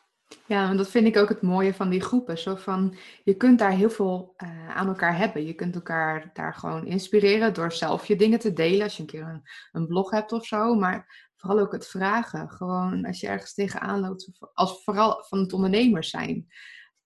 Ja, 0.46 0.70
en 0.70 0.76
dat 0.76 0.90
vind 0.90 1.06
ik 1.06 1.16
ook 1.16 1.28
het 1.28 1.42
mooie 1.42 1.74
van 1.74 1.88
die 1.88 2.00
groepen. 2.00 2.38
Zo 2.38 2.54
van, 2.54 2.94
je 3.24 3.34
kunt 3.34 3.58
daar 3.58 3.70
heel 3.70 3.90
veel 3.90 4.34
uh, 4.42 4.76
aan 4.76 4.88
elkaar 4.88 5.16
hebben. 5.16 5.46
Je 5.46 5.54
kunt 5.54 5.74
elkaar 5.74 6.30
daar 6.32 6.54
gewoon 6.54 6.86
inspireren 6.86 7.54
door 7.54 7.72
zelf 7.72 8.06
je 8.06 8.16
dingen 8.16 8.38
te 8.38 8.52
delen. 8.52 8.82
Als 8.82 8.96
je 8.96 9.02
een 9.02 9.08
keer 9.08 9.22
een, 9.22 9.42
een 9.72 9.86
blog 9.86 10.10
hebt 10.10 10.32
of 10.32 10.46
zo. 10.46 10.74
Maar 10.74 11.28
vooral 11.36 11.58
ook 11.58 11.72
het 11.72 11.86
vragen. 11.86 12.50
Gewoon 12.50 13.06
als 13.06 13.20
je 13.20 13.26
ergens 13.28 13.54
tegenaan 13.54 14.00
loopt. 14.00 14.30
Als 14.52 14.84
vooral 14.84 15.24
van 15.28 15.38
het 15.38 15.52
ondernemers 15.52 16.10
zijn. 16.10 16.46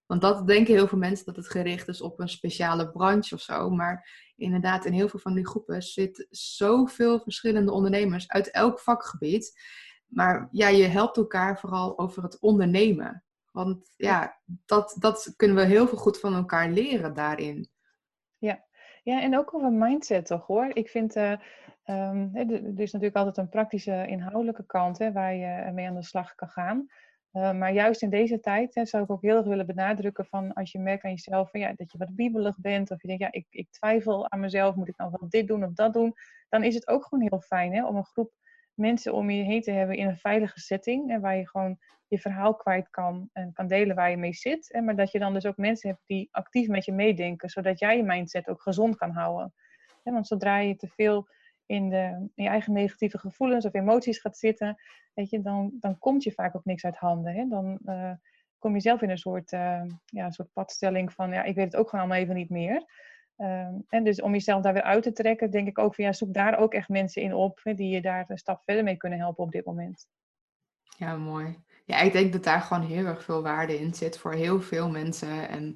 Want 0.07 0.21
dat 0.21 0.47
denken 0.47 0.75
heel 0.75 0.89
veel 0.89 0.99
mensen 0.99 1.25
dat 1.25 1.37
het 1.37 1.49
gericht 1.49 1.89
is 1.89 2.01
op 2.01 2.21
een 2.21 2.29
speciale 2.29 2.91
branche 2.91 3.35
of 3.35 3.41
zo. 3.41 3.71
Maar 3.71 4.31
inderdaad, 4.37 4.85
in 4.85 4.93
heel 4.93 5.09
veel 5.09 5.21
van 5.21 5.35
die 5.35 5.47
groepen 5.47 5.83
zitten 5.83 6.27
zoveel 6.31 7.21
verschillende 7.21 7.73
ondernemers 7.73 8.29
uit 8.29 8.51
elk 8.51 8.81
vakgebied. 8.81 9.61
Maar 10.07 10.49
ja, 10.51 10.69
je 10.69 10.85
helpt 10.85 11.17
elkaar 11.17 11.59
vooral 11.59 11.99
over 11.99 12.23
het 12.23 12.41
ondernemen. 12.41 13.25
Want 13.53 13.93
ja, 13.97 14.41
dat, 14.47 14.97
dat 14.99 15.33
kunnen 15.37 15.57
we 15.57 15.63
heel 15.63 15.89
veel 15.89 15.99
goed 15.99 16.21
van 16.21 16.35
elkaar 16.35 16.71
leren 16.71 17.15
daarin. 17.15 17.71
Ja, 18.39 18.65
ja 19.03 19.23
en 19.23 19.39
ook 19.39 19.55
over 19.55 19.73
mindset 19.73 20.27
toch 20.27 20.47
hoor. 20.47 20.71
Ik 20.73 20.89
vind, 20.89 21.17
uh, 21.17 21.31
er 21.85 22.81
is 22.81 22.93
natuurlijk 22.93 23.17
altijd 23.17 23.37
een 23.37 23.49
praktische 23.49 24.07
inhoudelijke 24.07 24.67
kant 24.67 24.99
hè, 24.99 25.13
waar 25.13 25.35
je 25.35 25.71
mee 25.73 25.89
aan 25.89 25.95
de 25.95 26.03
slag 26.03 26.35
kan 26.35 26.49
gaan. 26.49 26.87
Uh, 27.33 27.53
maar 27.53 27.73
juist 27.73 28.03
in 28.03 28.11
deze 28.11 28.41
tijd 28.41 28.75
hè, 28.75 28.87
zou 28.87 29.03
ik 29.03 29.11
ook 29.11 29.23
heel 29.23 29.37
erg 29.37 29.47
willen 29.47 29.67
benadrukken 29.67 30.27
van 30.27 30.53
als 30.53 30.73
je 30.73 30.79
merkt 30.79 31.05
aan 31.05 31.11
jezelf 31.11 31.51
van, 31.51 31.61
ja, 31.61 31.73
dat 31.77 31.93
je 31.93 31.99
wat 31.99 32.15
biebelig 32.15 32.59
bent 32.59 32.91
of 32.91 33.03
je 33.03 33.09
denkt, 33.09 33.23
ja, 33.23 33.33
ik, 33.33 33.47
ik 33.51 33.71
twijfel 33.71 34.31
aan 34.31 34.41
mezelf, 34.41 34.75
moet 34.75 34.89
ik 34.89 34.97
nou 34.97 35.11
wel 35.19 35.29
dit 35.29 35.47
doen 35.47 35.65
of 35.65 35.73
dat 35.73 35.93
doen, 35.93 36.15
dan 36.49 36.63
is 36.63 36.75
het 36.75 36.89
ook 36.89 37.05
gewoon 37.05 37.29
heel 37.29 37.41
fijn 37.41 37.75
hè, 37.75 37.87
om 37.87 37.97
een 37.97 38.05
groep 38.05 38.33
mensen 38.75 39.15
om 39.15 39.31
je 39.31 39.43
heen 39.43 39.61
te 39.61 39.71
hebben 39.71 39.97
in 39.97 40.09
een 40.09 40.17
veilige 40.17 40.61
setting. 40.61 41.11
En 41.11 41.21
waar 41.21 41.37
je 41.37 41.49
gewoon 41.49 41.79
je 42.07 42.19
verhaal 42.19 42.55
kwijt 42.55 42.91
kan 42.91 43.29
en 43.33 43.53
kan 43.53 43.67
delen 43.67 43.97
waar 43.97 44.11
je 44.11 44.17
mee 44.17 44.33
zit. 44.35 44.73
En 44.73 44.85
maar 44.85 44.97
dat 44.97 45.11
je 45.11 45.19
dan 45.19 45.33
dus 45.33 45.47
ook 45.47 45.57
mensen 45.57 45.89
hebt 45.89 46.03
die 46.07 46.29
actief 46.31 46.69
met 46.69 46.85
je 46.85 46.93
meedenken, 46.93 47.49
zodat 47.49 47.79
jij 47.79 47.97
je 47.97 48.03
mindset 48.03 48.49
ook 48.49 48.63
gezond 48.63 48.97
kan 48.97 49.11
houden. 49.11 49.55
want 50.03 50.27
zodra 50.27 50.59
je 50.59 50.77
te 50.77 50.89
veel 50.89 51.29
in, 51.73 51.89
de, 51.89 52.29
in 52.35 52.45
je 52.45 52.49
eigen 52.49 52.73
negatieve 52.73 53.19
gevoelens 53.19 53.65
of 53.65 53.75
emoties 53.75 54.19
gaat 54.19 54.39
zitten, 54.39 54.77
weet 55.15 55.31
je, 55.31 55.43
dan, 55.43 55.73
dan 55.81 55.99
komt 55.99 56.23
je 56.23 56.33
vaak 56.33 56.57
ook 56.57 56.65
niks 56.65 56.85
uit 56.85 56.97
handen. 56.97 57.35
Hè? 57.35 57.49
Dan 57.49 57.79
uh, 57.87 58.13
kom 58.59 58.75
je 58.75 58.81
zelf 58.81 59.03
in 59.03 59.11
een 59.11 59.19
soort, 59.19 59.53
uh, 59.53 59.83
ja, 60.05 60.25
een 60.25 60.33
soort 60.33 60.53
padstelling 60.53 61.13
van, 61.13 61.33
ja, 61.33 61.43
ik 61.43 61.55
weet 61.55 61.65
het 61.65 61.77
ook 61.77 61.89
gewoon 61.89 62.05
allemaal 62.05 62.23
even 62.23 62.35
niet 62.35 62.51
meer. 62.51 62.85
en 63.37 63.85
ehm, 63.89 64.05
dus 64.05 64.21
om 64.21 64.33
jezelf 64.33 64.63
daar 64.63 64.73
weer 64.73 64.83
uit 64.83 65.03
te 65.03 65.13
trekken, 65.13 65.51
denk 65.51 65.69
ik 65.69 65.79
ook 65.79 65.95
van 65.95 66.05
ja, 66.05 66.13
zoek 66.13 66.35
daar 66.35 66.59
ook 66.59 66.75
echt 66.75 66.89
mensen 66.89 67.23
in 67.23 67.35
op 67.35 67.61
hè, 67.63 67.75
die 67.75 67.89
je 67.89 68.01
daar 68.01 68.25
een 68.29 68.39
stap 68.39 68.63
verder 68.63 68.85
mee 68.85 68.97
kunnen 68.97 69.19
helpen 69.19 69.45
op 69.45 69.53
dit 69.53 69.65
moment. 69.65 70.07
Ja, 70.97 71.17
mooi. 71.17 71.59
Ja, 71.85 72.01
ik 72.01 72.13
denk 72.13 72.33
dat 72.33 72.45
daar 72.45 72.61
gewoon 72.61 72.87
heel 72.87 73.07
erg 73.07 73.25
veel 73.25 73.43
waarde 73.43 73.81
in 73.81 73.95
zit 73.95 74.19
voor 74.19 74.33
heel 74.33 74.61
veel 74.61 74.91
mensen. 74.91 75.49
En 75.49 75.75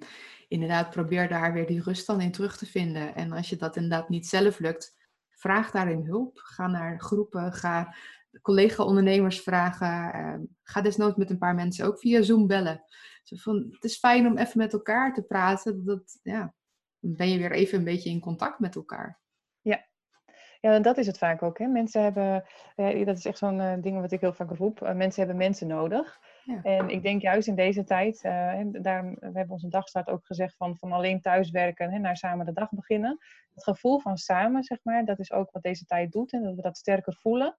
inderdaad, 0.48 0.90
probeer 0.90 1.28
daar 1.28 1.52
weer 1.52 1.66
die 1.66 1.82
rust 1.82 2.06
dan 2.06 2.20
in 2.20 2.32
terug 2.32 2.56
te 2.56 2.66
vinden. 2.66 3.14
En 3.14 3.32
als 3.32 3.48
je 3.48 3.56
dat 3.56 3.76
inderdaad 3.76 4.08
niet 4.08 4.26
zelf 4.26 4.58
lukt, 4.58 4.94
vraag 5.36 5.70
daarin 5.70 6.04
hulp. 6.04 6.38
Ga 6.38 6.66
naar 6.66 7.00
groepen, 7.00 7.52
ga 7.52 7.94
collega-ondernemers 8.42 9.40
vragen. 9.40 10.20
Uh, 10.20 10.34
ga 10.62 10.80
desnoods 10.80 11.16
met 11.16 11.30
een 11.30 11.38
paar 11.38 11.54
mensen 11.54 11.86
ook 11.86 11.98
via 11.98 12.22
Zoom 12.22 12.46
bellen. 12.46 12.82
Van, 13.24 13.66
het 13.70 13.84
is 13.84 13.98
fijn 13.98 14.26
om 14.26 14.38
even 14.38 14.58
met 14.58 14.72
elkaar 14.72 15.14
te 15.14 15.22
praten. 15.22 15.84
Dat, 15.84 16.18
ja, 16.22 16.54
dan 17.00 17.16
ben 17.16 17.28
je 17.28 17.38
weer 17.38 17.52
even 17.52 17.78
een 17.78 17.84
beetje 17.84 18.10
in 18.10 18.20
contact 18.20 18.58
met 18.58 18.76
elkaar. 18.76 19.20
Ja, 19.60 19.86
ja, 20.60 20.78
dat 20.78 20.96
is 20.96 21.06
het 21.06 21.18
vaak 21.18 21.42
ook. 21.42 21.58
Hè. 21.58 21.66
Mensen 21.66 22.02
hebben, 22.02 22.44
ja, 22.76 23.04
dat 23.04 23.18
is 23.18 23.24
echt 23.24 23.38
zo'n 23.38 23.58
uh, 23.58 23.74
ding 23.80 24.00
wat 24.00 24.12
ik 24.12 24.20
heel 24.20 24.32
vaak 24.32 24.50
roep. 24.50 24.82
Uh, 24.82 24.94
mensen 24.94 25.18
hebben 25.18 25.36
mensen 25.36 25.66
nodig. 25.66 26.18
Ja. 26.46 26.62
En 26.62 26.88
ik 26.88 27.02
denk 27.02 27.22
juist 27.22 27.48
in 27.48 27.54
deze 27.54 27.84
tijd, 27.84 28.24
uh, 28.24 28.60
daar, 28.70 29.04
we 29.04 29.30
hebben 29.32 29.50
onze 29.50 29.68
dagstart 29.68 30.08
ook 30.08 30.26
gezegd 30.26 30.56
van, 30.56 30.76
van 30.76 30.92
alleen 30.92 31.20
thuiswerken 31.20 31.92
hè, 31.92 31.98
naar 31.98 32.16
samen 32.16 32.46
de 32.46 32.52
dag 32.52 32.70
beginnen. 32.70 33.18
Het 33.54 33.64
gevoel 33.64 33.98
van 33.98 34.16
samen, 34.16 34.62
zeg 34.62 34.78
maar, 34.82 35.04
dat 35.04 35.18
is 35.18 35.32
ook 35.32 35.50
wat 35.50 35.62
deze 35.62 35.84
tijd 35.84 36.12
doet 36.12 36.32
en 36.32 36.42
dat 36.42 36.54
we 36.54 36.62
dat 36.62 36.76
sterker 36.76 37.14
voelen. 37.14 37.56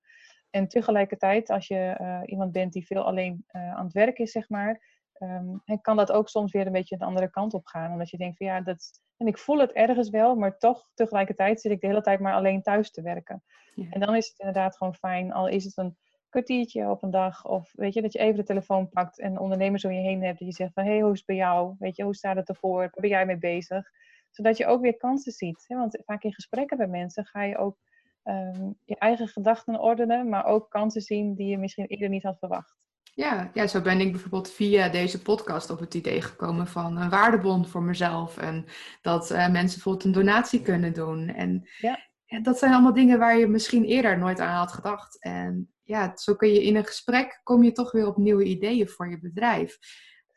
En 0.49 0.67
tegelijkertijd, 0.67 1.49
als 1.49 1.67
je 1.67 2.23
iemand 2.25 2.51
bent 2.51 2.73
die 2.73 2.85
veel 2.85 3.03
alleen 3.03 3.43
aan 3.51 3.83
het 3.83 3.93
werk 3.93 4.19
is, 4.19 4.31
zeg 4.31 4.49
maar, 4.49 4.81
um, 5.19 5.61
kan 5.81 5.95
dat 5.95 6.11
ook 6.11 6.29
soms 6.29 6.51
weer 6.51 6.65
een 6.65 6.71
beetje 6.71 6.97
de 6.97 7.05
andere 7.05 7.29
kant 7.29 7.53
op 7.53 7.65
gaan. 7.65 7.91
Omdat 7.91 8.09
je 8.09 8.17
denkt 8.17 8.37
van 8.37 8.47
ja, 8.47 8.61
dat, 8.61 9.01
en 9.17 9.27
ik 9.27 9.37
voel 9.37 9.59
het 9.59 9.71
ergens 9.71 10.09
wel, 10.09 10.35
maar 10.35 10.57
toch 10.57 10.89
tegelijkertijd 10.93 11.61
zit 11.61 11.71
ik 11.71 11.81
de 11.81 11.87
hele 11.87 12.01
tijd 12.01 12.19
maar 12.19 12.33
alleen 12.33 12.61
thuis 12.61 12.91
te 12.91 13.01
werken. 13.01 13.43
Ja. 13.75 13.89
En 13.89 13.99
dan 13.99 14.15
is 14.15 14.27
het 14.27 14.39
inderdaad 14.39 14.77
gewoon 14.77 14.95
fijn, 14.95 15.33
al 15.33 15.47
is 15.47 15.63
het 15.63 15.77
een 15.77 15.97
kwartiertje 16.29 16.89
op 16.89 17.03
een 17.03 17.11
dag, 17.11 17.45
of 17.45 17.71
weet 17.75 17.93
je, 17.93 18.01
dat 18.01 18.13
je 18.13 18.19
even 18.19 18.35
de 18.35 18.43
telefoon 18.43 18.89
pakt 18.89 19.19
en 19.19 19.39
ondernemers 19.39 19.85
om 19.85 19.91
je 19.91 20.01
heen 20.01 20.23
hebt, 20.23 20.39
dat 20.39 20.47
je 20.47 20.53
zegt 20.53 20.73
van 20.73 20.83
hé, 20.83 20.91
hey, 20.91 21.01
hoe 21.01 21.11
is 21.11 21.17
het 21.17 21.27
bij 21.27 21.35
jou? 21.35 21.75
Weet 21.79 21.95
je, 21.95 22.03
hoe 22.03 22.15
staat 22.15 22.35
het 22.35 22.49
ervoor? 22.49 22.79
Waar 22.79 22.91
ben 22.93 23.09
jij 23.09 23.25
mee 23.25 23.37
bezig? 23.37 23.89
Zodat 24.29 24.57
je 24.57 24.65
ook 24.65 24.81
weer 24.81 24.97
kansen 24.97 25.31
ziet. 25.31 25.63
Hè? 25.67 25.75
Want 25.75 26.01
vaak 26.05 26.23
in 26.23 26.33
gesprekken 26.33 26.77
met 26.77 26.89
mensen 26.89 27.25
ga 27.25 27.43
je 27.43 27.57
ook 27.57 27.77
um, 28.23 28.77
je 28.85 28.95
eigen 28.97 29.27
gedachten 29.27 29.79
ordenen, 29.79 30.29
maar 30.29 30.45
ook 30.45 30.69
kansen 30.69 31.01
zien 31.01 31.35
die 31.35 31.47
je 31.47 31.57
misschien 31.57 31.85
eerder 31.85 32.09
niet 32.09 32.23
had 32.23 32.39
verwacht. 32.39 32.75
Ja, 33.17 33.49
ja, 33.53 33.67
zo 33.67 33.81
ben 33.81 33.99
ik 33.99 34.11
bijvoorbeeld 34.11 34.51
via 34.51 34.89
deze 34.89 35.21
podcast 35.21 35.69
op 35.69 35.79
het 35.79 35.93
idee 35.93 36.21
gekomen 36.21 36.67
van 36.67 36.97
een 36.97 37.09
waardebon 37.09 37.67
voor 37.67 37.83
mezelf. 37.83 38.37
En 38.37 38.65
dat 39.01 39.31
uh, 39.31 39.37
mensen 39.37 39.73
bijvoorbeeld 39.73 40.03
een 40.03 40.11
donatie 40.11 40.61
kunnen 40.61 40.93
doen. 40.93 41.27
En 41.27 41.67
ja. 41.77 41.99
ja. 42.25 42.41
dat 42.41 42.57
zijn 42.57 42.73
allemaal 42.73 42.93
dingen 42.93 43.19
waar 43.19 43.37
je 43.37 43.47
misschien 43.47 43.83
eerder 43.83 44.17
nooit 44.17 44.39
aan 44.39 44.55
had 44.55 44.71
gedacht. 44.71 45.21
En 45.21 45.73
ja, 45.87 46.17
zo 46.17 46.35
kun 46.35 46.49
je 46.49 46.63
in 46.63 46.75
een 46.75 46.85
gesprek, 46.85 47.39
kom 47.43 47.63
je 47.63 47.71
toch 47.71 47.91
weer 47.91 48.07
op 48.07 48.17
nieuwe 48.17 48.43
ideeën 48.43 48.87
voor 48.87 49.09
je 49.09 49.19
bedrijf. 49.19 49.77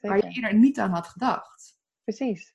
Waar 0.00 0.16
je 0.16 0.32
eerder 0.34 0.54
niet 0.54 0.78
aan 0.78 0.90
had 0.90 1.06
gedacht. 1.06 1.78
Precies. 2.04 2.54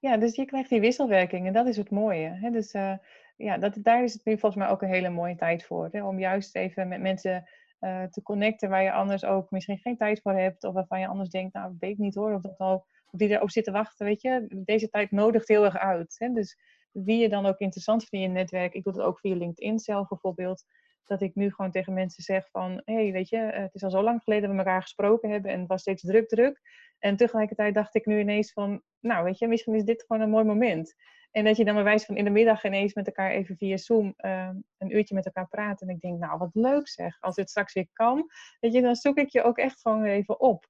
Ja, 0.00 0.16
dus 0.16 0.34
je 0.34 0.44
krijgt 0.44 0.70
die 0.70 0.80
wisselwerking 0.80 1.46
en 1.46 1.52
dat 1.52 1.66
is 1.66 1.76
het 1.76 1.90
mooie. 1.90 2.28
Hè? 2.28 2.50
Dus 2.50 2.74
uh, 2.74 2.94
ja, 3.36 3.58
dat, 3.58 3.74
daar 3.82 4.02
is 4.02 4.12
het 4.12 4.24
nu 4.24 4.38
volgens 4.38 4.62
mij 4.62 4.70
ook 4.70 4.82
een 4.82 4.88
hele 4.88 5.08
mooie 5.08 5.36
tijd 5.36 5.64
voor. 5.64 5.88
Hè? 5.92 6.04
Om 6.04 6.18
juist 6.18 6.56
even 6.56 6.88
met 6.88 7.00
mensen 7.00 7.48
uh, 7.80 8.02
te 8.02 8.22
connecten 8.22 8.68
waar 8.68 8.82
je 8.82 8.92
anders 8.92 9.24
ook 9.24 9.50
misschien 9.50 9.78
geen 9.78 9.96
tijd 9.96 10.20
voor 10.22 10.32
hebt. 10.32 10.64
Of 10.64 10.74
waarvan 10.74 11.00
je 11.00 11.06
anders 11.06 11.28
denkt, 11.28 11.54
nou, 11.54 11.76
weet 11.78 11.90
ik 11.90 11.98
niet 11.98 12.14
hoor, 12.14 12.34
of, 12.34 12.42
dat 12.42 12.58
al, 12.58 12.86
of 13.10 13.18
die 13.18 13.28
erop 13.28 13.50
zitten 13.50 13.72
wachten, 13.72 14.06
weet 14.06 14.22
je. 14.22 14.46
Deze 14.64 14.88
tijd 14.88 15.10
nodigt 15.10 15.48
heel 15.48 15.64
erg 15.64 15.78
uit. 15.78 16.14
Hè? 16.18 16.32
Dus 16.32 16.58
wie 16.92 17.18
je 17.18 17.28
dan 17.28 17.46
ook 17.46 17.58
interessant 17.58 18.04
vindt 18.04 18.26
in 18.26 18.32
je 18.32 18.38
netwerk. 18.38 18.74
Ik 18.74 18.84
doe 18.84 18.92
het 18.92 19.02
ook 19.02 19.18
via 19.18 19.34
LinkedIn 19.34 19.78
zelf 19.78 20.08
bijvoorbeeld. 20.08 20.64
Dat 21.08 21.22
ik 21.22 21.34
nu 21.34 21.50
gewoon 21.52 21.70
tegen 21.70 21.92
mensen 21.92 22.22
zeg 22.22 22.48
van, 22.50 22.82
hé, 22.84 22.94
hey, 22.94 23.12
weet 23.12 23.28
je, 23.28 23.38
eh, 23.38 23.62
het 23.62 23.74
is 23.74 23.82
al 23.82 23.90
zo 23.90 24.02
lang 24.02 24.22
geleden 24.22 24.48
dat 24.48 24.52
we 24.52 24.64
elkaar 24.64 24.82
gesproken 24.82 25.30
hebben 25.30 25.50
en 25.50 25.58
het 25.58 25.68
was 25.68 25.80
steeds 25.80 26.02
druk, 26.02 26.28
druk. 26.28 26.60
En 26.98 27.16
tegelijkertijd 27.16 27.74
dacht 27.74 27.94
ik 27.94 28.06
nu 28.06 28.18
ineens 28.18 28.52
van, 28.52 28.82
nou, 29.00 29.24
weet 29.24 29.38
je, 29.38 29.48
misschien 29.48 29.74
is 29.74 29.84
dit 29.84 30.04
gewoon 30.06 30.22
een 30.22 30.30
mooi 30.30 30.44
moment. 30.44 30.94
En 31.30 31.44
dat 31.44 31.56
je 31.56 31.64
dan 31.64 31.74
bij 31.74 31.84
wijze 31.84 32.06
van 32.06 32.16
in 32.16 32.24
de 32.24 32.30
middag 32.30 32.64
ineens 32.64 32.94
met 32.94 33.06
elkaar 33.06 33.30
even 33.30 33.56
via 33.56 33.76
Zoom 33.76 34.14
uh, 34.16 34.50
een 34.78 34.96
uurtje 34.96 35.14
met 35.14 35.26
elkaar 35.26 35.48
praat. 35.48 35.80
En 35.80 35.88
ik 35.88 36.00
denk, 36.00 36.18
nou 36.18 36.38
wat 36.38 36.54
leuk 36.54 36.88
zeg. 36.88 37.20
Als 37.20 37.36
het 37.36 37.50
straks 37.50 37.72
weer 37.72 37.88
kan, 37.92 38.26
weet 38.60 38.72
je, 38.72 38.82
dan 38.82 38.94
zoek 38.94 39.16
ik 39.18 39.28
je 39.28 39.42
ook 39.42 39.58
echt 39.58 39.80
gewoon 39.80 40.04
even 40.04 40.40
op. 40.40 40.66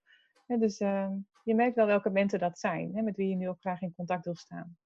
dus 0.46 0.80
uh, 0.80 1.08
je 1.42 1.54
merkt 1.54 1.76
wel 1.76 1.86
welke 1.86 2.10
mensen 2.10 2.38
dat 2.38 2.58
zijn, 2.58 2.94
hè, 2.94 3.02
met 3.02 3.16
wie 3.16 3.28
je 3.28 3.36
nu 3.36 3.48
ook 3.48 3.60
graag 3.60 3.80
in 3.80 3.94
contact 3.94 4.24
wil 4.24 4.34
staan. 4.34 4.76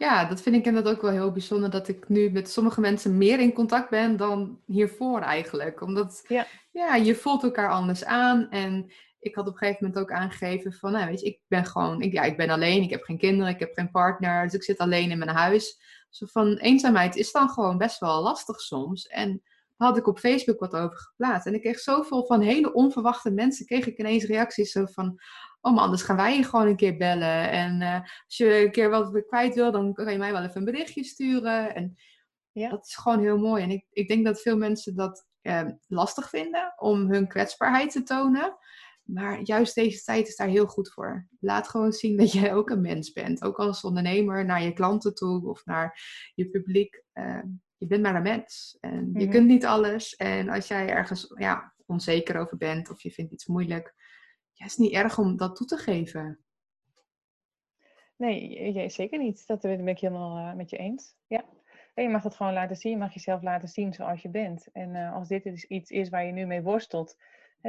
Ja, 0.00 0.24
dat 0.24 0.40
vind 0.40 0.56
ik 0.56 0.64
inderdaad 0.64 0.94
ook 0.94 1.02
wel 1.02 1.10
heel 1.10 1.32
bijzonder 1.32 1.70
dat 1.70 1.88
ik 1.88 2.08
nu 2.08 2.30
met 2.30 2.50
sommige 2.50 2.80
mensen 2.80 3.18
meer 3.18 3.40
in 3.40 3.52
contact 3.52 3.90
ben 3.90 4.16
dan 4.16 4.60
hiervoor 4.66 5.20
eigenlijk. 5.20 5.80
Omdat 5.80 6.24
ja. 6.28 6.46
ja, 6.70 6.94
je 6.94 7.14
voelt 7.14 7.42
elkaar 7.42 7.70
anders 7.70 8.04
aan 8.04 8.50
en 8.50 8.90
ik 9.18 9.34
had 9.34 9.46
op 9.46 9.52
een 9.52 9.58
gegeven 9.58 9.86
moment 9.86 10.02
ook 10.02 10.12
aangegeven 10.12 10.72
van, 10.72 10.92
nou 10.92 11.06
weet 11.06 11.20
je, 11.20 11.26
ik 11.26 11.40
ben 11.48 11.64
gewoon, 11.64 12.00
ik, 12.00 12.12
ja, 12.12 12.22
ik 12.22 12.36
ben 12.36 12.50
alleen, 12.50 12.82
ik 12.82 12.90
heb 12.90 13.02
geen 13.02 13.18
kinderen, 13.18 13.52
ik 13.52 13.58
heb 13.58 13.74
geen 13.74 13.90
partner, 13.90 14.44
dus 14.44 14.54
ik 14.54 14.62
zit 14.62 14.78
alleen 14.78 15.10
in 15.10 15.18
mijn 15.18 15.30
huis. 15.30 15.80
Zo 16.10 16.26
van 16.26 16.56
eenzaamheid 16.56 17.16
is 17.16 17.32
dan 17.32 17.48
gewoon 17.48 17.78
best 17.78 17.98
wel 17.98 18.22
lastig 18.22 18.60
soms. 18.60 19.06
En 19.06 19.42
daar 19.76 19.88
had 19.88 19.96
ik 19.96 20.06
op 20.06 20.18
Facebook 20.18 20.60
wat 20.60 20.76
over 20.76 20.96
geplaatst. 20.96 21.46
En 21.46 21.54
ik 21.54 21.60
kreeg 21.60 21.78
zoveel 21.78 22.26
van 22.26 22.40
hele 22.40 22.72
onverwachte 22.72 23.30
mensen, 23.30 23.66
kreeg 23.66 23.86
ik 23.86 23.98
ineens 23.98 24.24
reacties 24.24 24.72
zo 24.72 24.84
van, 24.86 25.20
oh 25.60 25.74
man, 25.74 25.84
anders 25.84 26.02
gaan 26.02 26.16
wij 26.16 26.36
je 26.36 26.44
gewoon 26.44 26.66
een 26.66 26.76
keer 26.76 26.96
bellen. 26.96 27.50
En 27.50 27.80
uh, 27.80 28.00
als 28.26 28.36
je 28.36 28.62
een 28.64 28.70
keer 28.70 28.90
wat 28.90 29.26
kwijt 29.26 29.54
wil, 29.54 29.72
dan 29.72 29.92
kan 29.92 30.12
je 30.12 30.18
mij 30.18 30.32
wel 30.32 30.42
even 30.42 30.56
een 30.56 30.64
berichtje 30.64 31.04
sturen. 31.04 31.74
En 31.74 31.96
ja. 32.52 32.70
dat 32.70 32.86
is 32.86 32.94
gewoon 32.94 33.20
heel 33.20 33.38
mooi. 33.38 33.62
En 33.62 33.70
ik, 33.70 33.86
ik 33.90 34.08
denk 34.08 34.24
dat 34.24 34.40
veel 34.40 34.56
mensen 34.56 34.96
dat 34.96 35.26
eh, 35.40 35.66
lastig 35.86 36.28
vinden 36.28 36.72
om 36.76 37.10
hun 37.10 37.28
kwetsbaarheid 37.28 37.90
te 37.90 38.02
tonen. 38.02 38.56
Maar 39.02 39.40
juist 39.42 39.74
deze 39.74 40.02
tijd 40.02 40.28
is 40.28 40.36
daar 40.36 40.48
heel 40.48 40.66
goed 40.66 40.92
voor. 40.92 41.28
Laat 41.40 41.68
gewoon 41.68 41.92
zien 41.92 42.16
dat 42.16 42.32
jij 42.32 42.54
ook 42.54 42.70
een 42.70 42.80
mens 42.80 43.12
bent. 43.12 43.42
Ook 43.42 43.58
als 43.58 43.84
ondernemer 43.84 44.44
naar 44.44 44.62
je 44.62 44.72
klanten 44.72 45.14
toe 45.14 45.48
of 45.48 45.64
naar 45.64 46.00
je 46.34 46.48
publiek. 46.48 47.02
Uh, 47.14 47.42
je 47.76 47.86
bent 47.86 48.02
maar 48.02 48.14
een 48.14 48.22
mens. 48.22 48.76
En 48.80 49.10
je 49.12 49.24
mhm. 49.24 49.30
kunt 49.30 49.46
niet 49.46 49.66
alles. 49.66 50.16
En 50.16 50.48
als 50.48 50.68
jij 50.68 50.88
ergens 50.88 51.32
ja, 51.36 51.74
onzeker 51.86 52.36
over 52.36 52.56
bent 52.56 52.90
of 52.90 53.02
je 53.02 53.10
vindt 53.10 53.32
iets 53.32 53.46
moeilijk, 53.46 53.94
ja, 54.60 54.66
is 54.66 54.76
niet 54.76 54.92
erg 54.92 55.18
om 55.18 55.36
dat 55.36 55.56
toe 55.56 55.66
te 55.66 55.76
geven. 55.76 56.38
Nee, 58.16 58.90
zeker 58.90 59.18
niet. 59.18 59.46
Dat 59.46 59.60
ben 59.60 59.88
ik 59.88 59.98
helemaal 59.98 60.38
uh, 60.38 60.54
met 60.54 60.70
je 60.70 60.76
eens. 60.76 61.16
Ja. 61.26 61.44
En 61.94 62.02
je 62.02 62.08
mag 62.08 62.22
het 62.22 62.34
gewoon 62.34 62.52
laten 62.52 62.76
zien. 62.76 62.92
Je 62.92 62.98
mag 62.98 63.14
jezelf 63.14 63.42
laten 63.42 63.68
zien 63.68 63.94
zoals 63.94 64.22
je 64.22 64.28
bent. 64.28 64.68
En 64.72 64.94
uh, 64.94 65.14
als 65.14 65.28
dit 65.28 65.62
iets 65.62 65.90
is 65.90 66.08
waar 66.08 66.24
je 66.24 66.32
nu 66.32 66.46
mee 66.46 66.62
worstelt, 66.62 67.16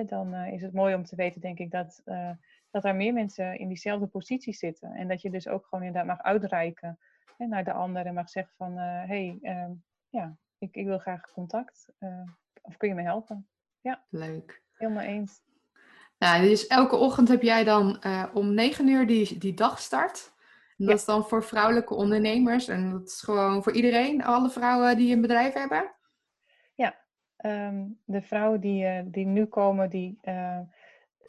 dan 0.05 0.33
uh, 0.33 0.53
is 0.53 0.61
het 0.61 0.73
mooi 0.73 0.95
om 0.95 1.05
te 1.05 1.15
weten, 1.15 1.41
denk 1.41 1.59
ik, 1.59 1.71
dat 1.71 2.01
uh, 2.05 2.31
dat 2.71 2.85
er 2.85 2.95
meer 2.95 3.13
mensen 3.13 3.59
in 3.59 3.67
diezelfde 3.67 4.07
positie 4.07 4.53
zitten. 4.53 4.91
En 4.91 5.07
dat 5.07 5.21
je 5.21 5.29
dus 5.29 5.47
ook 5.47 5.65
gewoon 5.65 5.85
inderdaad 5.85 6.17
mag 6.17 6.25
uitreiken 6.25 6.99
hè, 7.37 7.45
naar 7.45 7.63
de 7.63 7.73
ander 7.73 8.05
en 8.05 8.13
mag 8.13 8.29
zeggen 8.29 8.53
van, 8.55 8.77
hé, 8.77 9.05
hey, 9.05 9.37
ehm, 9.41 9.71
ja, 10.09 10.37
ik, 10.57 10.75
ik 10.75 10.85
wil 10.85 10.99
graag 10.99 11.31
contact. 11.31 11.85
of 12.61 12.77
kun 12.77 12.89
je 12.89 12.95
me 12.95 13.01
helpen? 13.01 13.47
Ja. 13.81 14.03
Leuk. 14.09 14.63
Helemaal 14.77 15.03
eens. 15.03 15.41
Nou, 16.22 16.41
dus 16.41 16.67
elke 16.67 16.95
ochtend 16.95 17.28
heb 17.28 17.41
jij 17.41 17.63
dan 17.63 18.01
om 18.34 18.53
negen 18.53 18.88
uur 18.88 19.07
die, 19.07 19.38
die 19.38 19.53
dagstart. 19.53 20.34
En 20.78 20.86
dat 20.86 20.95
is 20.95 21.05
dan 21.05 21.24
voor 21.24 21.43
vrouwelijke 21.43 21.93
ondernemers. 21.93 22.67
En 22.67 22.91
dat 22.91 23.07
is 23.07 23.22
gewoon 23.22 23.63
voor 23.63 23.74
iedereen, 23.74 24.24
alle 24.24 24.49
vrouwen 24.49 24.97
die 24.97 25.13
een 25.13 25.22
bedrijf 25.22 25.53
hebben? 25.53 25.91
Ja, 26.76 26.95
ehm, 27.38 27.88
de 28.05 28.22
vrouwen 28.22 28.59
die, 28.59 28.84
uh, 28.84 28.99
die 29.05 29.26
nu 29.26 29.45
komen, 29.45 29.89
die 29.89 30.19
uh, 30.24 30.59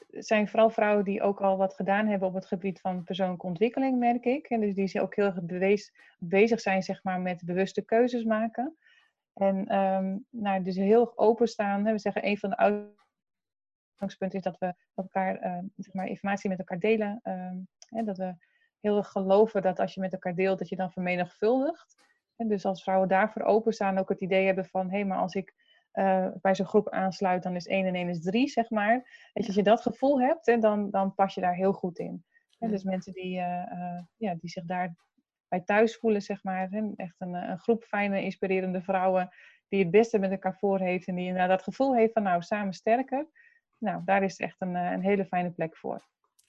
zijn 0.08 0.48
vooral 0.48 0.70
vrouwen 0.70 1.04
die 1.04 1.22
ook 1.22 1.40
al 1.40 1.56
wat 1.56 1.74
gedaan 1.74 2.06
hebben 2.06 2.28
op 2.28 2.34
het 2.34 2.46
gebied 2.46 2.80
van 2.80 3.04
persoonlijke 3.04 3.46
ontwikkeling, 3.46 3.98
merk 3.98 4.24
ik. 4.24 4.46
En 4.46 4.60
dus 4.60 4.74
die 4.74 5.02
ook 5.02 5.14
heel 5.14 5.24
erg 5.24 5.42
bewees, 5.42 5.92
bezig 6.18 6.60
zijn 6.60 6.82
zeg 6.82 7.02
maar, 7.02 7.20
met 7.20 7.44
bewuste 7.44 7.82
keuzes 7.82 8.24
maken. 8.24 8.76
En 9.34 9.76
um, 9.76 10.26
nou, 10.30 10.62
dus 10.62 10.76
heel 10.76 11.12
openstaan. 11.18 11.86
Hè. 11.86 11.92
We 11.92 11.98
zeggen 11.98 12.26
een 12.26 12.38
van 12.38 12.50
de 12.50 12.56
uitgangspunten 14.02 14.38
is 14.38 14.44
dat 14.44 14.58
we 14.58 14.74
elkaar 14.94 15.44
uh, 15.44 15.58
zeg 15.76 15.94
maar, 15.94 16.06
informatie 16.06 16.48
met 16.48 16.58
elkaar 16.58 16.78
delen. 16.78 17.20
Hè, 17.88 18.02
dat 18.04 18.16
we 18.16 18.34
heel 18.80 18.96
erg 18.96 19.08
geloven 19.08 19.62
dat 19.62 19.78
als 19.78 19.94
je 19.94 20.00
met 20.00 20.12
elkaar 20.12 20.34
deelt, 20.34 20.58
dat 20.58 20.68
je 20.68 20.76
dan 20.76 20.92
vermenigvuldigt. 20.92 21.94
En 22.36 22.48
dus 22.48 22.64
als 22.64 22.82
vrouwen 22.82 23.08
daarvoor 23.08 23.42
openstaan, 23.42 23.98
ook 23.98 24.08
het 24.08 24.20
idee 24.20 24.46
hebben 24.46 24.64
van, 24.64 24.90
hé, 24.90 24.96
hey, 24.96 25.04
maar 25.04 25.18
als 25.18 25.34
ik 25.34 25.54
uh, 25.94 26.28
bij 26.40 26.54
zo'n 26.54 26.66
groep 26.66 26.90
aansluit, 26.90 27.42
dan 27.42 27.56
is 27.56 27.66
1 27.66 27.86
en 27.86 27.94
1 27.94 28.08
is 28.08 28.22
3, 28.22 28.48
zeg 28.48 28.70
maar. 28.70 28.94
Weet 29.32 29.44
je, 29.44 29.46
als 29.46 29.54
je 29.54 29.62
dat 29.62 29.80
gevoel 29.80 30.20
hebt, 30.20 30.46
hè, 30.46 30.58
dan, 30.58 30.90
dan 30.90 31.14
pas 31.14 31.34
je 31.34 31.40
daar 31.40 31.54
heel 31.54 31.72
goed 31.72 31.98
in. 31.98 32.24
En 32.58 32.70
dus 32.70 32.82
mensen 32.82 33.12
die, 33.12 33.36
uh, 33.38 33.66
uh, 33.72 34.00
ja, 34.16 34.34
die 34.34 34.50
zich 34.50 34.64
daar 34.64 34.94
bij 35.48 35.60
thuis 35.60 35.96
voelen, 35.96 36.22
zeg 36.22 36.42
maar. 36.42 36.68
Hè, 36.70 36.90
echt 36.96 37.14
een, 37.18 37.34
een 37.34 37.58
groep 37.58 37.84
fijne, 37.84 38.22
inspirerende 38.22 38.82
vrouwen 38.82 39.28
die 39.68 39.82
het 39.82 39.90
beste 39.90 40.18
met 40.18 40.30
elkaar 40.30 40.56
voor 40.58 40.80
heeft 40.80 41.06
en 41.06 41.14
die 41.14 41.26
inderdaad 41.26 41.50
dat 41.50 41.62
gevoel 41.62 41.94
heeft 41.94 42.12
van, 42.12 42.22
nou, 42.22 42.42
samen 42.42 42.72
sterker. 42.72 43.26
Nou, 43.82 44.00
daar 44.04 44.22
is 44.22 44.36
echt 44.36 44.56
een, 44.58 44.74
een 44.74 45.02
hele 45.02 45.24
fijne 45.24 45.50
plek 45.50 45.76
voor. 45.76 46.02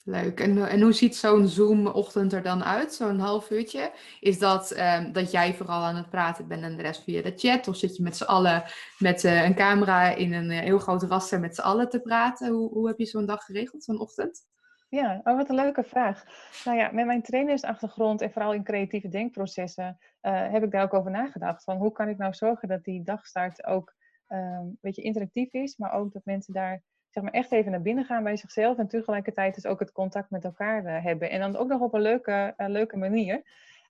Leuk. 0.06 0.40
En, 0.40 0.68
en 0.68 0.80
hoe 0.80 0.92
ziet 0.92 1.16
zo'n 1.16 1.48
Zoom-ochtend 1.48 2.32
er 2.32 2.42
dan 2.42 2.64
uit, 2.64 2.94
zo'n 2.94 3.18
half 3.18 3.50
uurtje? 3.50 3.92
Is 4.20 4.38
dat 4.38 4.78
um, 4.78 5.12
dat 5.12 5.30
jij 5.30 5.54
vooral 5.54 5.82
aan 5.82 5.96
het 5.96 6.10
praten 6.10 6.48
bent 6.48 6.62
en 6.62 6.76
de 6.76 6.82
rest 6.82 7.02
via 7.02 7.22
de 7.22 7.32
chat? 7.36 7.68
Of 7.68 7.76
zit 7.76 7.96
je 7.96 8.02
met 8.02 8.16
z'n 8.16 8.24
allen 8.24 8.62
met 8.98 9.24
uh, 9.24 9.44
een 9.44 9.54
camera 9.54 10.14
in 10.14 10.32
een 10.32 10.50
uh, 10.50 10.58
heel 10.58 10.78
groot 10.78 11.02
raster 11.02 11.40
met 11.40 11.54
z'n 11.54 11.60
allen 11.60 11.88
te 11.88 12.00
praten? 12.00 12.52
Hoe, 12.52 12.70
hoe 12.70 12.86
heb 12.86 12.98
je 12.98 13.06
zo'n 13.06 13.26
dag 13.26 13.44
geregeld, 13.44 13.84
zo'n 13.84 14.00
ochtend? 14.00 14.46
Ja, 14.88 15.20
oh, 15.24 15.36
wat 15.36 15.48
een 15.48 15.54
leuke 15.54 15.84
vraag. 15.84 16.24
Nou 16.64 16.78
ja, 16.78 16.90
met 16.92 17.06
mijn 17.06 17.22
trainersachtergrond 17.22 18.20
en 18.20 18.32
vooral 18.32 18.52
in 18.52 18.64
creatieve 18.64 19.08
denkprocessen 19.08 19.98
uh, 20.22 20.50
heb 20.50 20.62
ik 20.64 20.70
daar 20.70 20.82
ook 20.82 20.94
over 20.94 21.10
nagedacht. 21.10 21.64
Van 21.64 21.76
hoe 21.76 21.92
kan 21.92 22.08
ik 22.08 22.18
nou 22.18 22.34
zorgen 22.34 22.68
dat 22.68 22.84
die 22.84 23.02
dagstart 23.02 23.64
ook 23.64 23.94
een 24.28 24.78
beetje 24.80 25.02
interactief 25.02 25.52
is, 25.52 25.76
maar 25.76 25.92
ook 25.92 26.12
dat 26.12 26.24
mensen 26.24 26.54
daar 26.54 26.82
zeg 27.14 27.22
maar 27.22 27.32
echt 27.32 27.52
even 27.52 27.70
naar 27.70 27.82
binnen 27.82 28.04
gaan 28.04 28.22
bij 28.22 28.36
zichzelf 28.36 28.78
en 28.78 28.88
tegelijkertijd 28.88 29.54
dus 29.54 29.66
ook 29.66 29.80
het 29.80 29.92
contact 29.92 30.30
met 30.30 30.44
elkaar 30.44 30.84
uh, 30.84 31.02
hebben. 31.02 31.30
En 31.30 31.40
dan 31.40 31.56
ook 31.56 31.68
nog 31.68 31.80
op 31.80 31.94
een 31.94 32.00
leuke, 32.00 32.54
uh, 32.56 32.68
leuke 32.68 32.96
manier. 32.96 33.42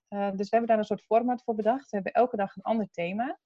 Uh, 0.09 0.29
dus 0.29 0.49
we 0.49 0.55
hebben 0.55 0.67
daar 0.67 0.77
een 0.77 0.83
soort 0.83 1.03
format 1.05 1.43
voor 1.43 1.55
bedacht. 1.55 1.89
We 1.89 1.95
hebben 1.95 2.13
elke 2.13 2.35
dag 2.35 2.55
een 2.55 2.61
ander 2.61 2.87
thema. 2.91 3.37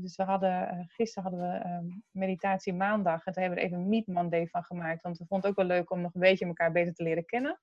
dus 0.00 0.16
we 0.16 0.22
hadden, 0.22 0.86
gisteren 0.88 1.30
hadden 1.30 1.50
we 1.50 1.68
um, 1.68 2.02
meditatie 2.10 2.74
maandag 2.74 3.26
en 3.26 3.32
daar 3.32 3.44
hebben 3.44 3.62
we 3.62 3.64
er 3.64 3.72
even 3.72 3.88
Meet 3.88 4.06
Monday 4.06 4.46
van 4.46 4.62
gemaakt. 4.62 5.02
Want 5.02 5.18
we 5.18 5.24
vonden 5.26 5.50
het 5.50 5.58
ook 5.58 5.66
wel 5.66 5.76
leuk 5.76 5.90
om 5.90 6.00
nog 6.00 6.14
een 6.14 6.20
beetje 6.20 6.46
elkaar 6.46 6.72
beter 6.72 6.94
te 6.94 7.02
leren 7.02 7.24
kennen. 7.24 7.58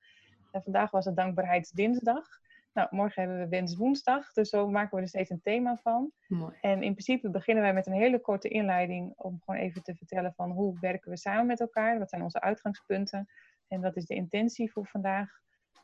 En 0.52 0.64
vandaag 0.64 0.92
was 0.92 1.06
het 1.06 1.16
dankbaarheidsdinsdag. 1.16 2.28
Nou, 2.74 2.88
morgen 2.92 3.22
hebben 3.22 3.40
we 3.40 3.50
Wens 3.50 3.76
Woensdag, 3.76 4.34
dus 4.34 4.50
zo 4.50 4.70
maken 4.70 4.96
we 4.96 5.02
er 5.02 5.08
steeds 5.08 5.30
een 5.30 5.42
thema 5.42 5.76
van. 5.76 6.12
Mooi. 6.28 6.58
En 6.62 6.84
in 6.84 6.92
principe 6.92 7.30
beginnen 7.30 7.64
wij 7.64 7.74
met 7.74 7.88
een 7.88 7.94
hele 7.94 8.20
korte 8.20 8.48
inleiding 8.48 9.14
om 9.16 9.42
gewoon 9.46 9.60
even 9.60 9.84
te 9.84 9.96
vertellen 9.96 10.34
van 10.34 10.52
hoe 10.52 10.80
werken 10.80 11.12
we 11.12 11.18
samen 11.18 11.46
met 11.46 11.60
elkaar, 11.60 12.00
wat 12.00 12.10
zijn 12.10 12.24
onze 12.24 12.42
uitgangspunten 12.42 13.30
en 13.68 13.82
wat 13.82 13.96
is 13.96 14.06
de 14.06 14.16
intentie 14.16 14.72
voor 14.72 14.88
vandaag. 14.88 15.30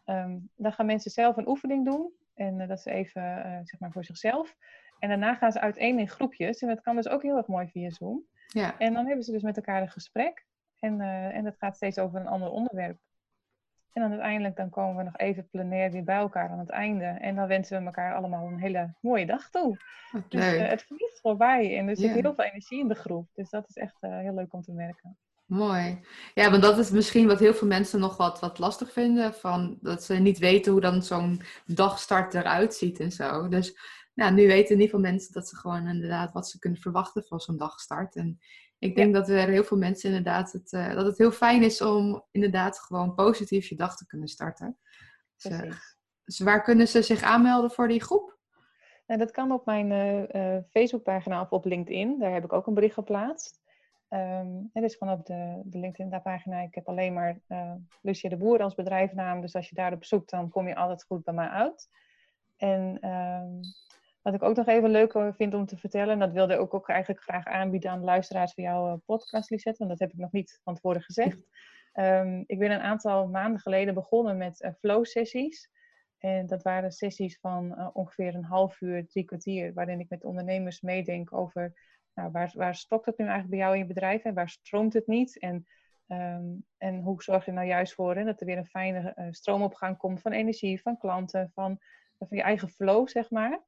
Um, 0.06 0.50
dan 0.56 0.74
gaan 0.74 0.86
mensen 0.86 1.12
zelf 1.12 1.38
een 1.38 1.48
oefening 1.48 1.86
doen 1.86 2.14
en 2.34 2.60
uh, 2.60 2.68
dat 2.68 2.78
is 2.78 2.86
even 2.86 3.22
uh, 3.22 3.60
zeg 3.64 3.80
maar 3.80 3.92
voor 3.92 4.06
zichzelf. 4.06 4.56
En 5.00 5.10
daarna 5.10 5.36
gaan 5.36 5.52
ze 5.52 5.60
uiteen 5.60 6.00
in 6.00 6.10
groepjes 6.10 6.62
en 6.62 6.68
dat 6.68 6.82
kan 6.82 6.96
dus 6.96 7.08
ook 7.08 7.22
heel 7.22 7.38
erg 7.38 7.48
mooi 7.48 7.68
via 7.68 7.90
Zoom. 7.90 8.26
Ja. 8.48 8.78
En 8.78 8.94
dan 8.94 9.06
hebben 9.06 9.24
ze 9.24 9.32
dus 9.32 9.42
met 9.42 9.58
elkaar 9.58 9.82
een 9.82 9.90
gesprek 9.90 10.46
en, 10.80 11.00
uh, 11.00 11.36
en 11.36 11.44
dat 11.44 11.58
gaat 11.58 11.76
steeds 11.76 12.00
over 12.00 12.20
een 12.20 12.28
ander 12.28 12.50
onderwerp. 12.50 13.00
En 13.96 14.02
dan 14.02 14.12
uiteindelijk 14.12 14.56
dan 14.56 14.70
komen 14.70 14.96
we 14.96 15.04
nog 15.04 15.18
even 15.18 15.48
plenair 15.50 15.92
weer 15.92 16.04
bij 16.04 16.16
elkaar 16.16 16.50
aan 16.50 16.60
het 16.60 16.70
einde. 16.70 17.06
En 17.06 17.36
dan 17.36 17.48
wensen 17.48 17.80
we 17.80 17.86
elkaar 17.86 18.16
allemaal 18.16 18.48
een 18.48 18.60
hele 18.60 18.94
mooie 19.02 19.26
dag 19.26 19.50
toe. 19.50 19.78
Dus 20.30 20.54
uh, 20.54 20.68
het 20.68 20.84
vliegt 20.84 21.20
voorbij 21.22 21.78
en 21.78 21.88
er 21.88 21.98
zit 21.98 22.12
heel 22.12 22.34
veel 22.36 22.44
energie 22.44 22.80
in 22.80 22.88
de 22.88 22.96
groep. 22.96 23.28
Dus 23.34 23.50
dat 23.50 23.68
is 23.68 23.76
echt 23.76 23.96
uh, 24.02 24.18
heel 24.18 24.34
leuk 24.34 24.54
om 24.54 24.62
te 24.62 24.72
merken. 24.72 25.18
Mooi. 25.46 26.06
Ja, 26.34 26.50
want 26.50 26.62
dat 26.62 26.78
is 26.78 26.90
misschien 26.90 27.28
wat 27.28 27.40
heel 27.40 27.54
veel 27.54 27.68
mensen 27.68 28.00
nog 28.00 28.18
wat, 28.18 28.40
wat 28.40 28.60
lastig 28.60 28.92
vinden. 28.92 29.34
Van 29.34 29.78
dat 29.82 30.04
ze 30.04 30.14
niet 30.14 30.38
weten 30.38 30.72
hoe 30.72 30.82
dan 30.82 31.04
zo'n 31.04 31.42
dagstart 31.66 32.34
eruit 32.34 32.74
ziet 32.74 33.00
en 33.00 33.12
zo. 33.12 33.48
Dus 33.48 33.78
nou, 34.16 34.34
nu 34.34 34.48
weten 34.48 34.76
in 34.76 34.82
ieder 34.82 34.96
geval 34.96 35.12
mensen 35.12 35.34
dat 35.34 35.48
ze 35.48 35.56
gewoon 35.56 35.88
inderdaad 35.88 36.32
wat 36.32 36.50
ze 36.50 36.60
kunnen 36.60 36.80
verwachten 36.80 37.24
van 37.24 37.40
zo'n 37.40 37.58
dagstart. 37.58 38.16
En 38.16 38.40
ik 38.80 38.96
denk 38.96 39.16
ja. 39.16 39.20
dat 39.20 39.30
er 39.30 39.48
heel 39.48 39.64
veel 39.64 39.78
mensen 39.78 40.10
inderdaad 40.10 40.52
het, 40.52 40.72
uh, 40.72 40.94
dat 40.94 41.06
het 41.06 41.18
heel 41.18 41.32
fijn 41.32 41.64
is 41.64 41.82
om 41.82 42.24
inderdaad 42.32 42.80
gewoon 42.80 43.16
positief 43.16 43.68
je 43.68 43.76
dag 43.76 43.98
te 43.98 44.06
kunnen 44.06 44.28
starten. 44.28 44.78
Dus, 45.38 45.52
uh, 45.52 45.72
dus 46.24 46.40
waar 46.40 46.64
kunnen 46.64 46.88
ze 46.88 47.02
zich 47.02 47.22
aanmelden 47.22 47.72
voor 47.72 47.88
die 47.88 48.02
groep? 48.02 48.38
Nou, 49.08 49.20
dat 49.20 49.32
kan 49.32 49.52
op 49.52 49.66
mijn 49.66 49.92
uh, 50.36 50.58
Facebookpagina 50.70 51.42
of 51.42 51.50
op 51.50 51.66
LinkedIn. 51.66 52.20
Daar 52.20 52.34
heb 52.34 52.44
ik 52.44 52.54
ook 52.54 52.68
een 52.68 52.74
bericht 52.74 52.94
geplaatst. 52.94 53.64
Um, 54.10 54.70
het 54.74 54.84
is 54.84 54.96
gewoon 54.96 55.14
op 55.14 55.26
de, 55.26 55.62
de 55.64 55.80
LinkedIn-pagina. 55.80 56.62
Ik 56.62 56.76
heb 56.76 56.88
alleen 56.88 57.14
maar 57.14 57.40
Lucia 58.02 58.30
de 58.30 58.38
Boer 58.38 58.62
als 58.62 58.76
bedrijfnaam. 58.76 59.42
Dus 59.42 59.56
als 59.56 59.70
je 59.70 59.76
daarop 59.76 60.04
zoekt, 60.04 60.30
dan 60.30 60.50
kom 60.50 60.68
je 60.68 60.76
altijd 60.76 61.04
goed 61.04 61.24
bij 61.24 61.34
mij 61.34 61.48
uit. 61.48 61.90
En 62.58 63.10
um, 63.10 63.60
wat 64.26 64.34
ik 64.34 64.44
ook 64.44 64.56
nog 64.56 64.68
even 64.68 64.90
leuk 64.90 65.34
vind 65.36 65.54
om 65.54 65.66
te 65.66 65.78
vertellen, 65.78 66.14
en 66.14 66.20
dat 66.20 66.32
wilde 66.32 66.54
ik 66.54 66.60
ook, 66.60 66.74
ook 66.74 66.90
eigenlijk 66.90 67.22
graag 67.22 67.46
aanbieden 67.46 67.92
aan 67.92 68.04
luisteraars 68.04 68.54
van 68.54 68.64
jouw 68.64 69.02
podcast, 69.06 69.50
Lisette, 69.50 69.78
want 69.78 69.90
dat 69.90 70.00
heb 70.00 70.12
ik 70.12 70.18
nog 70.18 70.32
niet 70.32 70.60
van 70.64 70.76
tevoren 70.76 71.02
gezegd. 71.02 71.38
Um, 71.94 72.44
ik 72.54 72.60
ben 72.60 72.72
een 72.72 72.80
aantal 72.80 73.28
maanden 73.28 73.60
geleden 73.60 73.94
begonnen 73.94 74.38
met 74.38 74.62
uh, 74.62 74.72
flow-sessies. 74.80 75.70
En 76.18 76.48
dat 76.48 76.64
waren 76.64 76.92
sessies 76.92 77.40
van 77.40 77.76
uh, 77.78 77.90
ongeveer 77.94 78.36
een 78.36 78.44
half 78.44 78.82
uur, 78.82 79.08
drie 79.08 79.24
kwartier, 79.24 79.74
waarin 79.74 80.00
ik 80.00 80.10
met 80.10 80.24
ondernemers 80.24 80.82
meedenk 80.82 81.34
over 81.34 81.74
nou, 82.14 82.32
waar, 82.32 82.52
waar 82.54 82.76
stokt 82.76 83.06
het 83.06 83.18
nu 83.18 83.26
eigenlijk 83.26 83.56
bij 83.56 83.64
jou 83.64 83.74
in 83.74 83.82
je 83.82 83.94
bedrijf 83.94 84.24
en 84.24 84.34
waar 84.34 84.50
stroomt 84.50 84.94
het 84.94 85.08
niet? 85.08 85.40
En, 85.40 85.68
um, 86.08 86.66
en 86.78 87.02
hoe 87.02 87.24
zorg 87.24 87.46
je 87.46 87.52
nou 87.52 87.68
juist 87.68 87.94
voor 87.94 88.16
hè, 88.16 88.24
dat 88.24 88.40
er 88.40 88.46
weer 88.46 88.58
een 88.58 88.66
fijne 88.66 89.14
uh, 89.16 89.28
stroomopgang 89.30 89.98
komt 89.98 90.22
van 90.22 90.32
energie, 90.32 90.82
van 90.82 90.98
klanten, 90.98 91.52
van, 91.54 91.80
van 92.18 92.28
je 92.30 92.42
eigen 92.42 92.70
flow, 92.70 93.08
zeg 93.08 93.30
maar. 93.30 93.64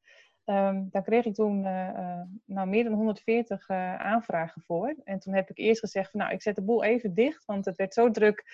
Um, 0.49 0.87
daar 0.91 1.03
kreeg 1.03 1.25
ik 1.25 1.33
toen 1.33 1.63
uh, 1.63 1.89
uh, 1.93 2.21
nou, 2.45 2.67
meer 2.67 2.83
dan 2.83 2.93
140 2.93 3.69
uh, 3.69 3.95
aanvragen 3.95 4.61
voor. 4.61 4.95
En 5.03 5.19
toen 5.19 5.33
heb 5.33 5.49
ik 5.49 5.57
eerst 5.57 5.79
gezegd 5.79 6.11
van 6.11 6.19
nou, 6.19 6.33
ik 6.33 6.41
zet 6.41 6.55
de 6.55 6.61
boel 6.61 6.83
even 6.83 7.13
dicht, 7.13 7.45
want 7.45 7.65
het 7.65 7.75
werd 7.75 7.93
zo 7.93 8.11
druk 8.11 8.45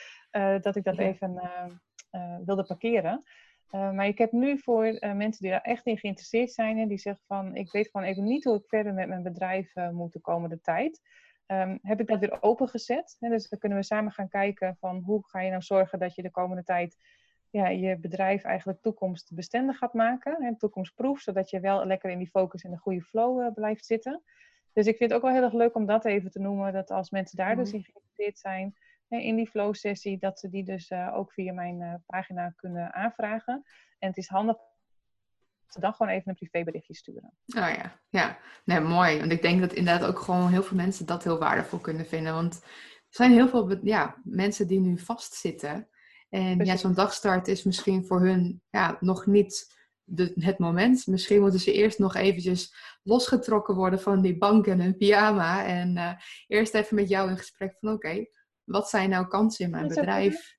dat 0.62 0.76
ik 0.76 0.84
dat 0.84 0.96
ja. 0.96 1.04
even 1.04 1.42
wilde 2.46 2.64
parkeren. 2.64 3.24
maar 3.70 4.08
ik 4.08 4.18
heb 4.18 4.32
nu 4.32 4.60
voor 4.60 4.98
mensen 5.00 5.42
die 5.42 5.52
daar 5.52 5.62
echt 5.62 5.86
in 5.86 5.98
geïnteresseerd 5.98 6.52
zijn 6.52 6.78
en 6.78 6.88
die 6.88 6.98
zeggen 6.98 7.24
van 7.28 7.56
ik 7.56 7.72
weet 7.72 7.90
gewoon 7.90 8.08
even 8.08 8.24
niet 8.24 8.44
hoe 8.44 8.56
ik 8.56 8.68
verder 8.68 8.94
met 8.94 9.08
mijn 9.08 9.24
bedrijf 9.24 9.74
moet 9.92 10.14
de 10.14 10.22
komende 10.22 10.62
tijd. 10.62 11.02
Um, 11.48 11.80
heb 11.82 12.00
ik 12.00 12.08
dat 12.08 12.20
weer 12.20 12.42
opengezet. 12.42 13.16
Hè? 13.20 13.30
Dus 13.30 13.50
dan 13.50 13.60
kunnen 13.60 13.78
we 13.78 13.84
samen 13.84 14.12
gaan 14.12 14.30
kijken 14.30 14.76
van 14.80 15.02
hoe 15.06 15.24
ga 15.26 15.42
je 15.42 15.50
nou 15.50 15.62
zorgen 15.62 16.00
dat 16.00 16.16
je 16.16 16.22
de 16.22 16.32
komende 16.32 16.64
tijd 16.64 16.98
ja, 17.54 17.68
je 17.68 17.98
bedrijf 17.98 18.44
eigenlijk 18.44 18.82
toekomstbestendig 18.82 19.78
gaat 19.78 19.94
maken. 19.94 20.38
En 20.38 20.58
toekomstproef, 20.58 21.22
zodat 21.22 21.50
je 21.50 21.60
wel 21.60 21.86
lekker 21.86 22.10
in 22.10 22.18
die 22.18 22.30
focus 22.30 22.64
en 22.64 22.72
de 22.72 22.78
goede 22.78 23.02
flow 23.02 23.42
uh, 23.42 23.54
blijft 23.54 23.86
zitten. 23.86 24.24
Dus 24.74 24.88
ik 24.88 24.98
vind 24.98 25.10
het 25.10 25.20
ook 25.20 25.26
wel 25.26 25.36
heel 25.36 25.44
erg 25.44 25.54
leuk 25.54 25.76
om 25.76 25.86
dat 25.86 26.06
even 26.06 26.32
te 26.32 26.40
noemen. 26.40 26.74
Dat 26.74 26.92
als 26.92 27.10
mensen 27.10 27.38
daar 27.38 27.56
dus 27.56 27.72
in 27.72 27.84
geïnteresseerd 27.84 28.40
zijn, 28.40 28.78
hè, 29.08 29.18
in 29.18 29.36
die 29.36 29.48
flow 29.48 29.74
sessie, 29.74 30.18
dat 30.18 30.40
ze 30.40 30.50
die 30.50 30.64
dus 30.64 30.90
uh, 30.90 31.16
ook 31.16 31.34
via 31.34 31.54
mijn 31.54 31.80
uh, 31.80 31.94
pagina 32.06 32.54
kunnen 32.56 32.94
aanvragen. 32.94 33.64
En 34.00 34.08
het 34.08 34.18
is 34.18 34.28
handig 34.28 34.58
ze 35.68 35.80
dan 35.80 35.94
gewoon 35.94 36.12
even 36.12 36.30
een 36.30 36.36
privéberichtje 36.36 36.96
sturen. 36.96 37.34
Oh 37.46 37.74
ja, 37.76 38.00
ja. 38.10 38.38
Nee, 38.66 38.80
mooi. 38.80 39.20
Want 39.20 39.32
ik 39.32 39.42
denk 39.42 39.62
dat 39.62 39.74
inderdaad 39.74 40.10
ook 40.10 40.20
gewoon 40.20 40.50
heel 40.50 40.64
veel 40.64 40.78
mensen 40.78 41.06
dat 41.06 41.24
heel 41.24 41.40
waardevol 41.40 41.80
kunnen 41.80 42.06
vinden. 42.06 42.34
Want 42.34 42.54
er 42.54 42.70
zijn 43.10 43.32
heel 43.32 43.48
veel 43.48 43.78
ja, 43.86 44.16
mensen 44.24 44.68
die 44.68 44.80
nu 44.80 44.98
vastzitten. 44.98 45.88
En 46.34 46.58
Precies. 46.58 46.74
ja, 46.74 46.80
zo'n 46.80 46.94
dagstart 46.94 47.48
is 47.48 47.64
misschien 47.64 48.06
voor 48.06 48.22
hun 48.22 48.62
ja, 48.70 48.98
nog 49.00 49.26
niet 49.26 49.76
de, 50.04 50.32
het 50.36 50.58
moment. 50.58 51.08
Misschien 51.08 51.42
moeten 51.42 51.60
ze 51.60 51.74
eerst 51.74 52.00
nog 52.00 52.16
eventjes 52.16 52.76
losgetrokken 53.04 53.76
worden 53.76 54.00
van 54.00 54.22
die 54.22 54.38
bank 54.38 54.68
en 54.68 54.82
hun 54.82 54.98
pyjama. 54.98 55.66
En 55.66 55.96
uh, 55.96 56.14
eerst 56.48 56.74
even 56.74 56.96
met 56.96 57.10
jou 57.10 57.30
in 57.30 57.38
gesprek 57.38 57.76
van 57.80 57.94
oké, 57.94 58.08
okay, 58.08 58.30
wat 58.64 58.90
zijn 58.90 59.10
nou 59.10 59.28
kansen 59.28 59.66
in 59.66 59.72
mijn 59.72 59.88
bedrijf? 59.88 60.58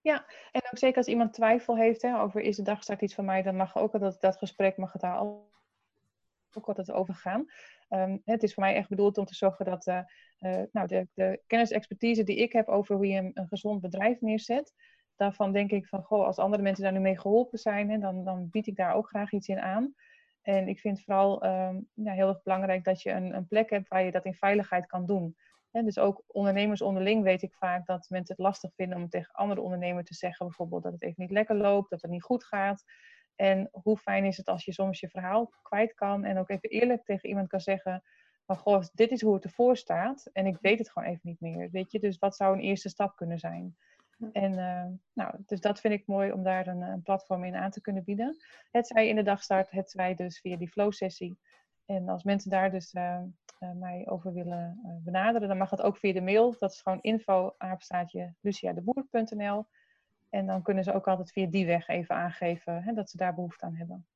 Ja, 0.00 0.26
en 0.52 0.62
ook 0.70 0.78
zeker 0.78 0.96
als 0.96 1.06
iemand 1.06 1.32
twijfel 1.32 1.76
heeft 1.76 2.02
hè, 2.02 2.20
over 2.20 2.40
is 2.40 2.56
de 2.56 2.62
dagstart 2.62 3.02
iets 3.02 3.14
van 3.14 3.24
mij, 3.24 3.42
dan 3.42 3.56
mag 3.56 3.76
ook 3.76 3.92
altijd 3.92 4.20
dat 4.20 4.36
gesprek 4.36 4.76
mag 4.76 4.92
het 4.92 5.02
daar 5.02 5.20
ook 5.20 6.66
altijd 6.66 6.90
over 6.90 7.14
gaan. 7.14 7.46
Ehm, 7.88 8.16
het 8.24 8.42
is 8.42 8.54
voor 8.54 8.62
mij 8.62 8.74
echt 8.74 8.88
bedoeld 8.88 9.18
om 9.18 9.24
te 9.24 9.34
zorgen 9.34 9.64
dat 9.64 9.86
uh, 9.86 10.00
uh, 10.40 10.62
nou, 10.72 10.86
de, 10.86 11.08
de 11.14 11.42
kennis 11.46 11.70
expertise 11.70 12.22
die 12.22 12.36
ik 12.36 12.52
heb 12.52 12.68
over 12.68 12.96
hoe 12.96 13.06
je 13.06 13.18
een, 13.18 13.30
een, 13.34 13.48
gezond 13.48 13.80
bedrijf 13.80 14.20
neerzet, 14.20 14.74
daarvan 15.16 15.52
denk 15.52 15.70
ik 15.70 15.86
van, 15.86 16.02
goh, 16.02 16.26
als 16.26 16.38
andere 16.38 16.62
mensen 16.62 16.82
daar 16.82 16.92
nu 16.92 16.98
mee 16.98 17.18
geholpen 17.18 17.58
zijn, 17.58 17.90
hè, 17.90 17.98
dan, 17.98 18.24
dan 18.24 18.48
bied 18.50 18.66
ik 18.66 18.76
daar 18.76 18.94
ook 18.94 19.08
graag 19.08 19.32
iets 19.32 19.48
in 19.48 19.60
aan. 19.60 19.94
En 20.42 20.68
ik 20.68 20.80
vind 20.80 21.02
vooral 21.02 21.44
ja, 21.94 22.12
heel 22.12 22.28
erg 22.28 22.42
belangrijk 22.42 22.84
dat 22.84 23.02
je 23.02 23.10
een, 23.10 23.34
een, 23.34 23.46
plek 23.46 23.70
hebt 23.70 23.88
waar 23.88 24.04
je 24.04 24.10
dat 24.10 24.24
in 24.24 24.34
veiligheid 24.34 24.86
kan 24.86 25.06
doen. 25.06 25.36
En 25.70 25.84
dus 25.84 25.98
ook 25.98 26.22
ondernemers 26.26 26.82
onderling 26.82 27.22
weet 27.22 27.42
ik 27.42 27.54
vaak 27.54 27.86
dat 27.86 28.06
mensen 28.08 28.34
het 28.34 28.44
lastig 28.44 28.74
vinden 28.74 28.98
om 28.98 29.08
tegen 29.08 29.34
andere 29.34 29.60
ondernemers 29.60 30.06
te 30.06 30.14
zeggen, 30.14 30.46
bijvoorbeeld 30.46 30.82
dat 30.82 30.92
het 30.92 31.02
even 31.02 31.22
niet 31.22 31.30
lekker 31.30 31.56
loopt, 31.56 31.90
dat 31.90 32.02
het 32.02 32.10
niet 32.10 32.22
goed 32.22 32.44
gaat. 32.44 32.84
En 33.34 33.68
hoe 33.70 33.96
fijn 33.96 34.24
is 34.24 34.36
het 34.36 34.48
als 34.48 34.64
je 34.64 34.72
soms 34.72 35.00
je 35.00 35.08
verhaal 35.08 35.52
kwijt 35.62 35.94
kan 35.94 36.24
en 36.24 36.38
ook 36.38 36.48
even 36.48 36.68
eerlijk 36.68 37.04
tegen 37.04 37.28
iemand 37.28 37.48
kan 37.48 37.60
zeggen 37.60 38.02
van 38.46 38.56
goh, 38.56 38.82
dit 38.92 39.10
is 39.10 39.22
hoe 39.22 39.34
het 39.34 39.44
ervoor 39.44 39.76
staat 39.76 40.30
en 40.32 40.46
ik 40.46 40.58
weet 40.60 40.78
het 40.78 40.90
gewoon 40.90 41.08
even 41.08 41.20
niet 41.22 41.40
meer. 41.40 41.70
Weet 41.70 41.92
je, 41.92 41.98
dus 41.98 42.18
wat 42.18 42.36
zou 42.36 42.54
een 42.54 42.62
eerste 42.62 42.88
stap 42.88 43.16
kunnen 43.16 43.38
zijn? 43.38 43.76
En 44.32 44.52
uh, 44.52 44.84
nou, 45.12 45.34
dus 45.46 45.60
dat 45.60 45.80
vind 45.80 45.94
ik 45.94 46.06
mooi 46.06 46.32
om 46.32 46.42
daar 46.42 46.66
een, 46.66 46.80
een, 46.80 47.02
platform 47.02 47.44
in 47.44 47.54
aan 47.54 47.70
te 47.70 47.80
kunnen 47.80 48.04
bieden. 48.04 48.36
Het 48.70 48.86
zij 48.86 49.08
in 49.08 49.16
de 49.16 49.22
dagstart, 49.22 49.70
het 49.70 49.90
zij 49.90 50.14
dus 50.14 50.40
via 50.40 50.56
die 50.56 50.68
flow 50.68 50.92
sessie. 50.92 51.38
En 51.84 52.08
als 52.08 52.22
mensen 52.22 52.50
daar 52.50 52.70
dus 52.70 52.94
uh, 52.94 53.18
uh, 53.60 53.72
mij 53.72 54.06
over 54.08 54.32
willen 54.32 54.80
benaderen, 55.04 55.48
dan 55.48 55.56
mag 55.56 55.70
het 55.70 55.82
ook 55.82 55.96
via 55.96 56.12
de 56.12 56.20
mail. 56.20 56.56
Dat 56.58 56.72
is 56.72 56.80
gewoon 56.80 57.00
info 57.00 57.54
apenstaatje 57.58 58.34
luciadeboer.nl. 58.40 59.66
En 60.30 60.46
dan 60.46 60.62
kunnen 60.62 60.84
ze 60.84 60.94
ook 60.94 61.08
altijd 61.08 61.32
via 61.32 61.46
die 61.46 61.66
weg 61.66 61.88
even 61.88 62.14
aangeven 62.14 62.82
hè, 62.82 62.92
dat 62.92 63.10
ze 63.10 63.16
daar 63.16 63.34
behoefte 63.34 63.64
aan 63.64 63.74
hebben. 63.74 64.06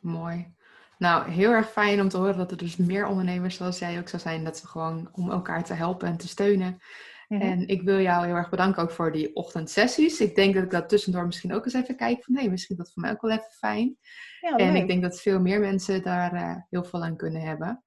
Mooi. 0.00 0.54
Nou, 0.98 1.30
heel 1.30 1.50
erg 1.50 1.70
fijn 1.70 2.00
om 2.00 2.08
te 2.08 2.16
horen 2.16 2.36
dat 2.36 2.50
er 2.50 2.56
dus 2.56 2.76
meer 2.76 3.06
ondernemers 3.06 3.56
zoals 3.56 3.78
jij 3.78 3.98
ook 3.98 4.08
zou 4.08 4.22
zijn. 4.22 4.44
Dat 4.44 4.56
ze 4.56 4.66
gewoon 4.66 5.08
om 5.12 5.30
elkaar 5.30 5.64
te 5.64 5.74
helpen 5.74 6.08
en 6.08 6.16
te 6.16 6.28
steunen. 6.28 6.80
Mhm. 7.28 7.40
En 7.40 7.68
ik 7.68 7.82
wil 7.82 8.00
jou 8.00 8.26
heel 8.26 8.34
erg 8.34 8.50
bedanken 8.50 8.82
ook 8.82 8.90
voor 8.90 9.12
die 9.12 9.34
ochtendsessies. 9.34 10.20
Ik 10.20 10.34
denk 10.34 10.54
dat 10.54 10.62
ik 10.62 10.70
dat 10.70 10.88
tussendoor 10.88 11.26
misschien 11.26 11.54
ook 11.54 11.64
eens 11.64 11.74
even 11.74 11.96
kijk 11.96 12.24
van... 12.24 12.34
nee, 12.34 12.50
misschien 12.50 12.76
dat 12.76 12.92
voor 12.92 13.02
mij 13.02 13.10
ook 13.10 13.20
wel 13.20 13.30
even 13.30 13.50
fijn. 13.50 13.96
Ja, 14.40 14.56
en 14.56 14.74
ik 14.74 14.86
denk 14.86 15.02
dat 15.02 15.20
veel 15.20 15.40
meer 15.40 15.60
mensen 15.60 16.02
daar 16.02 16.34
uh, 16.34 16.56
heel 16.70 16.84
veel 16.84 17.04
aan 17.04 17.16
kunnen 17.16 17.40
hebben. 17.42 17.84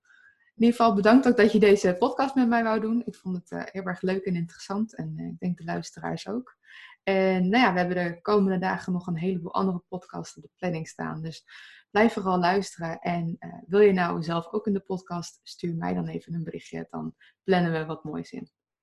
In 0.56 0.66
ieder 0.66 0.80
geval 0.80 0.96
bedankt 0.96 1.28
ook 1.28 1.38
dat 1.38 1.52
je 1.52 1.60
deze 1.60 1.96
podcast 2.00 2.36
met 2.36 2.48
mij 2.48 2.64
wou 2.64 2.80
doen. 2.80 3.02
Ik 3.06 3.16
vond 3.16 3.36
het 3.36 3.52
uh, 3.52 3.62
heel 3.66 3.84
erg 3.84 4.02
leuk 4.02 4.24
en 4.24 4.36
interessant. 4.36 4.96
En 4.96 5.14
uh, 5.18 5.28
ik 5.28 5.40
denk 5.40 5.58
de 5.58 5.64
luisteraars 5.64 6.28
ook. 6.28 6.58
En 7.04 7.50
nou 7.50 7.64
ja, 7.64 7.74
we 7.74 7.80
hebben 7.80 8.04
de 8.04 8.22
komende 8.22 8.58
dagen 8.58 8.94
nog 8.94 9.08
een 9.08 9.18
heleboel 9.18 9.54
andere 9.54 9.84
podcasts 9.88 10.38
op 10.38 10.44
de 10.44 10.50
planning 10.58 10.88
staan. 10.88 11.22
Dus 11.22 11.46
blijf 11.92 12.14
vooral 12.14 12.40
luisteren. 12.40 13.00
En 13.00 13.36
uh, 13.40 13.54
wil 13.68 13.80
je 13.80 13.94
nou 13.94 14.24
zelf 14.24 14.54
ook 14.54 14.68
in 14.68 14.74
de 14.74 14.80
podcast, 14.80 15.40
stuur 15.44 15.76
mij 15.76 15.94
dan 15.94 16.08
even 16.08 16.34
een 16.34 16.44
berichtje. 16.44 16.88
Dan 16.90 17.16
plannen 17.44 17.72
we 17.72 17.86
wat 17.86 18.04
moois 18.04 18.32
in. 18.32 18.50